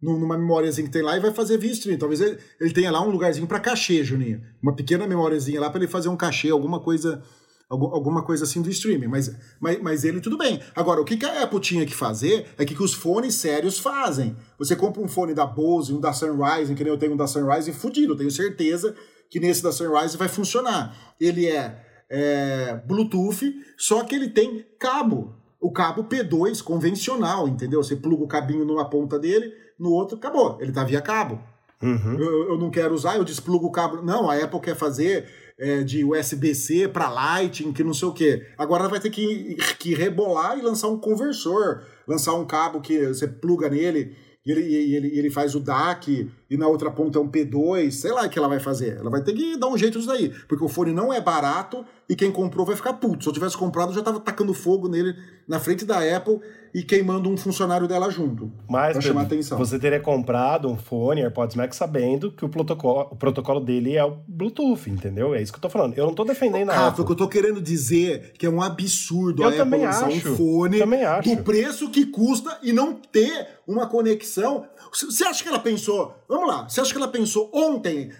numa 0.02 0.38
memóriazinha 0.38 0.88
que 0.88 0.94
tem 0.94 1.02
lá 1.02 1.18
e 1.18 1.20
vai 1.20 1.32
fazer 1.32 1.58
via 1.58 1.72
stream. 1.72 1.98
Talvez 1.98 2.22
ele, 2.22 2.38
ele 2.60 2.72
tenha 2.72 2.92
lá 2.92 3.02
um 3.02 3.10
lugarzinho 3.10 3.48
para 3.48 3.60
cachê, 3.60 4.04
Juninho. 4.04 4.42
Uma 4.62 4.74
pequena 4.74 5.06
memóriazinha 5.06 5.60
lá 5.60 5.70
para 5.70 5.80
ele 5.82 5.92
fazer 5.92 6.10
um 6.10 6.16
cachê, 6.16 6.50
alguma 6.50 6.80
coisa 6.80 7.22
alguma 7.70 8.24
coisa 8.24 8.46
assim 8.46 8.64
do 8.64 8.70
streaming, 8.72 9.08
mas, 9.08 9.32
mas, 9.60 9.80
mas 9.80 10.04
ele 10.04 10.20
tudo 10.20 10.38
bem. 10.38 10.60
Agora, 10.76 11.00
o 11.00 11.06
que, 11.06 11.16
que 11.16 11.26
a 11.26 11.44
Apple 11.44 11.60
tinha 11.60 11.86
que 11.86 11.94
fazer 11.94 12.48
é 12.58 12.66
que, 12.66 12.74
que 12.74 12.82
os 12.82 12.96
fones 12.96 13.36
sérios 13.36 13.78
fazem. 13.78 14.36
Você 14.58 14.76
compra 14.76 15.02
um 15.02 15.08
fone 15.08 15.36
da 15.36 15.46
Bose, 15.46 15.94
um 15.94 16.00
da 16.00 16.12
Sunrise, 16.12 16.74
que 16.74 16.84
nem 16.84 16.92
eu 16.92 16.98
tenho 16.98 17.14
um 17.14 17.18
da 17.18 17.28
Sunrise, 17.28 17.72
fudido, 17.72 18.14
eu 18.14 18.18
tenho 18.18 18.32
certeza 18.32 18.96
que 19.30 19.40
nesse 19.40 19.62
da 19.62 19.72
Sunrise 19.72 20.18
vai 20.18 20.28
funcionar. 20.28 20.98
Ele 21.20 21.46
é, 21.46 21.86
é 22.10 22.82
Bluetooth, 22.86 23.54
só 23.78 24.04
que 24.04 24.16
ele 24.16 24.30
tem 24.30 24.66
cabo. 24.80 25.36
O 25.62 25.72
cabo 25.72 26.06
P2 26.06 26.64
convencional, 26.64 27.48
entendeu? 27.48 27.84
Você 27.84 27.96
pluga 27.96 28.24
o 28.24 28.28
cabinho 28.28 28.66
numa 28.66 28.90
ponta 28.90 29.20
dele, 29.20 29.54
no 29.78 29.92
outro, 29.92 30.18
acabou. 30.18 30.58
Ele 30.62 30.72
tá 30.72 30.84
via 30.84 31.02
cabo. 31.02 31.42
Uhum. 31.82 32.20
Eu, 32.20 32.50
eu 32.50 32.58
não 32.58 32.70
quero 32.70 32.94
usar, 32.94 33.18
eu 33.18 33.24
desplugo 33.24 33.68
o 33.68 33.72
cabo. 33.72 34.02
Não, 34.02 34.30
a 34.30 34.36
Apple 34.36 34.60
quer 34.60 34.76
fazer 34.76 35.30
é, 35.58 35.84
de 35.84 36.04
USB-C 36.04 36.88
para 36.88 37.10
Lightning, 37.10 37.74
que 37.74 37.84
não 37.84 37.94
sei 37.94 38.08
o 38.08 38.14
quê. 38.14 38.46
Agora 38.58 38.88
vai 38.88 39.00
ter 39.00 39.10
que, 39.10 39.56
que 39.78 39.94
rebolar 39.94 40.58
e 40.58 40.62
lançar 40.62 40.88
um 40.88 41.00
conversor, 41.00 41.84
lançar 42.08 42.34
um 42.34 42.46
cabo 42.46 42.82
que 42.82 43.08
você 43.08 43.28
pluga 43.28 43.70
nele 43.70 44.16
e 44.46 44.52
ele, 44.52 44.96
ele, 44.96 45.08
e 45.10 45.20
ele 45.20 45.30
faz 45.30 45.56
o 45.56 45.60
DAC 45.60 46.32
e 46.50 46.58
na 46.58 46.68
outra 46.68 46.90
ponta 46.90 47.20
é 47.20 47.22
um 47.22 47.30
P2, 47.30 47.92
sei 47.92 48.12
lá 48.12 48.24
o 48.26 48.30
que 48.30 48.40
ela 48.40 48.48
vai 48.48 48.60
fazer. 48.60 48.98
Ela 48.98 49.10
vai 49.10 49.22
ter 49.22 49.34
que 49.34 49.58
dar 49.58 49.68
um 49.68 49.78
jeito 49.78 50.00
disso 50.00 50.08
daí, 50.10 50.30
porque 50.48 50.64
o 50.64 50.68
fone 50.68 50.92
não 50.92 51.14
é 51.14 51.22
barato 51.22 51.86
e 52.08 52.16
quem 52.16 52.32
comprou 52.32 52.66
vai 52.66 52.76
ficar 52.76 52.94
puto. 52.94 53.24
Se 53.24 53.30
eu 53.30 53.34
tivesse 53.34 53.56
comprado, 53.56 53.92
eu 53.92 53.96
já 53.96 54.02
tava 54.02 54.20
tacando 54.20 54.54
fogo 54.54 54.88
nele 54.88 55.16
na 55.48 55.60
frente 55.60 55.86
da 55.86 56.00
Apple 56.16 56.40
e 56.74 56.84
queimando 56.84 57.30
um 57.30 57.38
funcionário 57.38 57.88
dela 57.88 58.10
junto. 58.10 58.52
Mas 58.68 58.94
pra 58.94 59.02
chamar 59.02 59.22
atenção. 59.24 59.58
você 59.58 59.80
teria 59.80 60.00
comprado 60.00 60.68
um 60.68 60.78
fone 60.78 61.22
AirPods 61.22 61.56
Max 61.56 61.76
sabendo 61.76 62.32
que 62.32 62.46
o 62.46 62.50
protocolo, 62.50 63.08
o 63.12 63.16
protocolo 63.16 63.60
dele 63.60 63.96
é 63.96 64.04
o 64.04 64.18
Bluetooth, 64.28 64.90
entendeu? 64.90 65.34
É 65.34 65.42
isso 65.42 65.52
que 65.52 65.58
eu 65.58 65.62
tô 65.62 65.70
falando. 65.70 65.98
Eu 65.98 66.06
não 66.06 66.14
tô 66.14 66.24
defendendo 66.24 66.70
a 66.70 66.74
Rafa, 66.74 67.02
o 67.02 67.06
que 67.06 67.12
eu 67.12 67.16
tô 67.16 67.28
querendo 67.28 67.62
dizer 67.62 68.34
que 68.38 68.46
é 68.46 68.50
um 68.50 68.62
absurdo 68.62 69.44
eu 69.44 69.50
a 69.50 69.62
Apple 69.62 69.80
lançar 69.80 70.08
acho, 70.08 70.32
um 70.32 70.36
fone 70.36 70.80
do 70.80 71.44
preço 71.44 71.90
que 71.90 72.06
custa 72.06 72.60
e 72.62 72.72
não 72.72 72.94
ter 72.94 73.48
uma 73.68 73.88
conexão. 73.88 74.66
Você 74.92 75.24
acha 75.24 75.44
que 75.44 75.50
ela 75.50 75.60
pensou? 75.60 76.16
Vamos 76.28 76.48
lá. 76.48 76.68
Você 76.68 76.82
acha 76.82 76.92
que 76.92 76.98
ela 76.98 77.08
pensou 77.08 77.50
ontem? 77.54 78.12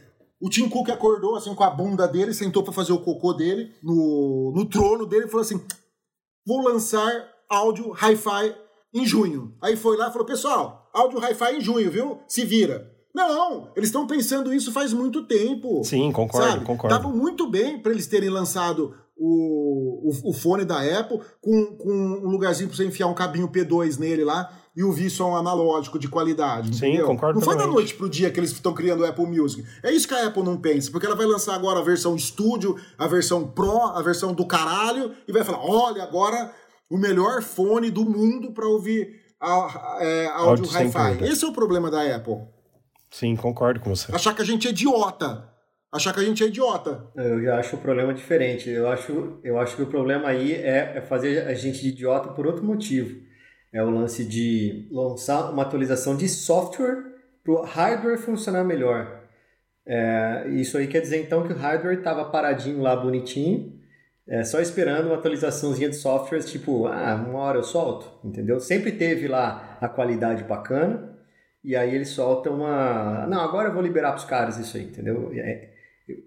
O 0.42 0.50
Tim 0.50 0.70
Cook 0.70 0.90
acordou 0.90 1.36
assim 1.36 1.54
com 1.54 1.64
a 1.64 1.70
bunda 1.70 2.08
dele, 2.08 2.34
sentou 2.34 2.64
para 2.64 2.72
fazer 2.72 2.94
o 2.94 3.00
cocô 3.00 3.34
dele 3.34 3.74
no, 3.84 4.54
no 4.56 4.66
trono 4.66 5.06
dele 5.06 5.26
e 5.26 5.30
falou 5.30 5.42
assim: 5.42 5.62
vou 6.46 6.62
lançar 6.62 7.12
áudio 7.50 7.94
hi-fi 7.94 8.56
em 8.94 9.06
junho. 9.06 9.54
Aí 9.62 9.76
foi 9.76 9.98
lá 9.98 10.08
e 10.08 10.12
falou: 10.12 10.26
pessoal, 10.26 10.90
áudio 10.94 11.20
hi-fi 11.20 11.58
em 11.58 11.62
junho, 11.62 11.92
viu? 11.92 12.20
Se 12.28 12.46
vira. 12.46 12.90
Não, 13.14 13.72
eles 13.76 13.90
estão 13.90 14.08
pensando 14.08 14.54
isso 14.54 14.72
faz 14.72 14.94
muito 14.94 15.26
tempo. 15.26 15.84
Sim, 15.84 16.12
concordo, 16.12 16.48
sabe? 16.52 16.66
concordo. 16.66 16.96
Tava 16.96 17.10
muito 17.10 17.50
bem 17.50 17.80
para 17.80 17.92
eles 17.92 18.08
terem 18.08 18.30
lançado 18.30 18.96
o, 19.18 20.10
o, 20.10 20.30
o, 20.30 20.34
fone 20.34 20.64
da 20.64 20.80
Apple 21.00 21.20
com, 21.42 21.76
com 21.76 21.92
um 21.92 22.30
lugarzinho 22.30 22.70
para 22.70 22.78
você 22.78 22.86
enfiar 22.86 23.08
um 23.08 23.14
cabinho 23.14 23.50
P2 23.50 23.98
nele 23.98 24.24
lá 24.24 24.50
e 24.80 24.84
ouvir 24.84 25.10
som 25.10 25.36
analógico 25.36 26.00
de 26.00 26.08
qualidade. 26.08 26.74
Sim, 26.74 26.88
entendeu? 26.88 27.08
concordo 27.08 27.38
Não 27.38 27.46
foi 27.46 27.58
da 27.58 27.68
noite 27.68 27.94
pro 27.96 28.08
dia 28.08 28.32
que 28.32 28.40
eles 28.40 28.50
estão 28.50 28.74
criando 28.74 29.02
o 29.02 29.06
Apple 29.06 29.26
Music. 29.26 29.68
É 29.84 29.92
isso 29.92 30.08
que 30.08 30.14
a 30.14 30.28
Apple 30.28 30.42
não 30.42 30.56
pensa, 30.56 30.90
porque 30.90 31.06
ela 31.06 31.18
vai 31.18 31.26
lançar 31.26 31.54
agora 31.54 31.82
a 31.82 31.84
versão 31.84 32.16
estúdio, 32.16 32.78
a 32.98 33.06
versão 33.06 33.46
Pro, 33.46 33.88
a 33.88 34.02
versão 34.02 34.32
do 34.34 34.48
caralho, 34.48 35.12
e 35.28 35.34
vai 35.34 35.44
falar: 35.44 35.60
olha, 35.60 36.02
agora 36.02 36.54
o 36.90 36.98
melhor 36.98 37.42
fone 37.42 37.92
do 37.92 38.06
mundo 38.06 38.54
para 38.54 38.66
ouvir 38.66 39.20
é, 40.00 40.28
áudio 40.28 40.64
hi-fi. 40.64 41.26
Esse 41.26 41.44
é 41.44 41.48
o 41.50 41.52
problema 41.52 41.92
da 41.92 42.16
Apple. 42.16 42.38
Sim, 43.12 43.36
concordo 43.36 43.82
com 43.82 43.94
você. 43.94 44.16
Achar 44.16 44.34
que 44.34 44.42
a 44.42 44.46
gente 44.46 44.66
é 44.66 44.72
idiota. 44.72 45.50
Achar 45.92 46.14
que 46.14 46.22
a 46.22 46.24
gente 46.24 46.42
é 46.42 46.48
idiota. 46.48 47.06
Eu 47.18 47.44
já 47.44 47.60
acho 47.60 47.76
o 47.76 47.80
problema 47.80 48.14
diferente. 48.14 48.70
Eu 48.70 48.88
acho, 48.88 49.40
eu 49.44 49.60
acho 49.60 49.76
que 49.76 49.82
o 49.82 49.88
problema 49.88 50.30
aí 50.30 50.54
é, 50.54 50.94
é 50.96 51.02
fazer 51.02 51.46
a 51.48 51.54
gente 51.54 51.82
de 51.82 51.90
idiota 51.90 52.30
por 52.30 52.48
outro 52.48 52.64
motivo. 52.64 53.28
É 53.72 53.84
o 53.84 53.90
lance 53.90 54.26
de 54.26 54.88
lançar 54.92 55.52
uma 55.52 55.64
atualização 55.64 56.16
de 56.16 56.28
software 56.28 57.04
para 57.44 57.54
o 57.54 57.62
hardware 57.62 58.18
funcionar 58.18 58.64
melhor. 58.64 59.20
É, 59.86 60.48
isso 60.50 60.78
aí 60.78 60.88
quer 60.88 61.02
dizer 61.02 61.18
então 61.22 61.46
que 61.46 61.54
o 61.54 61.58
hardware 61.58 61.98
estava 61.98 62.26
paradinho 62.26 62.82
lá, 62.82 62.96
bonitinho, 62.96 63.80
é, 64.28 64.44
só 64.44 64.62
esperando 64.62 65.08
uma 65.08 65.16
atualizaçãozinha 65.16 65.90
de 65.90 65.96
software, 65.96 66.44
tipo, 66.44 66.86
ah, 66.86 67.16
uma 67.16 67.40
hora 67.40 67.58
eu 67.58 67.64
solto, 67.64 68.08
entendeu? 68.24 68.60
Sempre 68.60 68.92
teve 68.92 69.28
lá 69.28 69.78
a 69.82 69.90
qualidade 69.90 70.44
bacana, 70.44 71.18
e 71.64 71.76
aí 71.76 71.96
eles 71.96 72.10
soltam 72.10 72.58
uma. 72.58 73.26
Não, 73.28 73.42
agora 73.42 73.70
eu 73.70 73.74
vou 73.74 73.82
liberar 73.82 74.12
para 74.12 74.20
os 74.20 74.26
caras 74.26 74.60
isso 74.60 74.78
aí, 74.78 74.84
entendeu? 74.84 75.32
É, 75.34 75.70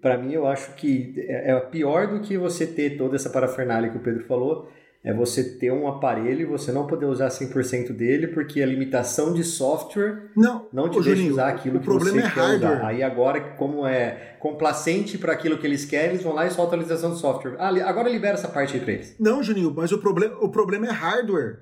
para 0.01 0.17
mim, 0.17 0.33
eu 0.33 0.45
acho 0.45 0.75
que 0.75 1.15
é 1.17 1.51
é 1.51 1.59
pior 1.61 2.07
do 2.07 2.19
que 2.19 2.37
você 2.37 2.67
ter 2.67 2.97
toda 2.97 3.15
essa 3.15 3.29
parafernália 3.29 3.89
que 3.89 3.97
o 3.97 4.03
Pedro 4.03 4.25
falou, 4.25 4.69
é 5.05 5.13
você 5.13 5.43
ter 5.57 5.69
um 5.71 5.85
aparelho 5.87 6.41
e 6.41 6.45
você 6.45 6.71
não 6.71 6.87
poder 6.87 7.05
usar 7.05 7.27
100% 7.27 7.91
dele 7.91 8.27
porque 8.27 8.61
a 8.61 8.65
limitação 8.65 9.33
de 9.33 9.43
software 9.43 10.31
Não, 10.35 10.67
não 10.71 10.87
te 10.87 10.93
deixa 10.95 11.09
Juninho, 11.15 11.33
usar 11.33 11.49
aquilo 11.49 11.75
o 11.77 11.79
que 11.79 11.85
problema 11.85 12.21
você 12.21 12.27
é 12.27 12.29
quer 12.31 12.39
hardware. 12.39 12.77
usar. 12.77 12.87
Aí 12.87 13.03
agora, 13.03 13.41
como 13.57 13.85
é 13.85 14.37
complacente 14.39 15.17
para 15.17 15.33
aquilo 15.33 15.57
que 15.57 15.67
eles 15.67 15.83
querem, 15.83 16.11
eles 16.11 16.23
vão 16.23 16.33
lá 16.33 16.45
e 16.45 16.49
soltam 16.51 16.63
a 16.79 16.83
atualização 16.83 17.09
do 17.09 17.17
software. 17.17 17.55
Ah, 17.59 17.67
agora 17.89 18.07
libera 18.09 18.35
essa 18.35 18.47
parte 18.47 18.75
aí 18.75 18.79
pra 18.81 18.93
eles. 18.93 19.15
Não, 19.19 19.43
Juninho, 19.43 19.73
mas 19.75 19.91
o 19.91 19.97
problema, 19.97 20.37
o 20.39 20.49
problema 20.49 20.87
é 20.87 20.91
hardware. 20.91 21.59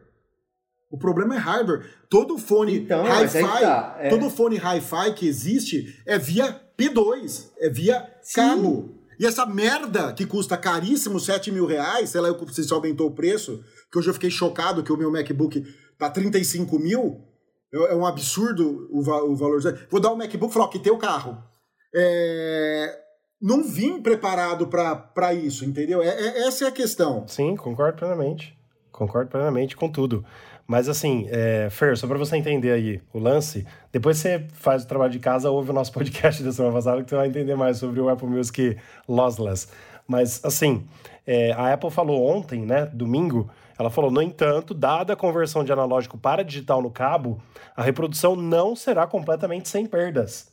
O 0.91 0.97
problema 0.97 1.33
é 1.35 1.37
hardware. 1.37 1.83
Todo 2.09 2.37
fone 2.37 2.77
Então, 2.77 3.03
hi-fi, 3.05 3.41
tá, 3.41 3.95
é. 3.99 4.09
todo 4.09 4.29
fone 4.29 4.57
hi-fi 4.57 5.13
que 5.15 5.27
existe 5.27 5.99
é 6.05 6.19
via 6.19 6.59
P2, 6.77 7.49
é 7.59 7.69
via 7.69 8.05
Sim. 8.21 8.41
cabo. 8.41 9.00
E 9.21 9.25
essa 9.25 9.45
merda 9.45 10.11
que 10.13 10.25
custa 10.25 10.57
caríssimo, 10.57 11.19
7 11.19 11.51
mil 11.51 11.67
reais, 11.67 12.09
sei 12.09 12.19
lá 12.19 12.29
se 12.51 12.73
aumentou 12.73 13.05
o 13.05 13.13
preço, 13.13 13.63
que 13.91 13.99
hoje 13.99 14.09
eu 14.09 14.15
fiquei 14.15 14.31
chocado 14.31 14.81
que 14.81 14.91
o 14.91 14.97
meu 14.97 15.11
MacBook 15.11 15.63
tá 15.95 16.09
35 16.09 16.79
mil, 16.79 17.21
É, 17.71 17.93
é 17.93 17.95
um 17.95 18.03
absurdo 18.03 18.87
o, 18.89 19.03
va 19.03 19.23
o 19.23 19.35
valor. 19.35 19.61
Vou 19.91 20.01
dar 20.01 20.11
um 20.11 20.15
MacBook 20.15 20.49
e 20.49 20.53
falar, 20.55 20.69
que 20.69 20.79
tem 20.79 20.91
o 20.91 20.97
carro. 20.97 21.37
É, 21.95 22.97
não 23.39 23.63
vim 23.63 24.01
preparado 24.01 24.67
para 24.67 25.33
isso, 25.35 25.65
entendeu? 25.65 26.01
É, 26.01 26.07
é, 26.07 26.47
essa 26.47 26.65
é 26.65 26.67
a 26.67 26.71
questão. 26.71 27.27
Sim, 27.27 27.55
concordo 27.55 27.99
plenamente. 27.99 28.57
Concordo 28.91 29.29
plenamente 29.29 29.75
com 29.75 29.89
tudo. 29.89 30.23
Mas 30.67 30.87
assim, 30.87 31.27
é, 31.29 31.67
Fer, 31.69 31.97
só 31.97 32.07
para 32.07 32.17
você 32.17 32.37
entender 32.37 32.71
aí 32.71 33.01
o 33.13 33.19
lance, 33.19 33.65
depois 33.91 34.17
você 34.17 34.45
faz 34.53 34.83
o 34.83 34.87
trabalho 34.87 35.11
de 35.11 35.19
casa, 35.19 35.49
ouve 35.49 35.71
o 35.71 35.73
nosso 35.73 35.91
podcast 35.93 36.41
da 36.43 36.51
semana 36.51 36.73
passada, 36.73 37.03
que 37.03 37.09
você 37.09 37.15
vai 37.15 37.27
entender 37.27 37.55
mais 37.55 37.77
sobre 37.77 37.99
o 37.99 38.07
Apple 38.09 38.27
Music 38.27 38.77
Lossless. 39.07 39.67
Mas 40.07 40.43
assim, 40.43 40.85
é, 41.25 41.51
a 41.53 41.73
Apple 41.73 41.91
falou 41.91 42.25
ontem, 42.25 42.65
né, 42.65 42.85
domingo, 42.85 43.49
ela 43.77 43.89
falou, 43.89 44.11
no 44.11 44.21
entanto, 44.21 44.73
dada 44.73 45.13
a 45.13 45.15
conversão 45.15 45.63
de 45.63 45.71
analógico 45.71 46.17
para 46.17 46.43
digital 46.43 46.81
no 46.81 46.91
cabo, 46.91 47.41
a 47.75 47.81
reprodução 47.81 48.35
não 48.35 48.75
será 48.75 49.07
completamente 49.07 49.67
sem 49.67 49.85
perdas. 49.85 50.51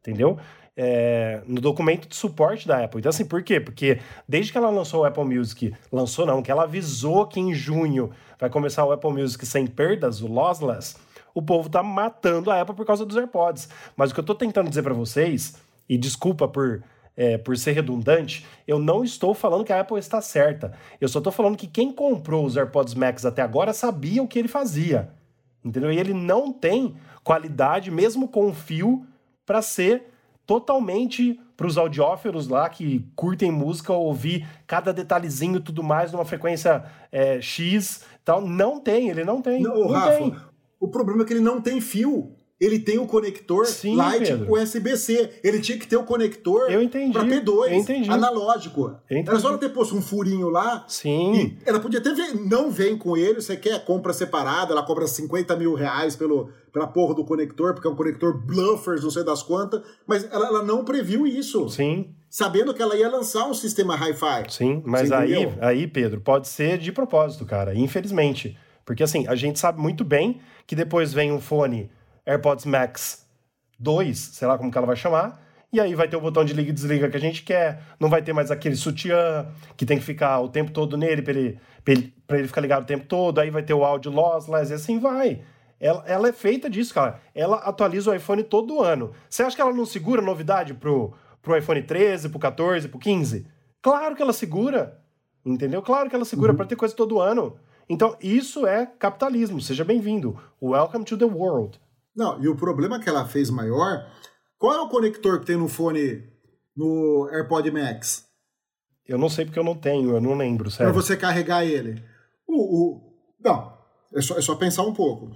Entendeu? 0.00 0.38
É, 0.78 1.40
no 1.46 1.58
documento 1.58 2.06
de 2.06 2.14
suporte 2.14 2.68
da 2.68 2.84
Apple. 2.84 3.00
Então, 3.00 3.08
assim, 3.08 3.24
por 3.24 3.42
quê? 3.42 3.58
Porque 3.58 3.98
desde 4.28 4.52
que 4.52 4.58
ela 4.58 4.68
lançou 4.68 5.00
o 5.00 5.04
Apple 5.06 5.24
Music, 5.24 5.72
lançou 5.90 6.26
não, 6.26 6.42
que 6.42 6.50
ela 6.50 6.64
avisou 6.64 7.26
que 7.26 7.40
em 7.40 7.54
junho 7.54 8.10
vai 8.38 8.50
começar 8.50 8.84
o 8.84 8.92
Apple 8.92 9.10
Music 9.10 9.46
sem 9.46 9.66
perdas, 9.66 10.20
o 10.20 10.26
lossless, 10.26 10.96
o 11.34 11.40
povo 11.40 11.70
tá 11.70 11.82
matando 11.82 12.50
a 12.50 12.60
Apple 12.60 12.74
por 12.74 12.84
causa 12.84 13.06
dos 13.06 13.16
AirPods. 13.16 13.70
Mas 13.96 14.10
o 14.10 14.14
que 14.14 14.20
eu 14.20 14.24
tô 14.24 14.34
tentando 14.34 14.68
dizer 14.68 14.82
para 14.82 14.92
vocês, 14.92 15.56
e 15.88 15.96
desculpa 15.96 16.46
por 16.46 16.82
é, 17.16 17.38
por 17.38 17.56
ser 17.56 17.72
redundante, 17.72 18.46
eu 18.68 18.78
não 18.78 19.02
estou 19.02 19.32
falando 19.32 19.64
que 19.64 19.72
a 19.72 19.80
Apple 19.80 19.98
está 19.98 20.20
certa. 20.20 20.72
Eu 21.00 21.08
só 21.08 21.18
estou 21.18 21.32
falando 21.32 21.56
que 21.56 21.66
quem 21.66 21.90
comprou 21.90 22.44
os 22.44 22.56
AirPods 22.56 22.94
Max 22.94 23.24
até 23.24 23.40
agora 23.40 23.72
sabia 23.72 24.22
o 24.22 24.28
que 24.28 24.38
ele 24.38 24.48
fazia. 24.48 25.10
Entendeu? 25.64 25.90
E 25.90 25.98
ele 25.98 26.12
não 26.12 26.52
tem 26.52 26.94
qualidade, 27.24 27.90
mesmo 27.90 28.28
com 28.28 28.52
fio, 28.52 29.06
para 29.46 29.62
ser 29.62 30.12
totalmente 30.46 31.40
para 31.56 31.66
os 31.66 31.78
audiófilos 31.78 32.48
lá 32.48 32.68
que 32.68 33.04
curtem 33.16 33.50
música, 33.50 33.92
ouvir 33.92 34.46
cada 34.66 34.92
detalhezinho 34.92 35.60
tudo 35.60 35.82
mais 35.82 36.12
numa 36.12 36.24
frequência 36.24 36.84
é, 37.10 37.40
X 37.40 38.04
tal. 38.24 38.40
Não 38.46 38.78
tem, 38.78 39.08
ele 39.08 39.24
não 39.24 39.40
tem. 39.40 39.62
Não, 39.62 39.74
não 39.80 39.88
Rafa, 39.88 40.18
tem. 40.18 40.36
o 40.78 40.88
problema 40.88 41.22
é 41.22 41.26
que 41.26 41.32
ele 41.32 41.40
não 41.40 41.60
tem 41.60 41.80
fio 41.80 42.35
ele 42.58 42.78
tem 42.78 42.98
o 42.98 43.06
conector 43.06 43.66
Sim, 43.66 43.96
Lightning 43.96 44.46
USB-C. 44.48 45.40
Ele 45.44 45.60
tinha 45.60 45.78
que 45.78 45.86
ter 45.86 45.96
o 45.96 46.04
conector 46.04 46.66
para 47.12 47.24
P2 47.24 48.08
analógico. 48.08 48.94
Era 49.10 49.38
só 49.38 49.48
ela 49.48 49.58
ter 49.58 49.68
posto 49.68 49.94
um 49.94 50.00
furinho 50.00 50.48
lá. 50.48 50.84
Sim. 50.88 51.58
ela 51.66 51.78
podia 51.78 52.00
até 52.00 52.14
ver, 52.14 52.34
não 52.34 52.70
vem 52.70 52.96
com 52.96 53.16
ele, 53.16 53.42
você 53.42 53.56
quer 53.56 53.84
compra 53.84 54.12
separada, 54.12 54.72
ela 54.72 54.82
cobra 54.82 55.06
50 55.06 55.54
mil 55.56 55.74
reais 55.74 56.16
pelo, 56.16 56.50
pela 56.72 56.86
porra 56.86 57.14
do 57.14 57.24
conector, 57.24 57.74
porque 57.74 57.86
é 57.86 57.90
um 57.90 57.96
conector 57.96 58.36
bluffers, 58.46 59.02
não 59.02 59.10
sei 59.10 59.22
das 59.22 59.42
quantas, 59.42 59.82
mas 60.06 60.24
ela, 60.32 60.46
ela 60.46 60.62
não 60.62 60.82
previu 60.82 61.26
isso. 61.26 61.68
Sim. 61.68 62.14
Sabendo 62.30 62.72
que 62.72 62.82
ela 62.82 62.96
ia 62.96 63.08
lançar 63.08 63.46
um 63.46 63.54
sistema 63.54 63.94
Hi-Fi. 63.94 64.50
Sim, 64.50 64.82
mas 64.84 65.12
aí, 65.12 65.48
aí, 65.60 65.86
Pedro, 65.86 66.20
pode 66.20 66.48
ser 66.48 66.78
de 66.78 66.90
propósito, 66.90 67.44
cara, 67.44 67.74
infelizmente. 67.74 68.56
Porque 68.84 69.02
assim, 69.02 69.26
a 69.26 69.34
gente 69.34 69.58
sabe 69.58 69.80
muito 69.80 70.04
bem 70.04 70.40
que 70.66 70.74
depois 70.74 71.12
vem 71.12 71.32
um 71.32 71.40
fone 71.40 71.90
AirPods 72.26 72.64
Max 72.64 73.26
2, 73.78 74.18
sei 74.18 74.48
lá 74.48 74.58
como 74.58 74.70
que 74.70 74.78
ela 74.78 74.86
vai 74.86 74.96
chamar, 74.96 75.40
e 75.72 75.80
aí 75.80 75.94
vai 75.94 76.08
ter 76.08 76.16
o 76.16 76.20
botão 76.20 76.44
de 76.44 76.52
liga 76.52 76.70
e 76.70 76.72
desliga 76.72 77.08
que 77.08 77.16
a 77.16 77.20
gente 77.20 77.42
quer, 77.42 77.82
não 78.00 78.08
vai 78.08 78.22
ter 78.22 78.32
mais 78.32 78.50
aquele 78.50 78.76
sutiã 78.76 79.46
que 79.76 79.84
tem 79.84 79.98
que 79.98 80.04
ficar 80.04 80.40
o 80.40 80.48
tempo 80.48 80.70
todo 80.70 80.96
nele 80.96 81.22
para 81.22 81.32
ele, 81.32 81.60
ele, 81.86 82.14
ele 82.30 82.48
ficar 82.48 82.60
ligado 82.60 82.82
o 82.82 82.86
tempo 82.86 83.04
todo, 83.06 83.38
aí 83.38 83.50
vai 83.50 83.62
ter 83.62 83.74
o 83.74 83.84
áudio 83.84 84.10
lossless 84.10 84.70
e 84.70 84.74
assim 84.74 84.98
vai. 84.98 85.42
Ela, 85.78 86.02
ela, 86.06 86.28
é 86.28 86.32
feita 86.32 86.70
disso, 86.70 86.94
cara. 86.94 87.20
Ela 87.34 87.56
atualiza 87.58 88.10
o 88.10 88.14
iPhone 88.14 88.42
todo 88.42 88.82
ano. 88.82 89.12
Você 89.28 89.42
acha 89.42 89.54
que 89.54 89.60
ela 89.60 89.72
não 89.72 89.84
segura 89.84 90.22
novidade 90.22 90.72
pro, 90.72 91.12
pro 91.42 91.56
iPhone 91.56 91.82
13, 91.82 92.30
pro 92.30 92.38
14, 92.38 92.88
pro 92.88 92.98
15? 92.98 93.46
Claro 93.82 94.16
que 94.16 94.22
ela 94.22 94.32
segura. 94.32 94.98
Entendeu? 95.44 95.82
Claro 95.82 96.08
que 96.08 96.16
ela 96.16 96.24
segura 96.24 96.52
uhum. 96.52 96.56
para 96.56 96.66
ter 96.66 96.76
coisa 96.76 96.94
todo 96.94 97.20
ano. 97.20 97.56
Então, 97.88 98.16
isso 98.20 98.66
é 98.66 98.86
capitalismo. 98.98 99.60
Seja 99.60 99.84
bem-vindo. 99.84 100.40
Welcome 100.60 101.04
to 101.04 101.16
the 101.16 101.26
world. 101.26 101.78
Não, 102.16 102.42
e 102.42 102.48
o 102.48 102.56
problema 102.56 102.98
que 102.98 103.08
ela 103.08 103.26
fez 103.26 103.50
maior, 103.50 104.10
qual 104.58 104.72
é 104.72 104.80
o 104.80 104.88
conector 104.88 105.40
que 105.40 105.46
tem 105.46 105.56
no 105.56 105.68
fone 105.68 106.24
no 106.74 107.28
AirPod 107.30 107.70
Max? 107.70 108.24
Eu 109.06 109.18
não 109.18 109.28
sei 109.28 109.44
porque 109.44 109.58
eu 109.58 109.64
não 109.64 109.76
tenho, 109.76 110.12
eu 110.12 110.20
não 110.20 110.34
lembro, 110.34 110.70
sério. 110.70 110.92
Para 110.92 111.02
você 111.02 111.16
carregar 111.16 111.64
ele. 111.64 112.02
O, 112.48 112.54
o, 112.54 113.12
não, 113.44 113.76
é 114.14 114.20
só, 114.20 114.38
é 114.38 114.40
só 114.40 114.54
pensar 114.56 114.82
um 114.82 114.94
pouco. 114.94 115.30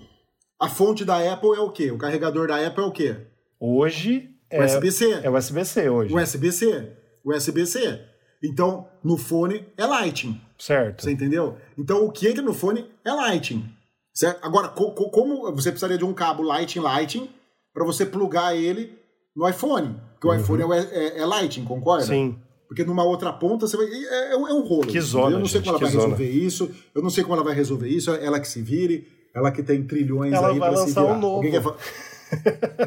A 0.59 0.69
fonte 0.69 1.05
da 1.05 1.33
Apple 1.33 1.55
é 1.55 1.61
o 1.61 1.71
quê? 1.71 1.91
O 1.91 1.99
carregador 1.99 2.49
da 2.49 2.67
Apple 2.67 2.83
é 2.83 2.87
o 2.87 2.93
quê? 2.93 3.17
Hoje 3.59 4.31
é 4.51 4.65
USB-C. 4.65 5.21
É 5.23 5.31
USB-C 5.31 5.89
hoje. 5.89 6.15
USB-C. 6.15 6.93
USB-C. 7.25 8.01
Então, 8.43 8.89
no 9.05 9.17
fone 9.19 9.67
é 9.77 9.85
Lightning. 9.85 10.41
Certo. 10.59 11.03
Você 11.03 11.13
entendeu? 11.13 11.59
Então, 11.77 12.07
o 12.07 12.11
que 12.11 12.27
entra 12.27 12.43
no 12.43 12.55
fone 12.55 12.91
é 13.05 13.13
Lightning. 13.13 13.71
Certo? 14.21 14.45
Agora, 14.45 14.69
co 14.69 14.93
co 14.93 15.09
como 15.09 15.51
você 15.51 15.71
precisaria 15.71 15.97
de 15.97 16.05
um 16.05 16.13
cabo 16.13 16.43
Lightning 16.43 16.83
Lightning 16.83 17.31
para 17.73 17.87
você 17.87 18.05
plugar 18.05 18.55
ele 18.55 18.93
no 19.35 19.49
iPhone? 19.49 19.97
Porque 20.13 20.27
o 20.27 20.31
uhum. 20.31 20.39
iPhone 20.39 20.63
é, 20.75 20.79
é, 20.79 21.21
é, 21.21 21.25
Lightning, 21.25 21.65
concorda? 21.65 22.05
Sim. 22.05 22.37
Porque 22.69 22.85
numa 22.85 23.03
outra 23.03 23.33
ponta 23.33 23.67
você 23.67 23.79
vai. 23.79 23.87
É, 23.87 24.33
é, 24.33 24.37
um, 24.37 24.47
é 24.47 24.53
um 24.53 24.61
rolo. 24.61 24.87
Que 24.87 25.01
zona. 25.01 25.37
Eu 25.37 25.39
não 25.39 25.47
sei 25.47 25.61
gente, 25.61 25.73
como 25.73 25.79
ela 25.79 25.87
vai 25.87 25.91
zona. 25.91 26.05
resolver 26.05 26.31
isso. 26.31 26.71
Eu 26.95 27.03
não 27.03 27.09
sei 27.09 27.25
como 27.25 27.35
ela 27.35 27.45
vai 27.45 27.55
resolver 27.55 27.89
isso. 27.89 28.11
Ela 28.11 28.39
que 28.39 28.47
se 28.47 28.61
vire. 28.61 29.09
Ela 29.35 29.51
que 29.51 29.63
tem 29.63 29.83
trilhões 29.85 30.35
ela 30.35 30.51
aí 30.51 30.59
para 30.59 30.77
se 30.77 30.91
virar. 30.91 31.15
Um 31.15 31.19
novo. 31.19 31.51
Quer... 31.51 31.63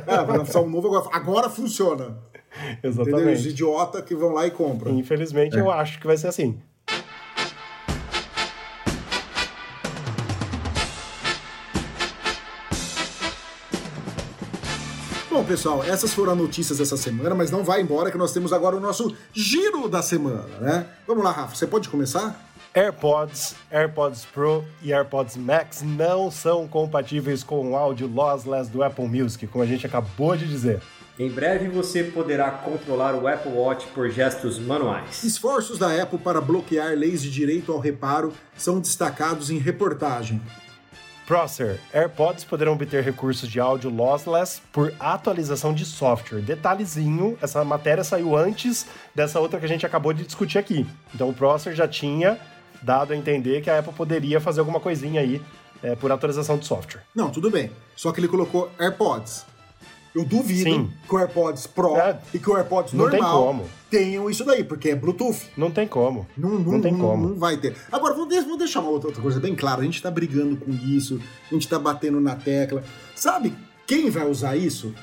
ela 0.06 0.24
vai 0.24 0.38
lançar 0.38 0.62
um 0.62 0.70
novo 0.70 0.88
agora. 0.88 1.10
Agora 1.12 1.50
funciona. 1.50 2.16
Exatamente. 2.84 3.10
Entendeu? 3.24 3.34
Os 3.34 3.46
idiotas 3.48 4.04
que 4.04 4.14
vão 4.14 4.34
lá 4.34 4.46
e 4.46 4.52
compram. 4.52 4.94
Infelizmente, 5.00 5.58
eu 5.58 5.72
acho 5.72 6.00
que 6.00 6.06
vai 6.06 6.16
ser 6.16 6.28
assim. 6.28 6.62
Bom, 15.44 15.48
pessoal, 15.50 15.84
essas 15.84 16.14
foram 16.14 16.32
as 16.32 16.38
notícias 16.38 16.78
dessa 16.78 16.96
semana, 16.96 17.36
mas 17.36 17.52
não 17.52 17.66
vai 17.66 17.82
embora 17.82 18.10
que 18.10 18.18
nós 18.18 18.32
temos 18.32 18.54
agora 18.54 18.78
o 18.78 18.80
nosso 18.80 19.14
giro 19.34 19.90
da 19.90 20.02
semana, 20.02 20.48
né? 20.62 20.86
Vamos 21.06 21.22
lá, 21.22 21.34
Rafa, 21.34 21.54
você 21.54 21.68
pode 21.68 21.90
começar? 21.90 22.50
AirPods, 22.74 23.54
AirPods 23.70 24.24
Pro 24.24 24.64
e 24.82 24.94
AirPods 24.94 25.36
Max 25.36 25.82
não 25.82 26.32
são 26.32 26.66
compatíveis 26.66 27.44
com 27.44 27.72
o 27.72 27.76
áudio 27.76 28.08
lossless 28.08 28.72
do 28.72 28.82
Apple 28.82 29.06
Music, 29.06 29.46
como 29.48 29.62
a 29.62 29.68
gente 29.68 29.86
acabou 29.86 30.34
de 30.38 30.48
dizer. 30.48 30.82
Em 31.20 31.30
breve 31.30 31.68
você 31.68 32.06
poderá 32.06 32.50
controlar 32.50 33.14
o 33.14 33.28
Apple 33.28 33.52
Watch 33.52 33.86
por 33.88 34.10
gestos 34.10 34.58
manuais. 34.58 35.26
Esforços 35.26 35.78
da 35.78 36.02
Apple 36.02 36.20
para 36.20 36.40
bloquear 36.40 36.94
leis 36.98 37.22
de 37.22 37.30
direito 37.30 37.74
ao 37.74 37.80
reparo 37.80 38.32
são 38.56 38.80
destacados 38.80 39.52
em 39.52 39.58
reportagem. 39.58 40.42
Prosser, 41.26 41.80
AirPods 41.94 42.44
poderão 42.44 42.74
obter 42.74 43.02
recursos 43.04 43.48
de 43.48 43.60
áudio 43.60 43.90
lossless 43.90 44.62
por 44.72 44.94
atualização 45.00 45.74
de 45.74 45.86
software. 45.86 46.42
Detalhezinho, 46.42 47.38
essa 47.42 47.64
matéria 47.64 48.04
saiu 48.04 48.36
antes 48.36 48.86
dessa 49.16 49.40
outra 49.40 49.60
que 49.60 49.66
a 49.66 49.70
gente 49.70 49.86
acabou 49.86 50.12
de 50.12 50.26
discutir 50.26 50.58
aqui. 50.58 50.86
Então 51.16 51.30
o 51.30 51.34
Prosser 51.34 51.74
já 51.74 51.88
tinha 51.88 52.38
dado 52.82 53.14
a 53.14 53.16
entender 53.16 53.62
que 53.62 53.70
a 53.70 53.80
Apple 53.80 53.94
poderia 53.94 54.42
fazer 54.42 54.60
alguma 54.60 54.80
coisinha 54.80 55.22
aí 55.22 55.42
é, 55.82 55.96
por 55.96 56.12
atualização 56.12 56.58
de 56.58 56.66
software. 56.66 57.02
Não, 57.16 57.30
tudo 57.30 57.50
bem. 57.50 57.72
Só 57.96 58.12
que 58.12 58.20
ele 58.20 58.28
colocou 58.28 58.70
AirPods. 58.78 59.46
Eu 60.16 60.24
duvido 60.24 60.70
Sim. 60.70 60.92
que 61.08 61.16
o 61.16 61.18
AirPods 61.18 61.66
Pro 61.66 61.96
É. 61.98 62.20
e 62.34 62.38
que 62.40 62.50
o 62.50 62.56
AirPods 62.56 62.94
Não 62.94 63.10
normal 63.10 63.66
tenham 63.90 64.30
isso 64.30 64.46
daí, 64.46 64.64
porque 64.64 64.90
é 64.90 64.96
Bluetooth. 64.96 65.50
Não 65.58 65.72
tem 65.72 65.88
como. 65.88 66.28
Não, 66.38 66.50
não, 66.52 66.60
Não 66.74 66.82
tem 66.82 66.92
não- 66.92 67.00
como. 67.00 67.30
não 67.30 67.36
vai 67.40 67.58
ter. 67.58 67.76
Agora, 67.92 68.14
vou 68.14 68.28
deixar 68.28 68.82
uma 68.82 68.90
outra, 68.92 69.08
outra 69.10 69.22
coisa 69.22 69.40
bem 69.40 69.56
clara. 69.56 69.82
A 69.82 69.84
gente 69.84 70.02
tá 70.02 70.12
brigando 70.12 70.56
com 70.58 70.72
isso, 70.72 71.20
a 71.50 71.54
gente 71.54 71.68
tá 71.68 71.80
batendo 71.80 72.20
na 72.20 72.36
tecla. 72.36 72.84
Sabe 73.16 73.54
quem 73.88 74.10
vai 74.12 74.30
usar 74.30 74.56
isso? 74.56 74.94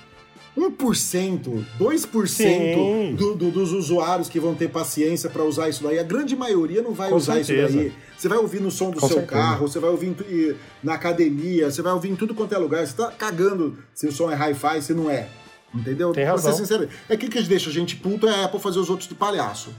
1%, 0.56 1.64
2% 1.78 2.26
Sim. 2.28 3.14
do, 3.14 3.34
do- 3.34 3.50
dos 3.50 3.72
usuários 3.72 4.28
que 4.28 4.40
vão 4.40 4.54
ter 4.54 4.68
paciência 4.68 5.30
para 5.30 5.42
usar 5.44 5.68
isso 5.68 5.82
daí. 5.82 5.98
A 5.98 6.02
grande 6.02 6.34
maioria 6.36 6.82
não 6.82 6.92
vai 6.92 7.10
Com 7.10 7.16
usar 7.16 7.34
certeza. 7.44 7.68
isso 7.68 7.76
daí. 7.78 7.92
Você 8.18 8.28
vai 8.28 8.38
ouvir 8.38 8.60
no 8.60 8.70
som 8.70 8.90
do 8.90 9.00
Com 9.00 9.06
seu 9.08 9.18
certeza. 9.18 9.40
carro, 9.40 9.68
você 9.68 9.78
vai 9.78 9.90
ouvir 9.90 10.56
na 10.82 10.94
academia, 10.94 11.70
você 11.70 11.80
vai 11.82 11.92
ouvir 11.92 12.10
em 12.10 12.16
tudo 12.16 12.34
quanto 12.34 12.54
é 12.54 12.58
lugar. 12.58 12.86
Você 12.86 12.94
tá 12.96 13.10
cagando 13.10 13.78
se 13.94 14.06
o 14.06 14.12
som 14.12 14.30
é 14.30 14.34
hi-fi, 14.34 14.82
se 14.82 14.92
não 14.94 15.08
é. 15.10 15.28
Entendeu? 15.74 16.12
Tem 16.12 16.24
Pra 16.24 16.32
razão. 16.32 16.52
ser 16.52 16.58
sincero, 16.58 16.88
é 17.08 17.16
que 17.16 17.28
que 17.28 17.40
deixa 17.42 17.70
a 17.70 17.72
gente 17.72 17.94
puto 17.96 18.26
é 18.26 18.34
a 18.34 18.44
Apple 18.46 18.58
fazer 18.60 18.80
os 18.80 18.90
outros 18.90 19.08
de 19.08 19.14
palhaço. 19.14 19.70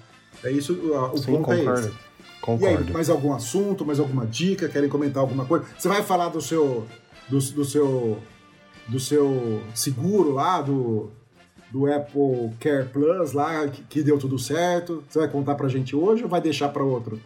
É 0.44 0.50
isso, 0.50 0.74
o, 0.74 1.18
Sim, 1.18 1.34
ponto 1.34 1.52
é 1.52 1.56
esse. 1.58 1.66
concordo. 1.66 1.88
E 1.88 1.92
aí, 1.92 2.42
Concordo. 2.42 2.94
mais 2.94 3.10
algum 3.10 3.34
assunto, 3.34 3.86
mais 3.86 4.00
alguma 4.00 4.26
dica? 4.26 4.68
Querem 4.70 4.90
comentar 4.90 5.22
alguma 5.22 5.46
coisa? 5.46 5.66
Você 5.78 5.88
vai 5.88 6.02
falar 6.02 6.30
do 6.30 6.42
seu 6.42 6.88
do, 7.30 7.38
do 7.40 7.64
seu 7.66 8.18
do 8.92 9.00
seu 9.00 9.62
seguro 9.74 10.34
lá 10.34 10.62
do 10.62 11.10
do 11.72 11.92
Apple 11.92 12.52
Care 12.60 12.86
Plus 12.90 13.32
lá 13.32 13.66
que, 13.70 13.82
que 13.84 14.04
deu 14.04 14.20
tudo 14.20 14.38
certo? 14.38 15.04
Você 15.08 15.20
vai 15.20 15.30
contar 15.30 15.56
pra 15.56 15.70
gente 15.70 15.96
hoje 15.96 16.24
ou 16.24 16.30
vai 16.30 16.42
deixar 16.42 16.68
pra 16.68 16.84
outro? 16.84 17.20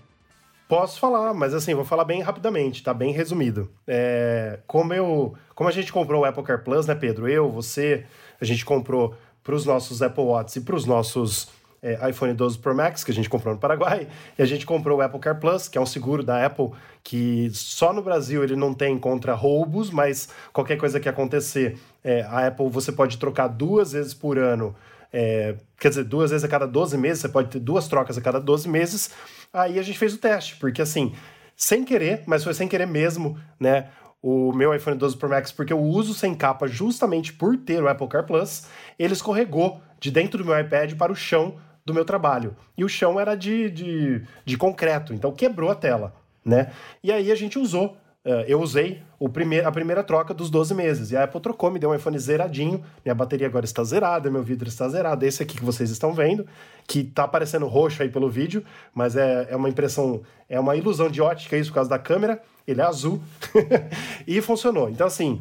Posso 0.68 1.00
falar, 1.00 1.34
mas 1.34 1.54
assim, 1.54 1.74
vou 1.74 1.84
falar 1.84 2.06
bem 2.06 2.22
rapidamente, 2.22 2.84
tá 2.84 2.94
bem 2.94 3.12
resumido. 3.12 3.70
É, 3.88 4.60
como 4.68 4.94
eu, 4.94 5.34
como 5.54 5.68
a 5.68 5.72
gente 5.72 5.92
comprou 5.92 6.22
o 6.22 6.26
Apple 6.26 6.44
Car 6.44 6.64
Plus, 6.64 6.86
né, 6.86 6.94
Pedro? 6.94 7.28
Eu, 7.28 7.52
você, 7.52 8.06
a 8.40 8.46
gente 8.46 8.64
comprou 8.64 9.16
para 9.44 9.56
os 9.56 9.66
nossos 9.66 10.02
Apple 10.02 10.24
Watch 10.24 10.58
e 10.58 10.62
para 10.62 10.76
os 10.76 10.86
nossos 10.86 11.50
é, 11.86 12.10
iPhone 12.10 12.34
12 12.34 12.58
Pro 12.58 12.76
Max, 12.76 13.04
que 13.04 13.12
a 13.12 13.14
gente 13.14 13.30
comprou 13.30 13.54
no 13.54 13.60
Paraguai, 13.60 14.08
e 14.36 14.42
a 14.42 14.46
gente 14.46 14.66
comprou 14.66 14.98
o 14.98 15.02
Apple 15.04 15.20
Car 15.20 15.40
Plus, 15.40 15.68
que 15.68 15.78
é 15.78 15.82
um 15.82 15.86
seguro 15.86 16.24
da 16.24 16.44
Apple 16.44 16.72
que 17.04 17.52
só 17.54 17.94
no 17.94 18.02
Brasil 18.02 18.44
ele 18.44 18.56
não 18.56 18.74
tem 18.74 18.98
contra 18.98 19.36
roubos, 19.36 19.92
mas 19.92 20.28
qualquer 20.52 20.78
coisa 20.78 21.00
que 21.00 21.08
acontecer, 21.08 21.78
é, 22.04 22.24
a 22.24 22.48
Apple 22.48 22.68
você 22.70 22.92
pode 22.92 23.20
trocar 23.20 23.48
duas 23.48 23.92
vezes 23.92 24.16
por 24.16 24.40
ano. 24.40 24.76
É, 25.14 25.56
quer 25.80 25.90
dizer, 25.90 26.06
duas 26.06 26.32
vezes 26.32 26.44
a 26.44 26.48
cada 26.48 26.66
12 26.66 26.98
meses, 26.98 27.22
você 27.22 27.30
pode 27.30 27.50
ter 27.50 27.60
duas 27.60 27.88
trocas 27.88 28.18
a 28.18 28.22
cada 28.22 28.40
12 28.40 28.68
meses. 28.68 29.12
Aí 29.54 29.78
a 29.78 29.84
gente 29.84 30.00
fez 30.00 30.16
o 30.16 30.18
teste, 30.18 30.56
porque 30.56 30.82
assim, 30.82 31.14
sem 31.56 31.86
querer, 31.86 32.24
mas 32.26 32.44
foi 32.44 32.56
sem 32.56 32.68
querer 32.68 32.88
mesmo, 32.88 33.38
né? 33.60 33.90
O 34.24 34.52
meu 34.52 34.74
iPhone 34.74 34.98
12 34.98 35.18
Pro 35.18 35.30
Max, 35.30 35.52
porque 35.52 35.72
eu 35.72 35.80
uso 35.80 36.16
sem 36.16 36.34
capa 36.34 36.66
justamente 36.66 37.32
por 37.32 37.56
ter 37.56 37.84
o 37.84 37.88
Apple 37.88 38.08
Car 38.08 38.26
Plus, 38.26 38.64
ele 38.98 39.14
escorregou 39.14 39.80
de 40.00 40.10
dentro 40.10 40.40
do 40.40 40.46
meu 40.46 40.60
iPad 40.60 40.96
para 40.96 41.12
o 41.12 41.16
chão 41.16 41.60
do 41.86 41.94
meu 41.94 42.04
trabalho. 42.04 42.56
E 42.78 42.84
o 42.84 42.90
chão 42.90 43.20
era 43.20 43.36
de, 43.36 43.70
de, 43.70 44.24
de 44.44 44.58
concreto, 44.58 45.14
então 45.14 45.32
quebrou 45.32 45.70
a 45.70 45.76
tela, 45.76 46.14
né? 46.44 46.72
E 47.04 47.12
aí 47.12 47.32
a 47.32 47.36
gente 47.36 47.60
usou 47.60 47.98
Uh, 48.26 48.42
eu 48.48 48.60
usei 48.60 49.04
o 49.20 49.30
primeir, 49.30 49.68
a 49.68 49.72
primeira 49.72 50.04
troca 50.04 50.34
dos 50.34 50.50
12 50.50 50.74
meses. 50.74 51.12
E 51.12 51.16
a 51.16 51.26
Apple 51.26 51.40
trocou, 51.40 51.70
me 51.70 51.78
deu 51.78 51.92
um 51.92 51.96
iPhone 51.96 52.18
zeradinho. 52.18 52.84
Minha 53.06 53.14
bateria 53.14 53.46
agora 53.46 53.66
está 53.66 53.84
zerada, 53.84 54.32
meu 54.32 54.42
vidro 54.42 54.68
está 54.68 54.90
zerado. 54.90 55.24
Esse 55.24 55.44
aqui 55.44 55.56
que 55.56 55.64
vocês 55.64 55.92
estão 55.92 56.12
vendo, 56.12 56.44
que 56.88 57.02
está 57.02 57.26
aparecendo 57.26 57.68
roxo 57.68 58.02
aí 58.02 58.10
pelo 58.10 58.28
vídeo, 58.28 58.66
mas 58.96 59.16
é, 59.16 59.46
é 59.52 59.56
uma 59.56 59.70
impressão, 59.70 60.24
é 60.50 60.60
uma 60.60 60.76
ilusão 60.76 61.08
de 61.08 61.22
ótica 61.22 61.56
isso 61.56 61.70
por 61.70 61.76
causa 61.76 61.90
da 61.90 62.00
câmera. 62.00 62.42
Ele 62.68 62.82
é 62.82 62.84
azul. 62.84 63.22
e 64.26 64.42
funcionou. 64.42 64.90
Então, 64.90 65.06
assim, 65.06 65.40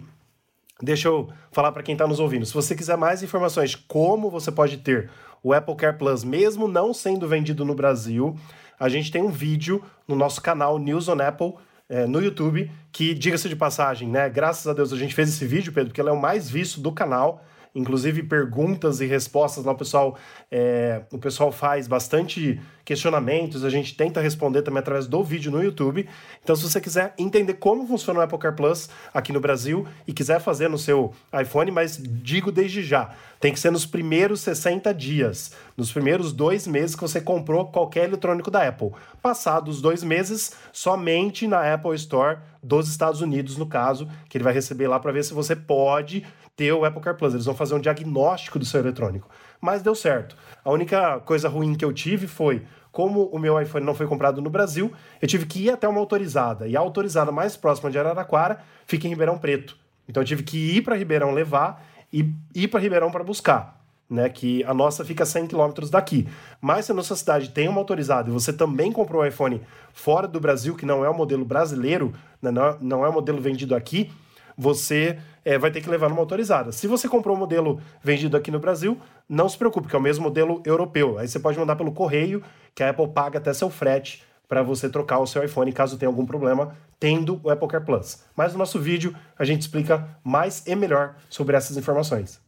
deixa 0.82 1.09
eu 1.09 1.30
falar 1.53 1.72
para 1.72 1.82
quem 1.82 1.95
está 1.95 2.07
nos 2.07 2.20
ouvindo. 2.20 2.45
Se 2.45 2.53
você 2.53 2.76
quiser 2.76 2.99
mais 2.99 3.22
informações 3.22 3.74
como 3.74 4.28
você 4.28 4.53
pode 4.53 4.76
ter 4.76 5.09
o 5.45 5.53
Apple 5.53 5.76
Care 5.76 5.97
Plus, 5.97 6.24
mesmo 6.24 6.66
não 6.66 6.95
sendo 6.95 7.28
vendido 7.28 7.66
no 7.66 7.74
Brasil, 7.74 8.34
a 8.80 8.88
gente 8.88 9.12
tem 9.12 9.22
um 9.22 9.30
vídeo 9.30 9.84
no 10.09 10.16
nosso 10.16 10.40
canal 10.40 10.78
News 10.78 11.07
on 11.07 11.20
Apple 11.20 11.53
é, 11.86 12.07
no 12.07 12.20
YouTube, 12.20 12.70
que, 12.90 13.12
diga-se 13.12 13.49
de 13.49 13.55
passagem, 13.55 14.09
né? 14.09 14.28
Graças 14.30 14.66
a 14.66 14.72
Deus 14.72 14.90
a 14.90 14.97
gente 14.97 15.14
fez 15.14 15.28
esse 15.28 15.45
vídeo, 15.45 15.70
Pedro, 15.70 15.90
porque 15.90 16.01
ele 16.01 16.09
é 16.09 16.12
o 16.12 16.20
mais 16.20 16.49
visto 16.49 16.80
do 16.80 16.90
canal 16.90 17.45
inclusive 17.75 18.22
perguntas 18.22 19.01
e 19.01 19.07
respostas 19.07 19.64
lá, 19.64 19.72
o 19.72 19.77
pessoal, 19.77 20.16
é, 20.51 21.03
o 21.12 21.18
pessoal 21.18 21.51
faz 21.51 21.89
bastante 21.89 22.61
questionamentos, 22.85 23.64
a 23.64 23.70
gente 23.70 23.97
tenta 23.97 24.20
responder 24.20 24.62
também 24.62 24.79
através 24.79 25.07
do 25.07 25.25
vídeo 25.25 25.51
no 25.51 25.62
YouTube. 25.62 26.07
Então, 26.43 26.55
se 26.55 26.62
você 26.62 26.81
quiser 26.81 27.14
entender 27.18 27.55
como 27.55 27.87
funciona 27.87 28.20
o 28.20 28.22
Apple 28.22 28.39
Car 28.39 28.55
Plus 28.55 28.89
aqui 29.12 29.33
no 29.33 29.41
Brasil 29.41 29.87
e 30.07 30.12
quiser 30.12 30.41
fazer 30.41 30.68
no 30.68 30.79
seu 30.79 31.12
iPhone, 31.41 31.70
mas 31.70 31.99
digo 32.01 32.53
desde 32.53 32.83
já, 32.83 33.11
tem 33.41 33.53
que 33.53 33.59
ser 33.59 33.72
nos 33.72 33.87
primeiros 33.87 34.41
60 34.41 34.93
dias, 34.95 35.53
nos 35.77 35.91
primeiros 35.91 36.33
dois 36.33 36.66
meses 36.66 36.95
que 36.95 37.03
você 37.03 37.20
comprou 37.20 37.66
qualquer 37.66 38.05
eletrônico 38.05 38.51
da 38.51 38.68
Apple. 38.68 38.91
Passados 39.20 39.81
dois 39.81 40.05
meses, 40.05 40.53
somente 40.72 41.47
na 41.49 41.75
Apple 41.75 41.95
Store 41.95 42.39
dos 42.62 42.89
Estados 42.89 43.20
Unidos, 43.20 43.57
no 43.57 43.66
caso, 43.66 44.09
que 44.29 44.37
ele 44.37 44.45
vai 44.45 44.53
receber 44.53 44.89
lá 44.89 44.99
para 44.99 45.12
ver 45.12 45.25
se 45.25 45.35
você 45.35 45.55
pode 45.57 46.25
ter 46.57 46.73
o 46.73 46.85
Apple 46.85 47.01
Car 47.01 47.17
Plus. 47.17 47.35
Eles 47.35 47.47
vão 47.47 47.55
fazer 47.55 47.75
um 47.75 47.81
diagnóstico 47.81 48.59
do 48.59 48.65
seu 48.65 48.81
eletrônico. 48.81 49.29
Mas 49.61 49.83
deu 49.83 49.95
certo. 49.95 50.37
A 50.65 50.71
única 50.71 51.21
coisa 51.21 51.49
ruim 51.49 51.75
que 51.75 51.85
eu 51.85 51.93
tive 51.93 52.27
foi, 52.27 52.63
como 52.93 53.25
o 53.27 53.39
meu 53.39 53.61
iPhone 53.61 53.85
não 53.85 53.95
foi 53.95 54.07
comprado 54.07 54.41
no 54.41 54.51
Brasil, 54.51 54.93
eu 55.21 55.29
tive 55.29 55.47
que 55.47 55.65
ir 55.65 55.71
até 55.71 55.89
uma 55.89 56.01
autorizada. 56.01 56.67
E 56.67 56.77
a 56.77 56.81
autorizada 56.81 57.33
mais 57.33 57.57
próxima 57.57 57.91
de 57.91 57.99
Araraquara 57.99 58.61
fica 58.87 59.07
em 59.07 59.11
Ribeirão 59.11 59.39
Preto. 59.39 59.77
Então 60.09 60.23
eu 60.23 60.27
tive 60.27 60.43
que 60.43 60.77
ir 60.77 60.83
para 60.83 60.97
Ribeirão 60.97 61.33
levar 61.33 61.85
e 62.13 62.33
ir 62.55 62.69
para 62.69 62.81
Ribeirão 62.81 63.11
para 63.11 63.25
buscar. 63.25 63.83
Né, 64.09 64.29
que 64.29 64.63
a 64.65 64.75
nossa 64.75 65.03
fica 65.03 65.23
a 65.23 65.27
100 65.27 65.47
km 65.47 65.73
daqui. 65.91 66.29
Mas 66.61 66.85
se 66.85 66.93
a 66.93 66.95
nossa 66.95 67.17
cidade 67.17 67.49
tem 67.49 67.69
uma 67.69 67.81
autorizada 67.81 68.29
e 68.29 68.33
você 68.33 68.53
também 68.53 68.93
comprou 68.93 69.23
o 69.23 69.27
iPhone 69.27 69.63
fora 69.95 70.29
do 70.29 70.39
Brasil, 70.39 70.77
que 70.77 70.85
não 70.85 71.03
é 71.03 71.09
o 71.09 71.15
modelo 71.15 71.43
brasileiro, 71.43 72.13
né, 72.41 72.51
não, 72.51 72.67
é, 72.67 72.77
não 72.83 73.05
é 73.05 73.09
o 73.09 73.13
modelo 73.13 73.41
vendido 73.41 73.75
aqui, 73.75 74.13
você 74.57 75.19
é, 75.45 75.59
vai 75.59 75.71
ter 75.71 75.81
que 75.81 75.91
levar 75.91 76.09
numa 76.09 76.21
autorizada. 76.21 76.73
Se 76.73 76.87
você 76.87 77.09
comprou 77.09 77.37
um 77.37 77.39
modelo 77.39 77.81
vendido 78.03 78.37
aqui 78.37 78.51
no 78.51 78.59
Brasil, 78.59 78.99
não 79.29 79.49
se 79.49 79.59
preocupe, 79.59 79.89
que 79.89 79.97
é 79.97 79.99
o 79.99 80.03
mesmo 80.03 80.25
modelo 80.25 80.63
europeu. 80.65 81.19
Aí 81.19 81.29
você 81.29 81.39
pode 81.39 81.59
mandar 81.59 81.77
pelo 81.77 81.93
correio, 81.93 82.43
que 82.75 82.83
a 82.83 82.91
Apple 82.91 83.09
paga 83.09 83.39
até 83.39 83.53
seu 83.53 83.71
frete 83.71 84.23
para 84.49 84.63
você 84.63 84.89
trocar 84.89 85.19
o 85.19 85.27
seu 85.27 85.43
iPhone 85.43 85.73
caso 85.73 85.99
tenha 85.99 86.09
algum 86.09 86.27
problema 86.27 86.77
tendo 87.01 87.41
o 87.43 87.51
Apple 87.51 87.69
Care 87.69 87.85
Plus. 87.85 88.23
Mas 88.37 88.53
no 88.53 88.59
nosso 88.59 88.79
vídeo 88.79 89.15
a 89.39 89.45
gente 89.45 89.63
explica 89.63 90.19
mais 90.23 90.67
e 90.67 90.75
melhor 90.75 91.17
sobre 91.29 91.57
essas 91.57 91.77
informações. 91.77 92.41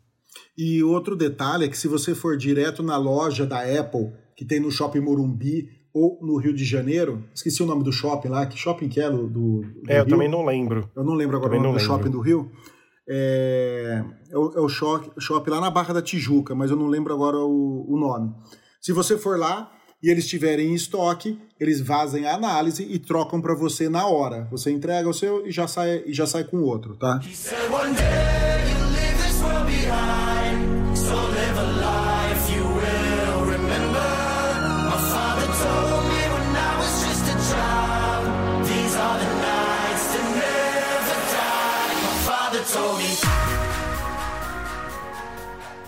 E 0.57 0.83
outro 0.83 1.17
detalhe 1.17 1.65
é 1.65 1.69
que 1.69 1.77
se 1.77 1.89
você 1.89 2.15
for 2.15 2.37
direto 2.37 2.83
na 2.83 2.97
loja 2.97 3.47
da 3.47 3.61
Apple, 3.61 4.13
que 4.35 4.45
tem 4.45 4.61
no 4.61 4.71
Shopping 4.71 5.01
Morumbi 5.01 5.69
ou 5.99 6.19
no 6.21 6.37
Rio 6.37 6.53
de 6.53 6.63
Janeiro, 6.65 7.25
esqueci 7.35 7.63
o 7.63 7.67
nome 7.67 7.83
do 7.83 7.91
shopping 7.91 8.29
lá, 8.29 8.45
que 8.45 8.59
shopping 8.59 8.87
que 8.87 9.01
é 9.01 9.11
do, 9.11 9.27
do, 9.27 9.61
do 9.63 9.91
É, 9.91 10.01
eu 10.01 10.05
Rio? 10.05 10.11
também 10.11 10.29
não 10.29 10.45
lembro. 10.45 10.91
Eu 10.95 11.03
não 11.03 11.15
lembro 11.15 11.37
agora 11.39 11.53
também 11.53 11.61
o 11.61 11.63
nome 11.73 11.79
do 11.79 11.83
lembro. 11.83 11.97
shopping 11.97 12.11
do 12.11 12.21
Rio. 12.21 12.51
É, 13.09 14.05
é, 14.31 14.37
o, 14.37 14.53
é 14.57 14.61
o 14.61 14.69
shopping, 14.69 15.11
shopping 15.19 15.51
lá 15.51 15.61
na 15.61 15.71
Barra 15.71 15.95
da 15.95 16.03
Tijuca, 16.03 16.55
mas 16.55 16.71
eu 16.71 16.77
não 16.77 16.87
lembro 16.87 17.15
agora 17.15 17.39
o, 17.39 17.87
o 17.89 17.99
nome. 17.99 18.31
Se 18.81 18.93
você 18.93 19.17
for 19.17 19.39
lá 19.39 19.73
e 20.03 20.11
eles 20.11 20.29
tiverem 20.29 20.69
em 20.71 20.75
estoque, 20.75 21.39
eles 21.59 21.81
fazem 21.81 22.27
a 22.27 22.35
análise 22.35 22.83
e 22.83 22.99
trocam 22.99 23.41
para 23.41 23.55
você 23.55 23.89
na 23.89 24.07
hora. 24.07 24.47
Você 24.51 24.71
entrega 24.71 25.09
o 25.09 25.15
seu 25.15 25.47
e 25.47 25.51
já 25.51 25.67
sai, 25.67 26.03
e 26.05 26.13
já 26.13 26.27
sai 26.27 26.45
com 26.45 26.59
o 26.59 26.65
outro, 26.65 26.95
tá? 26.97 27.21
He 27.25 27.35
said, 27.35 27.57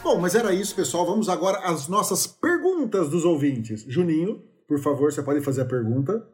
Bom, 0.09 0.18
mas 0.18 0.34
era 0.34 0.54
isso, 0.54 0.74
pessoal. 0.74 1.04
Vamos 1.04 1.28
agora 1.28 1.59
às 1.59 1.86
nossas 1.86 2.26
perguntas 2.26 3.11
dos 3.11 3.26
ouvintes. 3.26 3.84
Juninho, 3.86 4.42
por 4.66 4.78
favor, 4.78 5.12
você 5.12 5.22
pode 5.22 5.42
fazer 5.42 5.61
a 5.61 5.66
pergunta. 5.66 6.26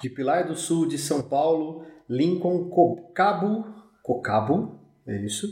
De 0.00 0.10
Pilar 0.10 0.48
do 0.48 0.56
Sul 0.56 0.84
de 0.84 0.98
São 0.98 1.22
Paulo, 1.22 1.84
Lincoln 2.10 2.68
Cocabo, 2.68 3.64
Cocabo, 4.02 4.80
é 5.06 5.24
isso. 5.24 5.46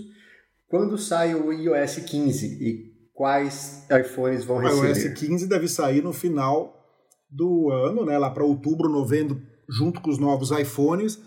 Quando 0.66 0.98
sai 0.98 1.36
o 1.36 1.52
iOS 1.52 1.98
15 1.98 2.46
e 2.60 2.92
quais 3.14 3.86
iPhones 3.88 4.44
vão 4.44 4.58
receber? 4.58 4.80
O 4.80 4.88
iOS 4.88 5.20
15 5.20 5.46
deve 5.48 5.68
sair 5.68 6.02
no 6.02 6.12
final 6.12 6.84
do 7.30 7.70
ano, 7.70 8.04
né, 8.04 8.18
lá 8.18 8.28
para 8.28 8.42
outubro, 8.42 8.88
novembro, 8.88 9.40
junto 9.68 10.00
com 10.00 10.10
os 10.10 10.18
novos 10.18 10.50
iPhones. 10.50 11.22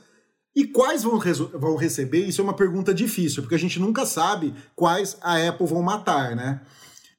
E 0.56 0.66
quais 0.66 1.04
vão, 1.04 1.20
vão 1.54 1.76
receber? 1.76 2.26
Isso 2.26 2.41
é 2.41 2.43
uma 2.43 2.56
pergunta 2.56 2.93
difícil, 2.93 3.43
porque 3.43 3.56
a 3.56 3.60
gente 3.60 3.80
nunca 3.80 4.06
sabe 4.06 4.54
quais 4.76 5.18
a 5.22 5.38
Apple 5.48 5.68
vão 5.68 5.82
matar, 5.82 6.36
né? 6.36 6.62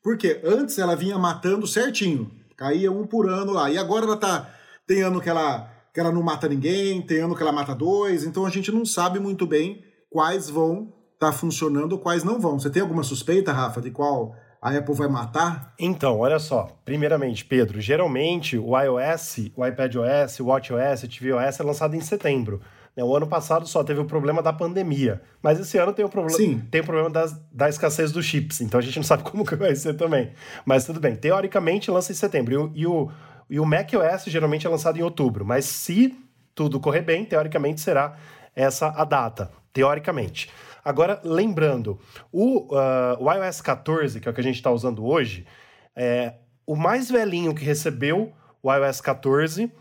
Porque 0.03 0.41
antes 0.45 0.79
ela 0.79 0.97
vinha 0.97 1.19
matando 1.19 1.67
certinho, 1.67 2.31
caía 2.57 2.91
um 2.91 3.07
por 3.07 3.29
ano 3.29 3.53
lá. 3.53 3.71
E 3.71 3.79
agora 3.79 4.07
ela 4.07 4.17
tá. 4.17 4.51
Tem 4.87 5.03
ano 5.03 5.21
que 5.21 5.29
ela, 5.29 5.71
que 5.93 6.01
ela 6.01 6.11
não 6.11 6.23
mata 6.23 6.49
ninguém, 6.49 7.03
tem 7.03 7.21
ano 7.21 7.37
que 7.37 7.43
ela 7.43 7.53
mata 7.53 7.75
dois, 7.75 8.25
então 8.25 8.47
a 8.47 8.51
gente 8.51 8.73
não 8.73 8.85
sabe 8.85 9.21
muito 9.21 9.47
bem 9.47 9.85
quais 10.11 10.49
vão 10.49 10.93
estar 11.19 11.33
tá 11.33 11.33
funcionando 11.33 11.99
quais 11.99 12.23
não 12.23 12.41
vão. 12.41 12.59
Você 12.59 12.71
tem 12.71 12.81
alguma 12.81 13.03
suspeita, 13.03 13.53
Rafa, 13.53 13.81
de 13.81 13.91
qual 13.91 14.35
a 14.63 14.71
Apple 14.71 14.95
vai 14.95 15.09
matar? 15.09 15.75
Então, 15.79 16.19
olha 16.19 16.39
só. 16.39 16.69
Primeiramente, 16.85 17.45
Pedro, 17.45 17.81
geralmente 17.81 18.57
o 18.57 18.79
iOS, 18.79 19.51
o 19.57 19.67
iPadOS, 19.67 20.41
o 20.41 20.47
WatchOS, 20.47 21.03
o 21.03 21.09
tvOS 21.09 21.61
é 21.61 21.63
lançado 21.63 21.95
em 21.95 22.01
setembro. 22.01 22.61
Né, 22.97 23.05
o 23.05 23.17
ano 23.17 23.27
passado 23.27 23.67
só 23.67 23.85
teve 23.85 24.01
o 24.01 24.05
problema 24.05 24.43
da 24.43 24.53
pandemia, 24.53 25.23
mas 25.43 25.61
esse 25.61 25.79
ano 25.79 25.93
tem 25.93 26.05
o, 26.05 26.09
proble 26.09 26.33
Sim. 26.33 26.61
tem 26.71 26.81
o 26.81 26.85
problema 26.85 27.11
das, 27.11 27.41
da 27.53 27.69
escassez 27.69 28.11
dos 28.13 28.25
chips, 28.25 28.61
então 28.61 28.79
a 28.79 28.83
gente 28.83 28.97
não 28.97 29.05
sabe 29.05 29.23
como 29.29 29.45
que 29.45 29.57
vai 29.57 29.75
ser 29.77 29.95
também. 29.95 30.33
Mas 30.65 30.85
tudo 30.85 31.01
bem, 31.01 31.15
teoricamente 31.15 31.91
lança 31.91 32.13
em 32.13 32.15
setembro, 32.15 32.73
e 32.75 32.87
o, 32.87 33.11
e 33.49 33.61
o 33.61 33.65
macOS 33.65 34.25
geralmente 34.27 34.67
é 34.67 34.71
lançado 34.71 34.99
em 34.99 35.03
outubro, 35.03 35.45
mas 35.45 35.65
se 35.65 36.17
tudo 36.55 36.81
correr 36.81 37.03
bem, 37.03 37.25
teoricamente 37.25 37.81
será 37.81 38.17
essa 38.55 38.89
a 38.89 39.05
data, 39.05 39.51
teoricamente. 39.73 40.51
Agora, 40.85 41.21
lembrando, 41.23 42.01
o, 42.33 42.75
uh, 42.75 43.17
o 43.23 43.33
iOS 43.33 43.61
14, 43.61 44.21
que 44.21 44.29
é 44.29 44.31
o 44.31 44.35
que 44.35 44.41
a 44.41 44.45
gente 44.45 44.57
está 44.57 44.71
usando 44.71 45.05
hoje, 45.07 45.47
é 45.95 46.35
o 46.67 46.75
mais 46.75 47.11
velhinho 47.11 47.55
que 47.55 47.65
recebeu 47.65 48.33
o 48.63 48.73
iOS 48.73 49.01
14 49.01 49.73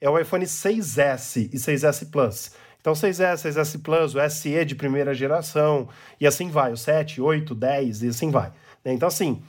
é 0.00 0.08
o 0.08 0.18
iPhone 0.18 0.44
6S 0.44 1.50
e 1.52 1.56
6S 1.56 2.10
Plus. 2.10 2.52
Então, 2.80 2.92
6S, 2.92 3.50
6S 3.50 3.82
Plus, 3.82 4.14
o 4.14 4.30
SE 4.30 4.64
de 4.64 4.74
primeira 4.74 5.14
geração, 5.14 5.88
e 6.20 6.26
assim 6.26 6.50
vai, 6.50 6.72
o 6.72 6.76
7, 6.76 7.20
8, 7.20 7.54
10, 7.54 8.02
e 8.02 8.08
assim 8.08 8.30
vai. 8.30 8.52
Né? 8.84 8.92
Então, 8.92 9.08
assim, 9.08 9.42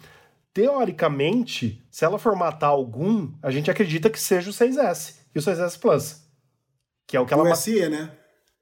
teoricamente, 0.53 1.85
se 1.91 2.05
ela 2.05 2.17
formatar 2.17 2.69
algum, 2.69 3.33
a 3.43 3.51
gente 3.51 3.69
acredita 3.69 4.09
que 4.09 4.19
seja 4.19 4.49
o 4.49 4.53
6S, 4.53 5.15
e 5.35 5.39
o 5.39 5.41
6S 5.41 5.77
Plus. 5.77 6.23
Que 7.05 7.17
é 7.17 7.19
o 7.19 7.25
que 7.25 7.33
ela. 7.33 7.43
O 7.43 7.55
SE, 7.55 7.89
né? 7.89 8.09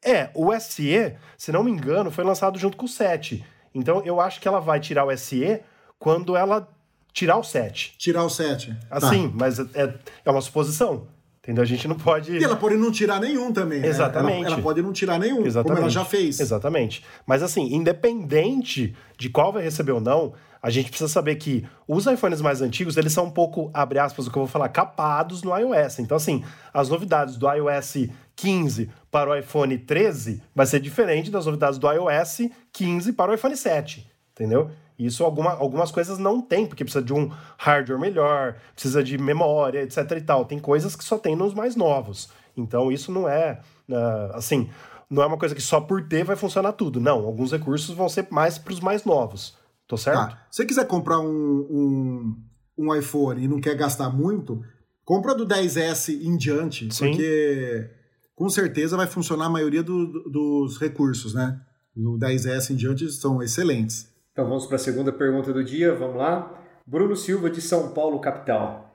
É, 0.03 0.29
o 0.33 0.51
SE, 0.59 1.15
se 1.37 1.51
não 1.51 1.63
me 1.63 1.71
engano, 1.71 2.11
foi 2.11 2.23
lançado 2.23 2.59
junto 2.59 2.75
com 2.75 2.85
o 2.85 2.89
7. 2.89 3.45
Então 3.73 4.03
eu 4.03 4.19
acho 4.19 4.41
que 4.41 4.47
ela 4.47 4.59
vai 4.59 4.79
tirar 4.79 5.05
o 5.05 5.17
SE 5.17 5.61
quando 5.97 6.35
ela 6.35 6.67
tirar 7.13 7.37
o 7.37 7.43
7. 7.43 7.95
Tirar 7.97 8.23
o 8.23 8.29
7. 8.29 8.77
Assim, 8.89 9.29
tá. 9.29 9.35
mas 9.35 9.59
é, 9.59 9.99
é 10.25 10.29
uma 10.29 10.41
suposição. 10.41 11.07
Entendeu? 11.43 11.61
A 11.61 11.67
gente 11.67 11.89
não 11.89 11.97
pode. 11.97 12.31
E 12.31 12.41
ela 12.41 12.55
pode 12.55 12.77
não 12.77 12.89
tirar 12.89 13.19
nenhum 13.19 13.51
também. 13.51 13.81
Né? 13.81 13.87
Exatamente. 13.89 14.45
Ela, 14.45 14.53
ela, 14.53 14.61
pode 14.61 14.81
não 14.81 14.93
tirar 14.93 15.19
nenhum, 15.19 15.45
Exatamente. 15.45 15.67
como 15.67 15.79
ela 15.79 15.89
já 15.89 16.05
fez. 16.05 16.39
Exatamente. 16.39 17.03
Mas 17.27 17.43
assim, 17.43 17.75
independente 17.75 18.95
de 19.17 19.29
qual 19.29 19.51
vai 19.51 19.61
receber 19.61 19.91
ou 19.91 19.99
não, 19.99 20.33
a 20.61 20.69
gente 20.69 20.87
precisa 20.87 21.09
saber 21.09 21.35
que 21.35 21.67
os 21.85 22.05
iPhones 22.05 22.39
mais 22.39 22.61
antigos, 22.61 22.95
eles 22.95 23.11
são 23.11 23.25
um 23.25 23.29
pouco, 23.29 23.69
abre 23.73 23.99
aspas, 23.99 24.25
o 24.25 24.31
que 24.31 24.37
eu 24.37 24.43
vou 24.43 24.47
falar, 24.47 24.69
capados 24.69 25.43
no 25.43 25.53
iOS. 25.53 25.99
Então, 25.99 26.15
assim, 26.15 26.45
as 26.73 26.87
novidades 26.87 27.35
do 27.35 27.45
iOS 27.51 28.07
15 28.37 28.89
para 29.11 29.29
o 29.29 29.35
iPhone 29.35 29.77
13 29.77 30.41
vai 30.55 30.65
ser 30.65 30.79
diferente 30.79 31.29
das 31.29 31.45
novidades 31.45 31.77
do 31.77 31.91
iOS 31.91 32.49
15 32.71 33.11
para 33.11 33.31
o 33.31 33.35
iPhone 33.35 33.57
7. 33.57 34.09
Entendeu? 34.31 34.71
Isso 34.97 35.23
alguma, 35.23 35.51
algumas 35.51 35.91
coisas 35.91 36.17
não 36.17 36.41
tem, 36.41 36.65
porque 36.65 36.83
precisa 36.83 37.03
de 37.03 37.13
um 37.13 37.31
hardware 37.57 37.99
melhor, 37.99 38.55
precisa 38.73 39.03
de 39.03 39.17
memória, 39.17 39.81
etc 39.81 39.97
e 40.11 40.21
tal. 40.21 40.45
Tem 40.45 40.59
coisas 40.59 40.95
que 40.95 41.03
só 41.03 41.17
tem 41.17 41.35
nos 41.35 41.53
mais 41.53 41.75
novos. 41.75 42.29
Então 42.55 42.91
isso 42.91 43.11
não 43.11 43.27
é, 43.27 43.59
uh, 43.89 44.35
assim, 44.35 44.69
não 45.09 45.23
é 45.23 45.25
uma 45.25 45.37
coisa 45.37 45.55
que 45.55 45.61
só 45.61 45.81
por 45.81 46.07
ter 46.07 46.23
vai 46.23 46.35
funcionar 46.35 46.73
tudo. 46.73 46.99
Não, 46.99 47.25
alguns 47.25 47.51
recursos 47.51 47.95
vão 47.95 48.07
ser 48.07 48.27
mais 48.29 48.57
para 48.57 48.73
os 48.73 48.79
mais 48.79 49.03
novos. 49.03 49.57
Tô 49.87 49.97
certo? 49.97 50.31
Tá. 50.31 50.47
Se 50.49 50.57
você 50.57 50.65
quiser 50.65 50.87
comprar 50.87 51.19
um, 51.19 51.25
um, 51.27 52.35
um, 52.77 52.95
iPhone 52.95 53.43
e 53.43 53.47
não 53.47 53.59
quer 53.59 53.75
gastar 53.75 54.09
muito, 54.09 54.61
compra 55.03 55.35
do 55.35 55.45
10S 55.45 56.19
em 56.21 56.37
diante, 56.37 56.93
Sim. 56.93 57.09
porque 57.09 57.89
com 58.35 58.49
certeza 58.49 58.97
vai 58.97 59.07
funcionar 59.07 59.45
a 59.45 59.49
maioria 59.49 59.83
do, 59.83 60.07
do, 60.07 60.29
dos 60.29 60.79
recursos, 60.79 61.33
né? 61.33 61.59
Do 61.95 62.17
10S 62.17 62.71
em 62.71 62.75
diante 62.75 63.11
são 63.11 63.41
excelentes. 63.43 64.12
Então 64.33 64.49
vamos 64.49 64.65
para 64.65 64.77
a 64.77 64.79
segunda 64.79 65.13
pergunta 65.13 65.53
do 65.53 65.63
dia, 65.63 65.93
vamos 65.93 66.17
lá. 66.17 66.59
Bruno 66.87 67.15
Silva, 67.15 67.51
de 67.51 67.61
São 67.61 67.89
Paulo, 67.89 68.19
capital. 68.19 68.91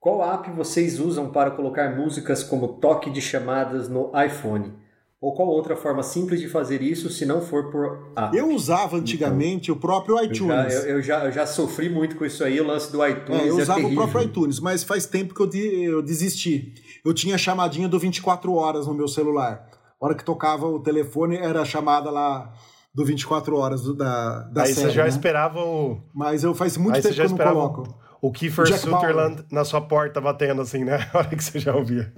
Qual 0.00 0.24
app 0.24 0.50
vocês 0.52 0.98
usam 0.98 1.30
para 1.30 1.50
colocar 1.50 1.94
músicas 1.94 2.42
como 2.42 2.68
toque 2.80 3.10
de 3.10 3.20
chamadas 3.20 3.86
no 3.86 4.10
iPhone? 4.18 4.72
Ou 5.20 5.34
qual 5.34 5.48
outra 5.48 5.76
forma 5.76 6.02
simples 6.02 6.40
de 6.40 6.48
fazer 6.48 6.80
isso 6.80 7.10
se 7.10 7.26
não 7.26 7.42
for 7.42 7.70
por 7.70 8.12
app? 8.16 8.34
Eu 8.34 8.48
usava 8.48 8.96
antigamente 8.96 9.70
então, 9.70 9.76
o 9.76 9.78
próprio 9.78 10.24
iTunes. 10.24 10.72
Eu 10.74 10.80
já, 10.80 10.88
eu, 10.88 10.96
eu, 10.96 11.02
já, 11.02 11.24
eu 11.26 11.32
já 11.32 11.46
sofri 11.46 11.90
muito 11.90 12.16
com 12.16 12.24
isso 12.24 12.42
aí, 12.42 12.58
o 12.58 12.66
lance 12.66 12.90
do 12.90 13.06
iTunes. 13.06 13.42
É, 13.42 13.48
eu 13.50 13.58
é 13.58 13.62
usava 13.62 13.80
terrível. 13.80 14.04
o 14.04 14.08
próprio 14.08 14.30
iTunes, 14.30 14.58
mas 14.58 14.82
faz 14.82 15.04
tempo 15.04 15.34
que 15.34 15.42
eu, 15.42 15.46
de, 15.46 15.84
eu 15.84 16.00
desisti. 16.00 16.72
Eu 17.04 17.12
tinha 17.12 17.34
a 17.34 17.38
chamadinha 17.38 17.88
do 17.88 17.98
24 17.98 18.54
horas 18.54 18.86
no 18.86 18.94
meu 18.94 19.06
celular. 19.06 19.68
A 20.00 20.06
hora 20.06 20.14
que 20.14 20.24
tocava 20.24 20.66
o 20.66 20.80
telefone, 20.80 21.36
era 21.36 21.60
a 21.60 21.64
chamada 21.66 22.10
lá 22.10 22.54
do 22.94 23.04
24 23.04 23.56
horas 23.56 23.84
da, 23.96 24.40
da 24.44 24.62
Aí 24.62 24.74
série, 24.74 24.88
você 24.88 24.90
já 24.92 25.02
né? 25.04 25.08
esperava 25.08 25.60
o... 25.60 26.00
Mas 26.14 26.42
eu 26.44 26.54
faz 26.54 26.76
muito 26.76 26.96
Aí 26.96 27.02
tempo 27.02 27.14
que 27.14 27.20
eu 27.20 27.28
não 27.30 27.38
coloco. 27.38 27.98
O 28.20 28.32
Kiefer 28.32 28.66
Sutherland 28.76 29.44
na 29.50 29.64
sua 29.64 29.80
porta 29.80 30.20
batendo 30.20 30.62
assim, 30.62 30.84
né? 30.84 31.08
A 31.14 31.18
hora 31.18 31.28
que 31.28 31.42
você 31.42 31.58
já 31.58 31.74
ouvia. 31.74 32.12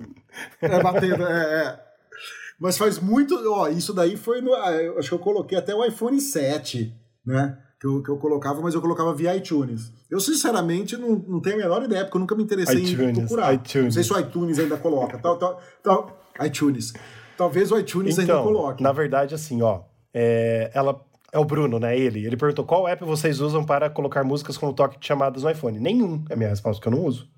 É, 0.62 0.82
batendo, 0.82 1.26
é, 1.26 1.64
é. 1.64 1.80
Mas 2.58 2.78
faz 2.78 2.98
muito... 2.98 3.34
Ó, 3.52 3.68
isso 3.68 3.92
daí 3.92 4.16
foi 4.16 4.40
no... 4.40 4.54
Ah, 4.54 4.70
acho 4.98 5.08
que 5.08 5.14
eu 5.14 5.18
coloquei 5.18 5.58
até 5.58 5.74
o 5.74 5.84
iPhone 5.84 6.18
7, 6.20 6.94
né? 7.26 7.58
Que 7.78 7.86
eu, 7.86 8.02
que 8.02 8.10
eu 8.10 8.18
colocava, 8.18 8.60
mas 8.60 8.74
eu 8.74 8.80
colocava 8.80 9.14
via 9.14 9.34
iTunes. 9.34 9.92
Eu, 10.10 10.20
sinceramente, 10.20 10.96
não, 10.96 11.16
não 11.26 11.40
tenho 11.40 11.56
a 11.56 11.58
menor 11.58 11.82
ideia, 11.82 12.04
porque 12.04 12.16
eu 12.16 12.20
nunca 12.20 12.34
me 12.34 12.42
interessei 12.42 12.82
iTunes, 12.82 13.18
em 13.18 13.20
procurar. 13.20 13.54
iTunes. 13.54 13.84
Não 13.84 13.90
sei 13.92 14.04
se 14.04 14.12
o 14.12 14.18
iTunes 14.18 14.58
ainda 14.58 14.76
coloca. 14.76 15.18
Tal, 15.18 15.38
tal, 15.38 15.60
tal. 15.82 16.20
iTunes. 16.42 16.92
Talvez 17.38 17.72
o 17.72 17.78
iTunes 17.78 18.18
então, 18.18 18.36
ainda 18.36 18.46
coloque. 18.46 18.82
Na 18.82 18.92
verdade, 18.92 19.34
assim, 19.34 19.62
ó, 19.62 19.80
é, 20.12 20.70
ela 20.74 21.00
é 21.32 21.38
o 21.38 21.44
Bruno, 21.44 21.78
né? 21.78 21.96
Ele. 21.96 22.26
Ele 22.26 22.36
perguntou 22.36 22.64
qual 22.64 22.88
app 22.88 23.04
vocês 23.04 23.40
usam 23.40 23.64
para 23.64 23.88
colocar 23.88 24.24
músicas 24.24 24.58
com 24.58 24.72
toque 24.72 24.98
de 24.98 25.06
chamadas 25.06 25.42
no 25.42 25.50
iPhone. 25.50 25.78
Nenhum 25.78 26.24
é 26.28 26.34
a 26.34 26.36
minha 26.36 26.48
resposta, 26.48 26.80
porque 26.80 26.94
eu 26.94 26.98
não 26.98 27.06
uso. 27.06 27.28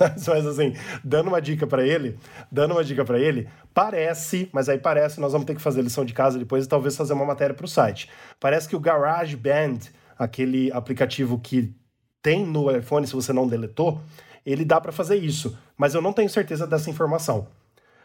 mas 0.00 0.46
assim, 0.46 0.74
dando 1.04 1.28
uma 1.28 1.40
dica 1.40 1.66
para 1.66 1.86
ele, 1.86 2.18
dando 2.50 2.72
uma 2.72 2.84
dica 2.84 3.04
para 3.04 3.18
ele, 3.18 3.48
parece, 3.74 4.48
mas 4.52 4.68
aí 4.68 4.78
parece, 4.78 5.20
nós 5.20 5.32
vamos 5.32 5.46
ter 5.46 5.54
que 5.54 5.60
fazer 5.60 5.82
lição 5.82 6.04
de 6.04 6.14
casa 6.14 6.38
depois 6.38 6.64
e 6.64 6.68
talvez 6.68 6.96
fazer 6.96 7.12
uma 7.12 7.24
matéria 7.24 7.54
para 7.54 7.64
o 7.64 7.68
site. 7.68 8.08
Parece 8.38 8.68
que 8.68 8.76
o 8.76 8.80
GarageBand, 8.80 9.78
aquele 10.18 10.72
aplicativo 10.72 11.38
que 11.38 11.74
tem 12.22 12.46
no 12.46 12.74
iPhone, 12.74 13.06
se 13.06 13.14
você 13.14 13.32
não 13.32 13.46
deletou, 13.46 14.00
ele 14.44 14.64
dá 14.64 14.80
para 14.80 14.92
fazer 14.92 15.16
isso, 15.16 15.58
mas 15.76 15.94
eu 15.94 16.00
não 16.00 16.12
tenho 16.12 16.28
certeza 16.28 16.66
dessa 16.66 16.88
informação 16.88 17.46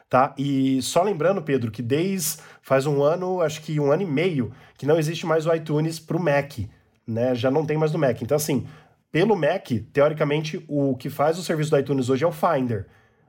tá? 0.10 0.34
E 0.38 0.82
só 0.82 1.03
lembrando, 1.03 1.41
Pedro, 1.41 1.72
que 1.72 1.82
desde 1.82 2.38
faz 2.62 2.86
um 2.86 3.03
ano, 3.03 3.41
acho 3.41 3.62
que 3.62 3.80
um 3.80 3.91
ano 3.91 4.03
e 4.03 4.06
meio, 4.06 4.51
que 4.78 4.86
não 4.86 4.97
existe 4.97 5.26
mais 5.26 5.45
o 5.45 5.53
iTunes 5.53 5.99
para 5.99 6.18
o 6.18 6.24
Mac, 6.24 6.60
né? 7.08 7.36
Já 7.36 7.51
não 7.51 7.66
tem 7.66 7.78
mais 7.78 7.91
no 7.91 7.99
Mac. 7.99 8.22
Então, 8.22 8.36
assim, 8.36 8.66
pelo 9.12 9.36
Mac, 9.36 9.70
teoricamente, 9.93 10.64
o 10.68 10.95
que 10.95 11.10
faz 11.10 11.38
o 11.38 11.43
serviço 11.43 11.72
do 11.72 11.80
iTunes 11.80 12.10
hoje 12.10 12.24
é 12.24 12.28
o 12.28 12.32
Finder, 12.32 12.88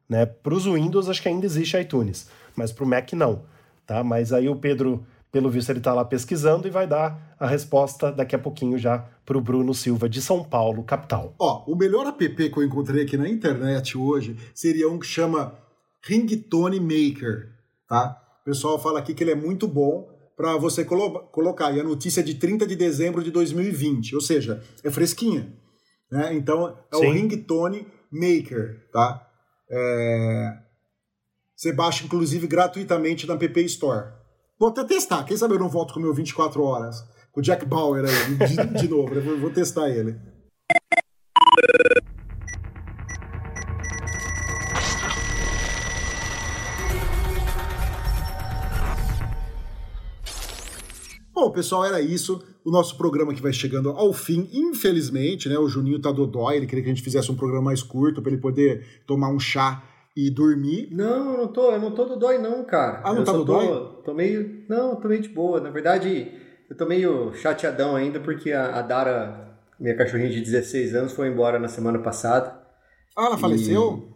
né? 0.09 0.27
Para 0.27 0.55
os 0.55 0.65
Windows, 0.65 1.09
acho 1.09 1.23
que 1.23 1.29
ainda 1.29 1.47
existe 1.47 1.77
iTunes, 1.77 2.29
mas 2.55 2.73
para 2.73 2.85
o 2.85 2.89
Mac 2.89 3.13
não, 3.13 3.43
tá? 3.87 4.03
Mas 4.03 4.33
aí 4.33 4.49
o 4.49 4.57
Pedro, 4.57 5.07
pelo 5.31 5.51
visto, 5.51 5.71
ele 5.71 5.79
está 5.79 5.93
lá 5.93 6.05
pesquisando 6.05 6.67
e 6.67 6.71
vai 6.71 6.87
dar 6.87 7.37
a 7.39 7.47
resposta 7.47 8.11
daqui 8.11 8.35
a 8.35 8.39
pouquinho 8.39 8.79
já 8.79 9.05
para 9.25 9.37
o 9.37 9.41
Bruno 9.41 9.75
Silva, 9.75 10.09
de 10.09 10.23
São 10.23 10.43
Paulo, 10.43 10.83
capital. 10.83 11.35
Ó, 11.39 11.65
o 11.67 11.77
melhor 11.77 12.07
app 12.07 12.51
que 12.51 12.59
eu 12.59 12.65
encontrei 12.65 13.05
aqui 13.05 13.17
na 13.17 13.29
internet 13.29 13.99
hoje 13.99 14.37
seria 14.55 14.89
um 14.89 14.99
que 14.99 15.07
chama 15.07 15.55
Ringtone 16.07 16.79
Maker, 16.79 17.53
tá? 17.89 18.23
O 18.43 18.45
pessoal 18.45 18.79
fala 18.79 19.01
aqui 19.01 19.13
que 19.13 19.25
ele 19.25 19.33
é 19.33 19.35
muito 19.35 19.67
bom 19.67 20.09
para 20.37 20.57
você 20.57 20.85
colo 20.85 21.21
colocar. 21.33 21.73
E 21.73 21.81
a 21.81 21.85
notícia 21.85 22.21
é 22.21 22.23
de 22.23 22.35
30 22.35 22.67
de 22.67 22.77
dezembro 22.77 23.25
de 23.25 23.31
2020, 23.31 24.15
ou 24.15 24.21
seja, 24.21 24.63
é 24.85 24.91
fresquinha. 24.91 25.53
Né? 26.11 26.35
Então, 26.35 26.79
é 26.93 26.97
Sim. 26.97 27.07
o 27.07 27.13
Ringtone 27.13 27.87
Maker, 28.13 28.89
tá? 28.93 29.27
É... 29.69 30.59
Você 31.57 31.73
baixa, 31.73 32.05
inclusive, 32.05 32.47
gratuitamente 32.47 33.27
na 33.27 33.35
App 33.35 33.65
Store. 33.65 34.13
Vou 34.59 34.69
até 34.69 34.85
testar, 34.85 35.25
quem 35.25 35.37
sabe 35.37 35.55
eu 35.55 35.59
não 35.59 35.69
volto 35.69 35.95
com 35.95 36.01
o 36.01 36.03
meu 36.03 36.15
24 36.15 36.63
horas. 36.63 37.03
Com 37.33 37.41
o 37.41 37.43
Jack 37.43 37.67
Bauer 37.67 38.05
aí, 38.05 38.49
de, 38.49 38.81
de 38.81 38.89
novo, 38.89 39.15
eu 39.15 39.41
vou 39.41 39.51
testar 39.51 39.91
ele. 39.91 40.17
Bom, 51.37 51.51
pessoal, 51.51 51.85
era 51.85 52.01
isso. 52.01 52.43
O 52.65 52.71
nosso 52.71 52.97
programa 52.97 53.35
que 53.35 53.43
vai 53.43 53.53
chegando 53.53 53.91
ao 53.91 54.11
fim, 54.11 54.49
infelizmente, 54.55 55.51
né? 55.51 55.59
O 55.59 55.69
Juninho 55.69 56.01
tá 56.01 56.11
dodói, 56.11 56.57
ele 56.57 56.67
queria 56.67 56.83
que 56.83 56.89
a 56.89 56.95
gente 56.95 57.05
fizesse 57.05 57.31
um 57.31 57.37
programa 57.37 57.67
mais 57.67 57.83
curto 57.83 58.23
para 58.23 58.33
ele 58.33 58.41
poder 58.41 59.03
tomar 59.07 59.29
um 59.29 59.39
chá 59.39 59.85
e 60.17 60.31
dormir. 60.31 60.89
Não, 60.91 61.33
eu 61.33 61.37
não 61.37 61.49
tô, 61.49 61.71
eu 61.73 61.79
não 61.79 61.91
tô 61.95 62.07
dodói 62.07 62.39
não, 62.39 62.65
cara. 62.65 63.03
Ah, 63.05 63.13
não 63.13 63.19
eu 63.19 63.25
tá 63.25 63.33
dodói? 63.33 63.67
Tô, 63.67 63.85
tô 64.03 64.15
meio, 64.15 64.65
não, 64.67 64.97
tô 64.97 65.09
meio 65.09 65.21
de 65.21 65.29
boa. 65.29 65.61
Na 65.61 65.69
verdade, 65.69 66.33
eu 66.71 66.75
tô 66.75 66.87
meio 66.87 67.35
chateadão 67.35 67.95
ainda 67.95 68.19
porque 68.19 68.53
a, 68.53 68.79
a 68.79 68.81
Dara, 68.81 69.59
minha 69.79 69.95
cachorrinha 69.95 70.31
de 70.31 70.41
16 70.41 70.95
anos, 70.95 71.13
foi 71.13 71.29
embora 71.29 71.59
na 71.59 71.69
semana 71.69 71.99
passada. 71.99 72.59
Ah, 73.15 73.27
ela 73.27 73.37
faleceu? 73.37 74.09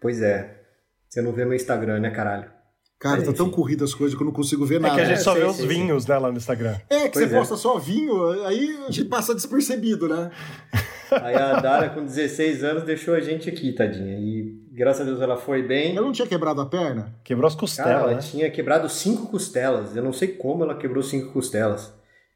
Pois 0.00 0.20
é. 0.20 0.62
Você 1.08 1.22
não 1.22 1.30
vê 1.30 1.44
no 1.44 1.54
Instagram, 1.54 2.00
né, 2.00 2.10
caralho? 2.10 2.53
Cara, 3.04 3.22
tá 3.22 3.34
tão 3.34 3.50
corrida 3.50 3.84
as 3.84 3.92
coisas 3.92 4.16
que 4.16 4.22
eu 4.22 4.24
não 4.24 4.32
consigo 4.32 4.64
ver 4.64 4.80
nada. 4.80 4.94
É 4.94 4.96
que 4.96 5.02
a 5.02 5.04
gente 5.04 5.18
é, 5.18 5.20
só 5.20 5.34
vê 5.34 5.44
os 5.44 5.58
vinhos 5.58 6.06
dela 6.06 6.32
no 6.32 6.38
Instagram. 6.38 6.74
É, 6.88 7.02
que 7.02 7.10
pois 7.10 7.28
você 7.28 7.34
é. 7.34 7.38
posta 7.38 7.56
só 7.56 7.78
vinho, 7.78 8.46
aí 8.46 8.78
a 8.88 8.90
gente 8.90 9.04
passa 9.04 9.34
despercebido, 9.34 10.08
né? 10.08 10.30
Aí 11.10 11.36
a 11.36 11.60
Dara, 11.60 11.90
com 11.90 12.04
16 12.04 12.64
anos, 12.64 12.82
deixou 12.82 13.14
a 13.14 13.20
gente 13.20 13.48
aqui, 13.48 13.72
tadinha. 13.72 14.18
E 14.18 14.58
graças 14.72 15.02
a 15.02 15.04
Deus 15.04 15.20
ela 15.20 15.36
foi 15.36 15.62
bem. 15.62 15.94
Ela 15.94 16.06
não 16.06 16.12
tinha 16.12 16.26
quebrado 16.26 16.60
a 16.60 16.66
perna? 16.66 17.14
Quebrou 17.22 17.46
as 17.46 17.54
costelas. 17.54 17.92
Cara, 17.92 18.04
ela 18.04 18.14
né? 18.14 18.20
tinha 18.20 18.50
quebrado 18.50 18.88
cinco 18.88 19.26
costelas. 19.28 19.94
Eu 19.94 20.02
não 20.02 20.12
sei 20.12 20.28
como 20.28 20.64
ela 20.64 20.74
quebrou 20.74 21.04
cinco 21.04 21.30
costelas. 21.30 21.92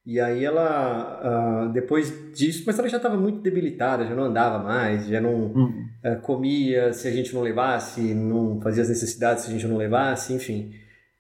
E 0.09 0.19
aí 0.19 0.43
ela, 0.43 1.67
uh, 1.69 1.71
depois 1.71 2.33
disso, 2.33 2.65
mas 2.67 2.79
ela 2.79 2.89
já 2.89 2.97
estava 2.97 3.15
muito 3.15 3.43
debilitada, 3.43 4.07
já 4.07 4.15
não 4.15 4.25
andava 4.25 4.59
mais, 4.59 5.07
já 5.07 5.21
não 5.21 5.53
uhum. 5.53 5.87
uh, 6.03 6.19
comia 6.23 6.95
se 6.95 7.07
a 7.07 7.11
gente 7.11 7.35
não 7.35 7.43
levasse, 7.43 8.15
não 8.15 8.59
fazia 8.59 8.85
as 8.85 8.89
necessidades 8.89 9.45
se 9.45 9.51
a 9.51 9.53
gente 9.53 9.67
não 9.67 9.77
levasse, 9.77 10.33
enfim. 10.33 10.73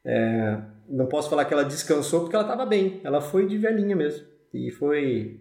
É, 0.03 0.59
não 0.89 1.05
posso 1.05 1.29
falar 1.29 1.45
que 1.45 1.53
ela 1.53 1.67
descansou 1.67 2.21
porque 2.21 2.35
ela 2.35 2.47
estava 2.47 2.65
bem, 2.65 3.03
ela 3.05 3.21
foi 3.21 3.47
de 3.47 3.59
velhinha 3.59 3.95
mesmo. 3.95 4.27
E 4.55 4.71
foi. 4.71 5.39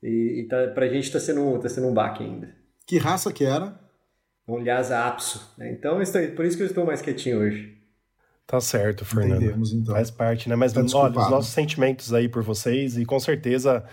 E, 0.00 0.42
e 0.42 0.46
tá, 0.48 0.68
pra 0.68 0.86
gente 0.86 1.02
está 1.02 1.18
sendo, 1.18 1.58
tá 1.58 1.68
sendo 1.68 1.88
um 1.88 1.92
baque 1.92 2.22
ainda. 2.22 2.54
Que 2.86 2.96
raça 2.96 3.32
que 3.32 3.42
era? 3.42 3.76
Um 4.46 4.58
Lhasa 4.58 5.04
Apso. 5.04 5.52
Né? 5.58 5.72
Então, 5.72 5.98
por 6.36 6.44
isso 6.44 6.56
que 6.56 6.62
eu 6.62 6.68
estou 6.68 6.86
mais 6.86 7.02
quietinho 7.02 7.40
hoje. 7.40 7.76
Tá 8.48 8.62
certo, 8.62 9.04
Fernando. 9.04 9.42
Entendemos, 9.42 9.74
então. 9.74 9.94
Faz 9.94 10.10
parte, 10.10 10.48
né? 10.48 10.56
Mas 10.56 10.72
tá 10.72 10.80
olha, 10.94 11.20
os 11.20 11.30
nossos 11.30 11.52
sentimentos 11.52 12.14
aí 12.14 12.30
por 12.30 12.42
vocês 12.42 12.96
e 12.96 13.04
com 13.04 13.20
certeza 13.20 13.84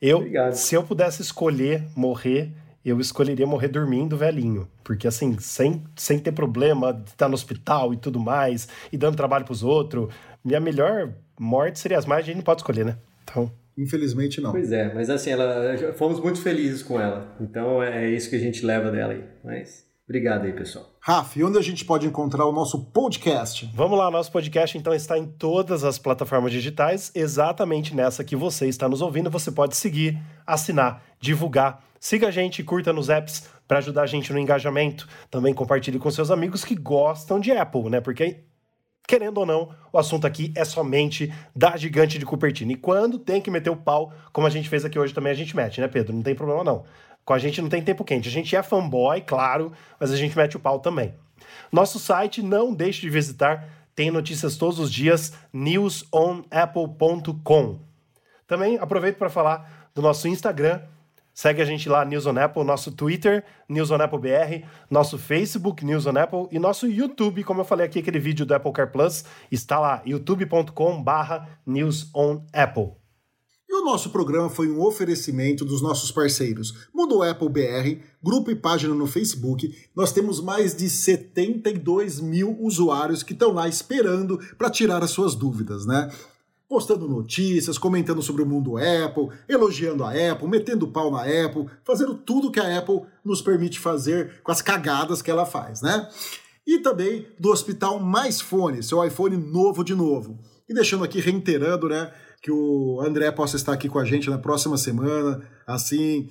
eu, 0.00 0.18
Obrigado. 0.18 0.54
se 0.54 0.76
eu 0.76 0.84
pudesse 0.84 1.20
escolher 1.20 1.82
morrer, 1.96 2.52
eu 2.84 3.00
escolheria 3.00 3.44
morrer 3.44 3.66
dormindo 3.66 4.16
velhinho. 4.16 4.68
Porque, 4.84 5.08
assim, 5.08 5.36
sem, 5.40 5.82
sem 5.96 6.20
ter 6.20 6.30
problema 6.30 6.92
de 6.92 7.10
estar 7.10 7.28
no 7.28 7.34
hospital 7.34 7.92
e 7.92 7.96
tudo 7.96 8.20
mais, 8.20 8.68
e 8.92 8.96
dando 8.96 9.16
trabalho 9.16 9.44
pros 9.44 9.64
outros, 9.64 10.14
minha 10.44 10.60
melhor 10.60 11.12
morte 11.36 11.80
seria 11.80 11.98
as 11.98 12.06
mais, 12.06 12.22
a 12.22 12.26
gente 12.26 12.36
não 12.36 12.44
pode 12.44 12.60
escolher, 12.60 12.84
né? 12.84 12.96
Então. 13.24 13.50
Infelizmente 13.76 14.40
não. 14.40 14.52
Pois 14.52 14.70
é, 14.70 14.94
mas 14.94 15.10
assim, 15.10 15.30
ela, 15.30 15.92
fomos 15.94 16.20
muito 16.20 16.40
felizes 16.40 16.84
com 16.84 17.00
ela. 17.00 17.34
Então 17.40 17.82
é 17.82 18.08
isso 18.08 18.30
que 18.30 18.36
a 18.36 18.38
gente 18.38 18.64
leva 18.64 18.92
dela 18.92 19.12
aí. 19.12 19.24
Mas 19.42 19.83
obrigado 20.04 20.44
aí, 20.44 20.52
pessoal. 20.52 20.90
Raf, 21.00 21.36
onde 21.42 21.58
a 21.58 21.62
gente 21.62 21.84
pode 21.84 22.06
encontrar 22.06 22.46
o 22.46 22.52
nosso 22.52 22.86
podcast? 22.86 23.70
Vamos 23.74 23.98
lá, 23.98 24.10
nosso 24.10 24.32
podcast 24.32 24.76
então 24.76 24.94
está 24.94 25.18
em 25.18 25.26
todas 25.26 25.84
as 25.84 25.98
plataformas 25.98 26.52
digitais, 26.52 27.10
exatamente 27.14 27.94
nessa 27.94 28.24
que 28.24 28.36
você 28.36 28.66
está 28.68 28.88
nos 28.88 29.02
ouvindo. 29.02 29.30
Você 29.30 29.50
pode 29.50 29.76
seguir, 29.76 30.18
assinar, 30.46 31.02
divulgar. 31.20 31.82
Siga 32.00 32.28
a 32.28 32.30
gente, 32.30 32.62
curta 32.62 32.92
nos 32.92 33.08
apps 33.08 33.48
para 33.66 33.78
ajudar 33.78 34.02
a 34.02 34.06
gente 34.06 34.32
no 34.32 34.38
engajamento. 34.38 35.08
Também 35.30 35.54
compartilhe 35.54 35.98
com 35.98 36.10
seus 36.10 36.30
amigos 36.30 36.64
que 36.64 36.74
gostam 36.74 37.40
de 37.40 37.50
Apple, 37.50 37.88
né? 37.88 38.00
Porque 38.00 38.44
querendo 39.06 39.38
ou 39.38 39.46
não, 39.46 39.74
o 39.92 39.98
assunto 39.98 40.26
aqui 40.26 40.52
é 40.56 40.64
somente 40.64 41.32
da 41.54 41.76
gigante 41.76 42.18
de 42.18 42.26
Cupertino. 42.26 42.72
E 42.72 42.76
quando 42.76 43.18
tem 43.18 43.40
que 43.40 43.50
meter 43.50 43.70
o 43.70 43.76
pau, 43.76 44.12
como 44.32 44.46
a 44.46 44.50
gente 44.50 44.68
fez 44.68 44.84
aqui 44.84 44.98
hoje 44.98 45.14
também, 45.14 45.32
a 45.32 45.36
gente 45.36 45.54
mete, 45.54 45.80
né, 45.80 45.88
Pedro? 45.88 46.14
Não 46.14 46.22
tem 46.22 46.34
problema 46.34 46.64
não. 46.64 46.84
Com 47.24 47.32
a 47.32 47.38
gente 47.38 47.62
não 47.62 47.68
tem 47.68 47.82
tempo 47.82 48.04
quente. 48.04 48.28
A 48.28 48.32
gente 48.32 48.54
é 48.54 48.62
fanboy, 48.62 49.20
claro, 49.22 49.72
mas 49.98 50.12
a 50.12 50.16
gente 50.16 50.36
mete 50.36 50.56
o 50.56 50.60
pau 50.60 50.78
também. 50.78 51.12
Nosso 51.72 51.98
site, 51.98 52.40
não 52.42 52.72
deixe 52.74 53.00
de 53.00 53.10
visitar, 53.10 53.66
tem 53.94 54.10
notícias 54.10 54.56
todos 54.56 54.78
os 54.78 54.92
dias, 54.92 55.32
newsonapple.com. 55.52 57.80
Também 58.46 58.78
aproveito 58.78 59.16
para 59.16 59.30
falar 59.30 59.88
do 59.94 60.02
nosso 60.02 60.28
Instagram, 60.28 60.82
Segue 61.34 61.60
a 61.60 61.64
gente 61.64 61.88
lá, 61.88 62.04
News 62.04 62.26
on 62.26 62.38
Apple, 62.38 62.62
nosso 62.62 62.92
Twitter, 62.92 63.42
News 63.68 63.90
on 63.90 63.96
Apple 63.96 64.20
BR, 64.20 64.64
nosso 64.88 65.18
Facebook, 65.18 65.84
News 65.84 66.06
on 66.06 66.16
Apple, 66.16 66.46
e 66.52 66.60
nosso 66.60 66.86
YouTube, 66.86 67.42
como 67.42 67.60
eu 67.60 67.64
falei 67.64 67.86
aqui, 67.86 67.98
aquele 67.98 68.20
vídeo 68.20 68.46
do 68.46 68.54
Apple 68.54 68.72
Car 68.72 68.92
Plus, 68.92 69.24
está 69.50 69.80
lá, 69.80 70.00
youtube.com 70.06 71.02
barra 71.02 71.48
News 71.66 72.08
on 72.14 72.44
Apple. 72.52 73.03
O 73.76 73.84
nosso 73.84 74.10
programa 74.10 74.48
foi 74.48 74.70
um 74.70 74.80
oferecimento 74.80 75.64
dos 75.64 75.82
nossos 75.82 76.12
parceiros 76.12 76.86
Mundo 76.94 77.24
Apple 77.24 77.48
BR, 77.48 78.00
grupo 78.22 78.48
e 78.52 78.54
página 78.54 78.94
no 78.94 79.04
Facebook. 79.04 79.76
Nós 79.96 80.12
temos 80.12 80.40
mais 80.40 80.76
de 80.76 80.88
72 80.88 82.20
mil 82.20 82.56
usuários 82.60 83.24
que 83.24 83.32
estão 83.32 83.52
lá 83.52 83.68
esperando 83.68 84.38
para 84.56 84.70
tirar 84.70 85.02
as 85.02 85.10
suas 85.10 85.34
dúvidas, 85.34 85.84
né? 85.86 86.08
postando 86.68 87.08
notícias, 87.08 87.76
comentando 87.76 88.22
sobre 88.22 88.42
o 88.42 88.46
mundo 88.46 88.76
Apple, 88.76 89.28
elogiando 89.48 90.04
a 90.04 90.10
Apple, 90.10 90.48
metendo 90.48 90.86
pau 90.86 91.10
na 91.10 91.22
Apple, 91.22 91.66
fazendo 91.82 92.14
tudo 92.14 92.52
que 92.52 92.60
a 92.60 92.78
Apple 92.78 93.02
nos 93.24 93.42
permite 93.42 93.80
fazer 93.80 94.40
com 94.44 94.52
as 94.52 94.62
cagadas 94.62 95.20
que 95.20 95.32
ela 95.32 95.44
faz, 95.44 95.82
né? 95.82 96.08
E 96.64 96.78
também 96.78 97.26
do 97.40 97.50
Hospital 97.50 97.98
Mais 97.98 98.40
Fone, 98.40 98.84
seu 98.84 99.04
iPhone 99.04 99.36
novo 99.36 99.82
de 99.82 99.96
novo. 99.96 100.38
E 100.68 100.72
deixando 100.72 101.04
aqui 101.04 101.20
reiterando, 101.20 101.88
né, 101.88 102.10
que 102.44 102.50
o 102.50 103.00
André 103.00 103.30
possa 103.30 103.56
estar 103.56 103.72
aqui 103.72 103.88
com 103.88 103.98
a 103.98 104.04
gente 104.04 104.28
na 104.28 104.36
próxima 104.36 104.76
semana, 104.76 105.40
assim, 105.66 106.28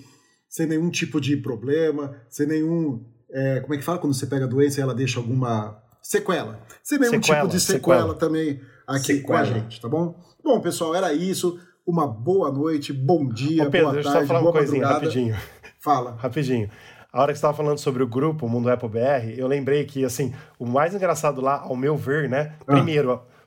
sem 0.47 0.68
nenhum 0.68 0.91
tipo 0.91 1.20
de 1.20 1.36
problema, 1.36 2.16
sem 2.30 2.45
nenhum. 2.45 3.03
É, 3.32 3.61
como 3.61 3.74
é 3.74 3.78
que 3.78 3.84
fala 3.84 3.97
quando 3.97 4.14
você 4.14 4.28
pega 4.28 4.45
a 4.45 4.47
doença 4.47 4.80
e 4.80 4.84
ela 4.84 4.93
deixa 4.93 5.20
alguma 5.20 5.76
sequela? 6.03 6.59
Sem 6.84 6.99
nenhum 6.99 7.14
sequela, 7.14 7.39
tipo 7.39 7.51
de 7.51 7.59
sequela, 7.59 8.01
sequela. 8.01 8.14
também 8.14 8.61
aqui 8.86 9.05
sequela. 9.05 9.26
com 9.26 9.34
a 9.34 9.43
gente, 9.43 9.82
tá 9.82 9.89
bom? 9.89 10.16
Bom, 10.43 10.61
pessoal, 10.61 10.93
era 10.93 11.11
isso. 11.11 11.59
Uma 11.84 12.05
boa 12.05 12.51
noite, 12.51 12.93
bom 12.93 13.28
dia, 13.28 13.64
Ô 13.64 13.72
Pedro, 13.72 13.88
boa 13.88 13.93
deixa 13.95 14.09
tarde, 14.11 14.24
eu 14.24 14.28
só 14.28 14.34
falar 14.36 14.45
uma 14.45 14.51
coisinha 14.51 14.86
rapidinho. 14.86 15.36
Fala. 15.82 16.16
Rapidinho. 16.20 16.70
A 17.11 17.24
hora 17.24 17.34
que 17.34 17.39
você 17.39 17.45
estava 17.45 17.57
falando 17.57 17.80
sobre 17.80 18.03
o 18.03 18.07
grupo 18.07 18.47
Mundo 18.47 18.70
Apple 18.70 18.88
BR, 18.88 19.34
eu 19.36 19.47
lembrei 19.47 19.84
que, 19.84 20.05
assim, 20.05 20.32
o 20.59 20.66
mais 20.68 20.93
engraçado 20.93 21.41
lá, 21.41 21.59
ao 21.59 21.76
meu 21.76 21.97
ver, 21.97 22.30
né? 22.30 22.53
Ah. 22.68 22.76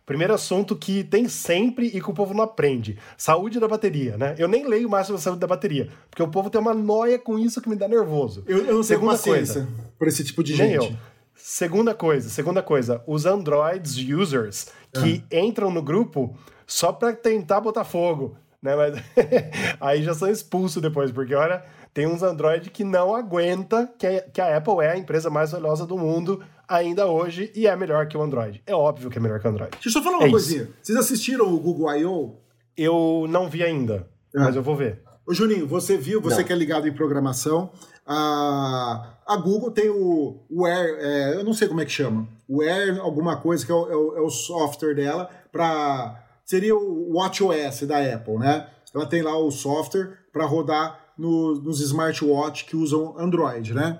Primeiro, 0.06 0.32
assunto 0.32 0.76
que 0.76 1.02
tem 1.02 1.28
sempre 1.28 1.88
e 1.88 2.00
que 2.00 2.08
o 2.08 2.14
povo 2.14 2.32
não 2.32 2.44
aprende: 2.44 2.96
saúde 3.18 3.58
da 3.58 3.66
bateria, 3.66 4.16
né? 4.16 4.36
Eu 4.38 4.46
nem 4.46 4.66
leio 4.66 4.88
mais 4.88 5.08
sobre 5.08 5.20
saúde 5.20 5.40
da 5.40 5.48
bateria, 5.48 5.88
porque 6.08 6.22
o 6.22 6.28
povo 6.28 6.48
tem 6.48 6.60
uma 6.60 6.72
noia 6.72 7.18
com 7.18 7.36
isso 7.36 7.60
que 7.60 7.68
me 7.68 7.74
dá 7.74 7.88
nervoso. 7.88 8.44
Eu, 8.46 8.58
eu 8.58 8.74
não 8.76 8.82
sei 8.84 8.96
Segunda 8.96 9.18
coisa 9.18 9.68
por 9.98 10.06
esse 10.06 10.22
tipo 10.22 10.44
de 10.44 10.54
gente. 10.54 10.74
Eu. 10.76 10.96
Segunda 11.34 11.92
coisa, 11.92 12.30
segunda 12.30 12.62
coisa, 12.62 13.02
os 13.06 13.26
Androids 13.26 13.96
users 13.96 14.68
que 14.92 15.24
ah. 15.30 15.36
entram 15.36 15.70
no 15.70 15.82
grupo 15.82 16.34
só 16.66 16.92
para 16.92 17.12
tentar 17.12 17.60
botar 17.60 17.84
fogo, 17.84 18.36
né? 18.62 18.74
Mas 18.76 19.02
aí 19.80 20.02
já 20.02 20.14
são 20.14 20.30
expulsos 20.30 20.80
depois, 20.80 21.10
porque 21.10 21.34
olha, 21.34 21.62
tem 21.92 22.06
uns 22.06 22.22
Android 22.22 22.70
que 22.70 22.84
não 22.84 23.14
aguenta 23.14 23.90
que 23.98 24.06
a, 24.06 24.20
que 24.22 24.40
a 24.40 24.56
Apple 24.56 24.80
é 24.80 24.92
a 24.92 24.98
empresa 24.98 25.30
mais 25.30 25.52
valiosa 25.52 25.86
do 25.86 25.98
mundo 25.98 26.42
ainda 26.68 27.06
hoje 27.06 27.50
e 27.54 27.66
é 27.66 27.76
melhor 27.76 28.06
que 28.06 28.16
o 28.16 28.22
Android. 28.22 28.62
É 28.66 28.74
óbvio 28.74 29.10
que 29.10 29.18
é 29.18 29.20
melhor 29.20 29.40
que 29.40 29.46
o 29.46 29.50
Android. 29.50 29.70
Deixa 29.72 29.88
eu 29.88 29.92
só 29.92 30.02
falar 30.02 30.18
uma 30.18 30.26
é 30.26 30.30
coisinha. 30.30 30.62
Isso. 30.62 30.74
Vocês 30.82 30.98
assistiram 30.98 31.52
o 31.52 31.58
Google 31.58 31.94
I.O.? 31.94 32.36
Eu 32.76 33.26
não 33.28 33.48
vi 33.48 33.62
ainda, 33.62 34.08
ah. 34.34 34.44
mas 34.44 34.56
eu 34.56 34.62
vou 34.62 34.76
ver. 34.76 35.02
Ô 35.26 35.34
Juninho, 35.34 35.66
você 35.66 35.96
viu, 35.96 36.20
você 36.20 36.38
não. 36.38 36.44
que 36.44 36.52
é 36.52 36.56
ligado 36.56 36.86
em 36.86 36.92
programação, 36.92 37.70
a, 38.06 39.14
a 39.26 39.36
Google 39.36 39.72
tem 39.72 39.90
o, 39.90 40.40
o 40.48 40.64
Air, 40.64 40.98
é, 41.00 41.34
eu 41.36 41.44
não 41.44 41.52
sei 41.52 41.66
como 41.66 41.80
é 41.80 41.84
que 41.84 41.90
chama, 41.90 42.28
o 42.48 42.62
Air 42.62 43.00
alguma 43.00 43.36
coisa, 43.36 43.66
que 43.66 43.72
é 43.72 43.74
o, 43.74 43.90
é 43.90 43.96
o, 43.96 44.16
é 44.18 44.20
o 44.20 44.30
software 44.30 44.94
dela 44.94 45.28
para 45.50 46.22
seria 46.44 46.76
o 46.76 47.16
WatchOS 47.16 47.82
da 47.82 47.98
Apple, 47.98 48.38
né? 48.38 48.68
Ela 48.94 49.04
tem 49.04 49.20
lá 49.20 49.36
o 49.36 49.50
software 49.50 50.16
para 50.32 50.46
rodar 50.46 51.00
no, 51.18 51.56
nos 51.56 51.80
smartwatch 51.80 52.64
que 52.64 52.76
usam 52.76 53.18
Android, 53.18 53.74
né? 53.74 53.98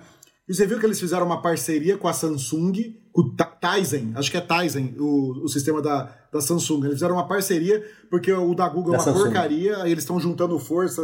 E 0.49 0.55
você 0.55 0.67
viu 0.67 0.79
que 0.79 0.87
eles 0.87 1.01
fizeram 1.01 1.27
uma 1.27 1.43
parceria 1.43 1.99
com 1.99 2.07
a 2.07 2.13
Samsung, 2.13 2.95
com 3.13 3.23
o 3.23 3.35
Tizen, 3.35 4.13
acho 4.15 4.31
que 4.31 4.37
é 4.37 4.41
Tizen, 4.41 4.95
o, 4.99 5.45
o 5.45 5.49
sistema 5.49 5.83
da, 5.83 6.15
da 6.33 6.41
Samsung. 6.41 6.85
Eles 6.85 6.95
fizeram 6.95 7.17
uma 7.17 7.27
parceria 7.27 7.83
porque 8.09 8.33
o 8.33 8.55
da 8.55 8.69
Google 8.69 8.95
é 8.95 8.99
uma 8.99 9.03
Samsung. 9.03 9.25
porcaria, 9.25 9.79
eles 9.87 10.05
estão 10.05 10.21
juntando 10.21 10.59
força 10.59 11.03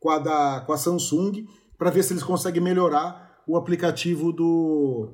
com 0.00 0.08
a, 0.08 0.18
da, 0.18 0.62
com 0.66 0.72
a 0.72 0.78
Samsung 0.78 1.46
para 1.76 1.90
ver 1.90 2.02
se 2.02 2.12
eles 2.12 2.22
conseguem 2.22 2.62
melhorar 2.62 3.42
o 3.46 3.56
aplicativo 3.56 4.32
do, 4.32 5.10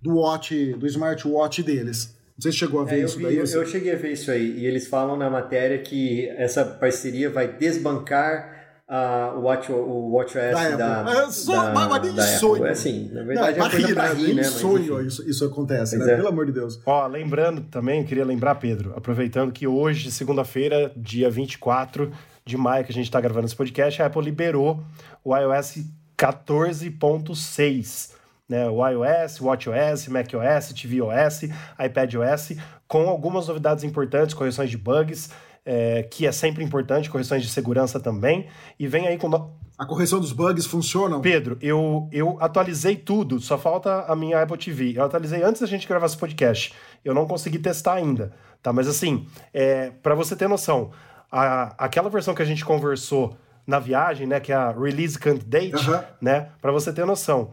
do 0.00 0.16
Watch, 0.16 0.74
do 0.74 0.86
smartwatch 0.86 1.62
deles. 1.62 2.14
Não 2.36 2.42
sei 2.42 2.52
se 2.52 2.58
chegou 2.58 2.80
a 2.80 2.84
ver 2.84 3.00
é, 3.00 3.04
isso 3.04 3.16
vi, 3.16 3.24
daí. 3.24 3.36
Eu, 3.36 3.44
eu, 3.44 3.66
cheguei 3.66 3.92
a 3.92 3.96
ver 3.96 4.12
isso 4.12 4.30
aí. 4.30 4.58
E 4.58 4.66
eles 4.66 4.86
falam 4.86 5.16
na 5.16 5.30
matéria 5.30 5.78
que 5.78 6.28
essa 6.36 6.64
parceria 6.64 7.30
vai 7.30 7.56
desbancar 7.56 8.55
o 8.88 9.40
Watch, 9.40 9.72
o 9.72 10.12
WatchOS 10.12 10.76
da, 10.76 11.02
da, 11.02 11.10
é, 11.10 11.30
só, 11.30 11.64
da, 11.64 11.72
mas, 11.72 11.88
mas 11.88 12.14
da 12.14 12.22
sonho. 12.22 12.54
Apple. 12.54 12.68
É 12.68 12.70
assim, 12.70 13.10
na 13.12 13.24
verdade 13.24 13.58
não, 13.58 13.66
é 13.66 13.70
coisa 13.70 13.94
pra 13.94 14.12
rir, 14.12 14.34
né? 14.34 14.44
sonho 14.44 15.00
isso, 15.04 15.28
isso 15.28 15.44
acontece, 15.44 15.96
né? 15.96 16.12
É. 16.12 16.16
Pelo 16.16 16.28
amor 16.28 16.46
de 16.46 16.52
Deus. 16.52 16.80
Ó, 16.86 17.06
lembrando 17.06 17.62
também, 17.62 18.04
queria 18.04 18.24
lembrar, 18.24 18.54
Pedro, 18.56 18.92
aproveitando 18.96 19.50
que 19.52 19.66
hoje, 19.66 20.12
segunda-feira, 20.12 20.92
dia 20.96 21.28
24 21.28 22.12
de 22.44 22.56
maio, 22.56 22.84
que 22.84 22.92
a 22.92 22.94
gente 22.94 23.06
está 23.06 23.20
gravando 23.20 23.46
esse 23.46 23.56
podcast, 23.56 24.00
a 24.00 24.06
Apple 24.06 24.22
liberou 24.22 24.80
o 25.24 25.36
iOS 25.36 25.78
14.6 26.16 28.14
né, 28.48 28.68
o 28.68 28.86
iOS, 28.86 29.40
WatchOS, 29.40 30.08
macOS, 30.08 30.72
tvOS, 30.72 31.42
iPadOS, 31.84 32.52
com 32.86 33.08
algumas 33.08 33.48
novidades 33.48 33.82
importantes, 33.82 34.34
correções 34.34 34.70
de 34.70 34.78
bugs, 34.78 35.30
é, 35.66 36.04
que 36.04 36.26
é 36.26 36.32
sempre 36.32 36.62
importante, 36.62 37.10
correções 37.10 37.42
de 37.42 37.48
segurança 37.48 37.98
também, 37.98 38.46
e 38.78 38.86
vem 38.86 39.08
aí 39.08 39.18
com... 39.18 39.28
A 39.76 39.84
correção 39.84 40.18
dos 40.18 40.32
bugs 40.32 40.64
funciona? 40.64 41.20
Pedro, 41.20 41.58
eu, 41.60 42.08
eu 42.10 42.38
atualizei 42.40 42.96
tudo, 42.96 43.40
só 43.40 43.58
falta 43.58 44.04
a 44.06 44.16
minha 44.16 44.40
Apple 44.40 44.56
TV. 44.56 44.94
Eu 44.96 45.04
atualizei 45.04 45.42
antes 45.42 45.60
da 45.60 45.66
gente 45.66 45.86
gravar 45.86 46.06
esse 46.06 46.16
podcast. 46.16 46.72
Eu 47.04 47.12
não 47.12 47.26
consegui 47.26 47.58
testar 47.58 47.94
ainda, 47.94 48.32
tá? 48.62 48.72
Mas 48.72 48.88
assim, 48.88 49.26
é, 49.52 49.90
para 50.02 50.14
você 50.14 50.34
ter 50.34 50.48
noção, 50.48 50.92
a, 51.30 51.74
aquela 51.76 52.08
versão 52.08 52.34
que 52.34 52.40
a 52.40 52.46
gente 52.46 52.64
conversou 52.64 53.36
na 53.66 53.78
viagem, 53.78 54.26
né, 54.26 54.40
que 54.40 54.52
é 54.52 54.54
a 54.54 54.70
Release 54.70 55.18
Candidate, 55.18 55.90
uhum. 55.90 56.00
né, 56.22 56.48
para 56.62 56.72
você 56.72 56.92
ter 56.92 57.04
noção, 57.04 57.52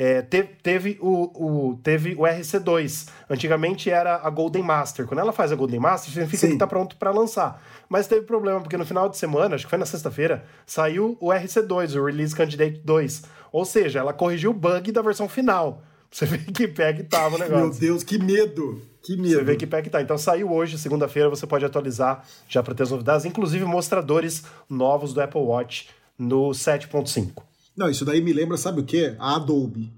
é, 0.00 0.22
teve, 0.22 0.50
teve, 0.62 0.98
o, 1.00 1.70
o, 1.70 1.76
teve 1.82 2.14
o 2.14 2.20
RC2. 2.20 3.08
Antigamente 3.28 3.90
era 3.90 4.14
a 4.14 4.30
Golden 4.30 4.62
Master. 4.62 5.08
Quando 5.08 5.18
ela 5.18 5.32
faz 5.32 5.50
a 5.50 5.56
Golden 5.56 5.80
Master, 5.80 6.12
significa 6.12 6.38
Sim. 6.38 6.46
que 6.46 6.52
está 6.52 6.68
pronto 6.68 6.94
para 6.94 7.10
lançar. 7.10 7.60
Mas 7.88 8.06
teve 8.06 8.22
problema, 8.22 8.60
porque 8.60 8.76
no 8.76 8.86
final 8.86 9.08
de 9.08 9.16
semana, 9.16 9.56
acho 9.56 9.64
que 9.64 9.70
foi 9.70 9.78
na 9.78 9.84
sexta-feira, 9.84 10.44
saiu 10.64 11.16
o 11.18 11.30
RC2, 11.30 12.00
o 12.00 12.04
Release 12.04 12.32
Candidate 12.32 12.80
2. 12.84 13.24
Ou 13.50 13.64
seja, 13.64 13.98
ela 13.98 14.12
corrigiu 14.12 14.52
o 14.52 14.54
bug 14.54 14.92
da 14.92 15.02
versão 15.02 15.28
final. 15.28 15.82
Você 16.08 16.26
vê 16.26 16.38
que 16.38 16.68
que 16.68 17.02
tava 17.02 17.34
o 17.34 17.38
negócio. 17.40 17.64
Meu 17.64 17.70
Deus, 17.70 18.04
que 18.04 18.20
medo! 18.20 18.80
Que 19.02 19.16
medo. 19.16 19.34
Você 19.34 19.42
vê 19.42 19.56
que 19.56 19.66
pé 19.66 19.82
que 19.82 19.90
tá. 19.90 20.00
Então 20.00 20.16
saiu 20.16 20.52
hoje, 20.52 20.78
segunda-feira, 20.78 21.28
você 21.28 21.44
pode 21.44 21.64
atualizar 21.64 22.24
já 22.48 22.62
para 22.62 22.72
ter 22.72 22.84
as 22.84 22.92
novidades, 22.92 23.26
inclusive 23.26 23.64
mostradores 23.64 24.44
novos 24.70 25.12
do 25.12 25.20
Apple 25.20 25.40
Watch 25.40 25.88
no 26.16 26.50
7.5. 26.50 27.47
Não, 27.78 27.88
isso 27.88 28.04
daí 28.04 28.20
me 28.20 28.32
lembra, 28.32 28.56
sabe 28.56 28.80
o 28.80 28.84
quê? 28.84 29.14
A 29.20 29.36
Adobe. 29.36 29.94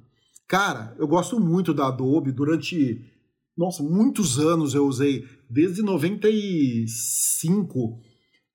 Cara, 0.47 0.95
eu 0.99 1.09
gosto 1.09 1.41
muito 1.41 1.73
da 1.73 1.89
Adobe. 1.89 2.31
Durante, 2.31 3.03
nossa, 3.57 3.83
muitos 3.83 4.39
anos 4.39 4.75
eu 4.75 4.87
usei. 4.87 5.25
Desde 5.49 5.81
95 5.81 7.99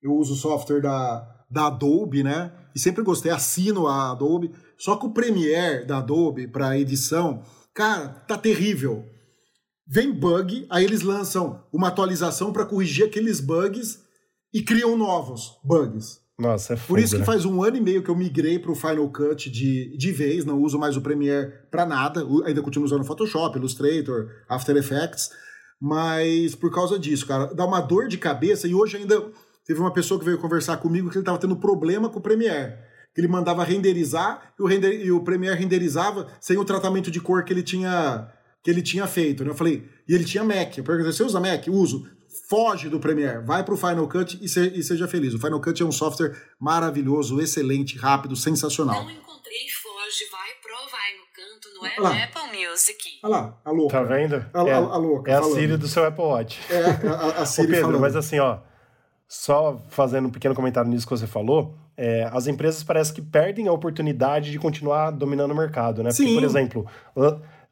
eu 0.03 0.13
uso 0.13 0.33
o 0.33 0.37
software 0.37 0.79
da, 0.79 1.45
da 1.49 1.65
Adobe, 1.65 2.21
né? 2.21 2.53
E 2.75 2.79
sempre 2.79 3.03
gostei, 3.03 3.31
assino 3.31 3.87
a 3.87 4.11
Adobe. 4.11 4.51
Só 4.77 4.95
que 4.95 5.07
o 5.07 5.11
Premiere 5.11 5.87
da 5.87 5.97
Adobe 5.97 6.47
para 6.47 6.77
edição, 6.77 7.41
cara, 7.73 8.09
tá 8.09 8.37
terrível. 8.37 9.03
Vem 9.87 10.13
bug, 10.13 10.67
aí 10.69 10.83
eles 10.83 11.01
lançam 11.01 11.63
uma 11.73 11.87
atualização 11.87 12.53
para 12.53 12.65
corrigir 12.65 13.07
aqueles 13.07 13.39
bugs 13.39 14.03
e 14.53 14.61
criam 14.61 14.95
novos 14.95 15.57
bugs. 15.63 16.23
Nossa, 16.37 16.73
é 16.73 16.77
Por 16.77 16.99
isso 16.99 17.13
que 17.13 17.19
né? 17.19 17.25
faz 17.25 17.45
um 17.45 17.63
ano 17.63 17.77
e 17.77 17.81
meio 17.81 18.03
que 18.03 18.09
eu 18.09 18.15
migrei 18.15 18.59
para 18.59 18.71
o 18.71 18.75
Final 18.75 19.09
Cut 19.09 19.49
de, 19.49 19.97
de 19.97 20.11
vez, 20.11 20.43
não 20.43 20.61
uso 20.61 20.77
mais 20.77 20.97
o 20.97 21.01
Premiere 21.01 21.53
para 21.71 21.85
nada, 21.85 22.25
ainda 22.45 22.61
continuo 22.61 22.85
usando 22.85 23.05
Photoshop, 23.05 23.57
Illustrator, 23.57 24.29
After 24.49 24.75
Effects, 24.75 25.29
mas 25.79 26.53
por 26.53 26.71
causa 26.71 26.99
disso, 26.99 27.25
cara, 27.25 27.53
dá 27.53 27.65
uma 27.65 27.79
dor 27.79 28.09
de 28.09 28.17
cabeça 28.17 28.67
e 28.67 28.75
hoje 28.75 28.97
ainda 28.97 29.31
teve 29.65 29.79
uma 29.79 29.93
pessoa 29.93 30.19
que 30.19 30.25
veio 30.25 30.37
conversar 30.37 30.77
comigo 30.77 31.09
que 31.09 31.15
ele 31.15 31.21
estava 31.21 31.37
tendo 31.37 31.55
problema 31.55 32.09
com 32.09 32.19
o 32.19 32.21
Premiere, 32.21 32.73
que 33.13 33.21
ele 33.21 33.29
mandava 33.29 33.63
renderizar 33.63 34.53
e 34.59 34.61
o, 34.61 34.65
render, 34.65 35.05
e 35.05 35.11
o 35.13 35.23
Premiere 35.23 35.57
renderizava 35.57 36.27
sem 36.41 36.57
o 36.57 36.65
tratamento 36.65 37.09
de 37.09 37.21
cor 37.21 37.45
que 37.45 37.53
ele 37.53 37.63
tinha 37.63 38.29
que 38.61 38.71
ele 38.71 38.81
tinha 38.81 39.05
feito, 39.05 39.43
né? 39.43 39.51
Eu 39.51 39.55
falei, 39.55 39.87
e 40.09 40.15
ele 40.15 40.23
tinha 40.23 40.43
Mac. 40.43 40.75
Eu 40.75 40.83
perguntei, 40.83 41.13
você 41.13 41.21
usa 41.21 41.39
Mac? 41.39 41.67
Uso 41.67 42.09
foge 42.49 42.89
do 42.89 42.99
Premiere, 42.99 43.43
vai 43.43 43.63
para 43.63 43.73
o 43.73 43.77
Final 43.77 44.07
Cut 44.07 44.37
e, 44.41 44.47
se, 44.47 44.67
e, 44.67 44.83
seja 44.83 45.07
feliz. 45.07 45.33
O 45.33 45.39
Final 45.39 45.59
Cut 45.59 45.81
é 45.81 45.85
um 45.85 45.91
software 45.91 46.35
maravilhoso, 46.59 47.39
excelente, 47.41 47.97
rápido, 47.97 48.35
sensacional. 48.35 49.03
Não 49.03 49.11
encontrei, 49.11 49.67
foge, 49.81 50.29
vai 50.31 50.49
pro, 50.61 50.91
vai 50.91 51.13
no 51.17 51.25
canto, 51.33 51.73
não 51.75 51.85
é 51.85 51.93
Olha 51.99 52.23
Apple 52.25 52.67
Music. 52.67 53.19
Olha 53.23 53.31
lá, 53.31 53.61
a 53.63 53.71
louca. 53.71 53.97
Tá 53.97 54.03
vendo? 54.03 54.45
A, 54.53 54.67
é, 54.67 54.73
a, 54.73 54.77
a 54.77 54.97
louca 54.97 55.31
é 55.31 55.35
a 55.35 55.43
Siri 55.43 55.77
do 55.77 55.87
seu 55.87 56.05
Apple 56.05 56.23
Watch. 56.23 56.59
É, 56.69 57.07
a, 57.07 57.41
a 57.41 57.45
Siri 57.47 57.67
Ô 57.67 57.69
Pedro, 57.71 57.85
falando. 57.87 58.01
mas 58.01 58.15
assim, 58.15 58.39
ó, 58.39 58.59
só 59.27 59.81
fazendo 59.89 60.27
um 60.27 60.31
pequeno 60.31 60.53
comentário 60.53 60.89
nisso 60.89 61.07
que 61.07 61.17
você 61.17 61.27
falou, 61.27 61.75
é, 61.97 62.29
as 62.31 62.47
empresas 62.47 62.83
parece 62.83 63.13
que 63.13 63.21
perdem 63.21 63.67
a 63.67 63.71
oportunidade 63.71 64.51
de 64.51 64.59
continuar 64.59 65.11
dominando 65.11 65.51
o 65.51 65.55
mercado, 65.55 66.03
né? 66.03 66.09
Porque, 66.09 66.23
Sim. 66.23 66.35
por 66.35 66.43
exemplo, 66.43 66.87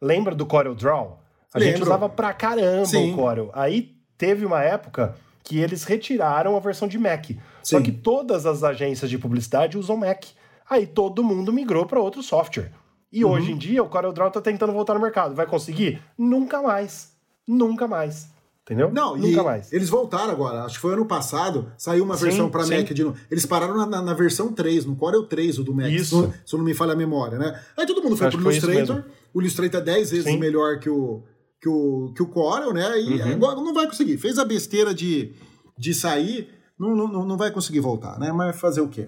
lembra 0.02 0.34
do 0.34 0.46
Corel 0.46 0.74
Draw? 0.74 1.22
A 1.54 1.60
Lembro. 1.60 1.78
gente 1.78 1.84
usava 1.84 2.10
pra 2.10 2.34
caramba 2.34 2.86
Sim. 2.86 3.14
o 3.14 3.16
Corel. 3.16 3.52
Aí 3.54 3.96
teve 4.18 4.46
uma 4.46 4.62
época 4.62 5.16
que 5.44 5.60
eles 5.60 5.84
retiraram 5.84 6.56
a 6.56 6.60
versão 6.60 6.88
de 6.88 6.98
Mac. 6.98 7.32
Só 7.62 7.78
Sim. 7.78 7.84
que 7.84 7.92
todas 7.92 8.46
as 8.46 8.64
agências 8.64 9.10
de 9.10 9.18
publicidade 9.18 9.78
usam 9.78 9.98
Mac. 9.98 10.24
Aí 10.70 10.88
todo 10.88 11.24
mundo 11.24 11.52
migrou 11.52 11.86
para 11.86 12.00
outro 12.00 12.24
software. 12.24 12.72
E 13.12 13.24
Uhum. 13.24 13.32
hoje 13.32 13.52
em 13.52 13.58
dia 13.58 13.84
o 13.84 13.90
CorelDRAW 13.90 14.32
tá 14.32 14.42
tentando 14.42 14.74
voltar 14.74 14.94
no 14.94 15.00
mercado. 15.02 15.36
Vai 15.36 15.46
conseguir? 15.46 16.02
Nunca 16.18 16.62
mais. 16.62 17.12
Nunca 17.48 17.88
mais. 17.88 18.32
Entendeu? 18.64 18.90
Não, 18.94 19.18
Nunca 19.18 19.44
mais. 19.44 19.74
eles 19.74 19.90
voltaram 19.90 20.32
agora. 20.32 20.64
Acho 20.64 20.76
que 20.76 20.82
foi 20.82 20.94
ano 20.94 21.06
passado, 21.06 21.70
saiu 21.78 22.06
uma 22.06 22.16
Sim, 22.16 22.24
versão 22.24 22.50
para. 22.50 22.66
Mac 22.66 22.88
de 22.94 23.04
novo. 23.04 23.18
Eles 23.30 23.46
pararam 23.46 23.76
na, 23.76 23.86
na- 23.86 24.02
na 24.02 24.14
versão 24.14 24.54
3, 24.54 24.86
no 24.86 24.96
Corel 24.96 25.24
3, 25.26 25.60
o 25.60 25.64
do 25.66 25.76
Mac, 25.76 25.92
Isso. 25.92 26.16
Se, 26.16 26.28
não, 26.28 26.34
se 26.46 26.58
não 26.58 26.64
me 26.64 26.74
falha 26.74 26.94
a 26.94 26.96
memória, 26.96 27.38
né? 27.38 27.60
Aí 27.76 27.86
todo 27.86 28.02
mundo 28.02 28.16
foi 28.16 28.28
Acho 28.28 28.38
pro 28.38 28.50
Illustrator. 28.50 29.04
O 29.34 29.42
Illustrator 29.42 29.82
é 29.82 29.84
10 29.84 30.12
vezes 30.12 30.26
Sim. 30.26 30.38
melhor 30.40 30.80
que 30.80 30.90
o, 30.90 31.22
que, 31.64 31.70
o, 31.70 32.12
que 32.14 32.22
o 32.22 32.26
Corel, 32.28 32.74
né? 32.74 33.00
E 33.00 33.22
Uhum. 33.22 33.32
agora 33.32 33.56
não 33.56 33.74
vai 33.74 33.88
conseguir. 33.88 34.18
Fez 34.18 34.38
a 34.38 34.44
besteira 34.44 34.94
de, 34.94 35.32
de 35.78 35.94
sair, 35.94 36.50
não, 36.78 36.94
não, 36.94 37.08
não- 37.08 37.26
não 37.26 37.38
vai 37.38 37.52
conseguir 37.52 37.80
voltar, 37.80 38.20
né? 38.20 38.34
Mas 38.34 38.60
fazer 38.60 38.82
o 38.82 38.88
quê? 38.90 39.08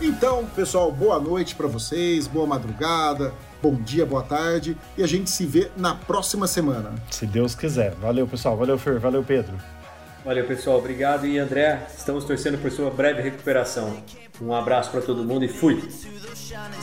Então, 0.00 0.44
pessoal, 0.56 0.90
boa 0.92 1.18
noite 1.20 1.54
para 1.54 1.66
vocês, 1.66 2.26
boa 2.28 2.46
madrugada, 2.46 3.32
bom 3.62 3.74
dia, 3.74 4.06
boa 4.06 4.22
tarde 4.22 4.76
e 4.96 5.02
a 5.02 5.06
gente 5.06 5.28
se 5.30 5.44
vê 5.44 5.70
na 5.76 5.94
próxima 5.94 6.46
semana. 6.46 6.94
Se 7.10 7.26
Deus 7.26 7.54
quiser. 7.54 7.94
Valeu, 7.96 8.26
pessoal. 8.26 8.56
Valeu, 8.56 8.78
Fer. 8.78 8.98
Valeu, 8.98 9.22
Pedro. 9.24 9.54
Valeu, 10.24 10.46
pessoal. 10.46 10.78
Obrigado. 10.78 11.26
E 11.26 11.38
André, 11.38 11.86
estamos 11.96 12.24
torcendo 12.24 12.58
por 12.58 12.70
sua 12.70 12.90
breve 12.90 13.22
recuperação. 13.22 13.96
Um 14.40 14.52
abraço 14.54 14.90
para 14.90 15.00
todo 15.00 15.24
mundo 15.24 15.44
e 15.44 15.48
fui! 15.48 15.80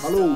Falou! 0.02 0.36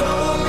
soul 0.00 0.39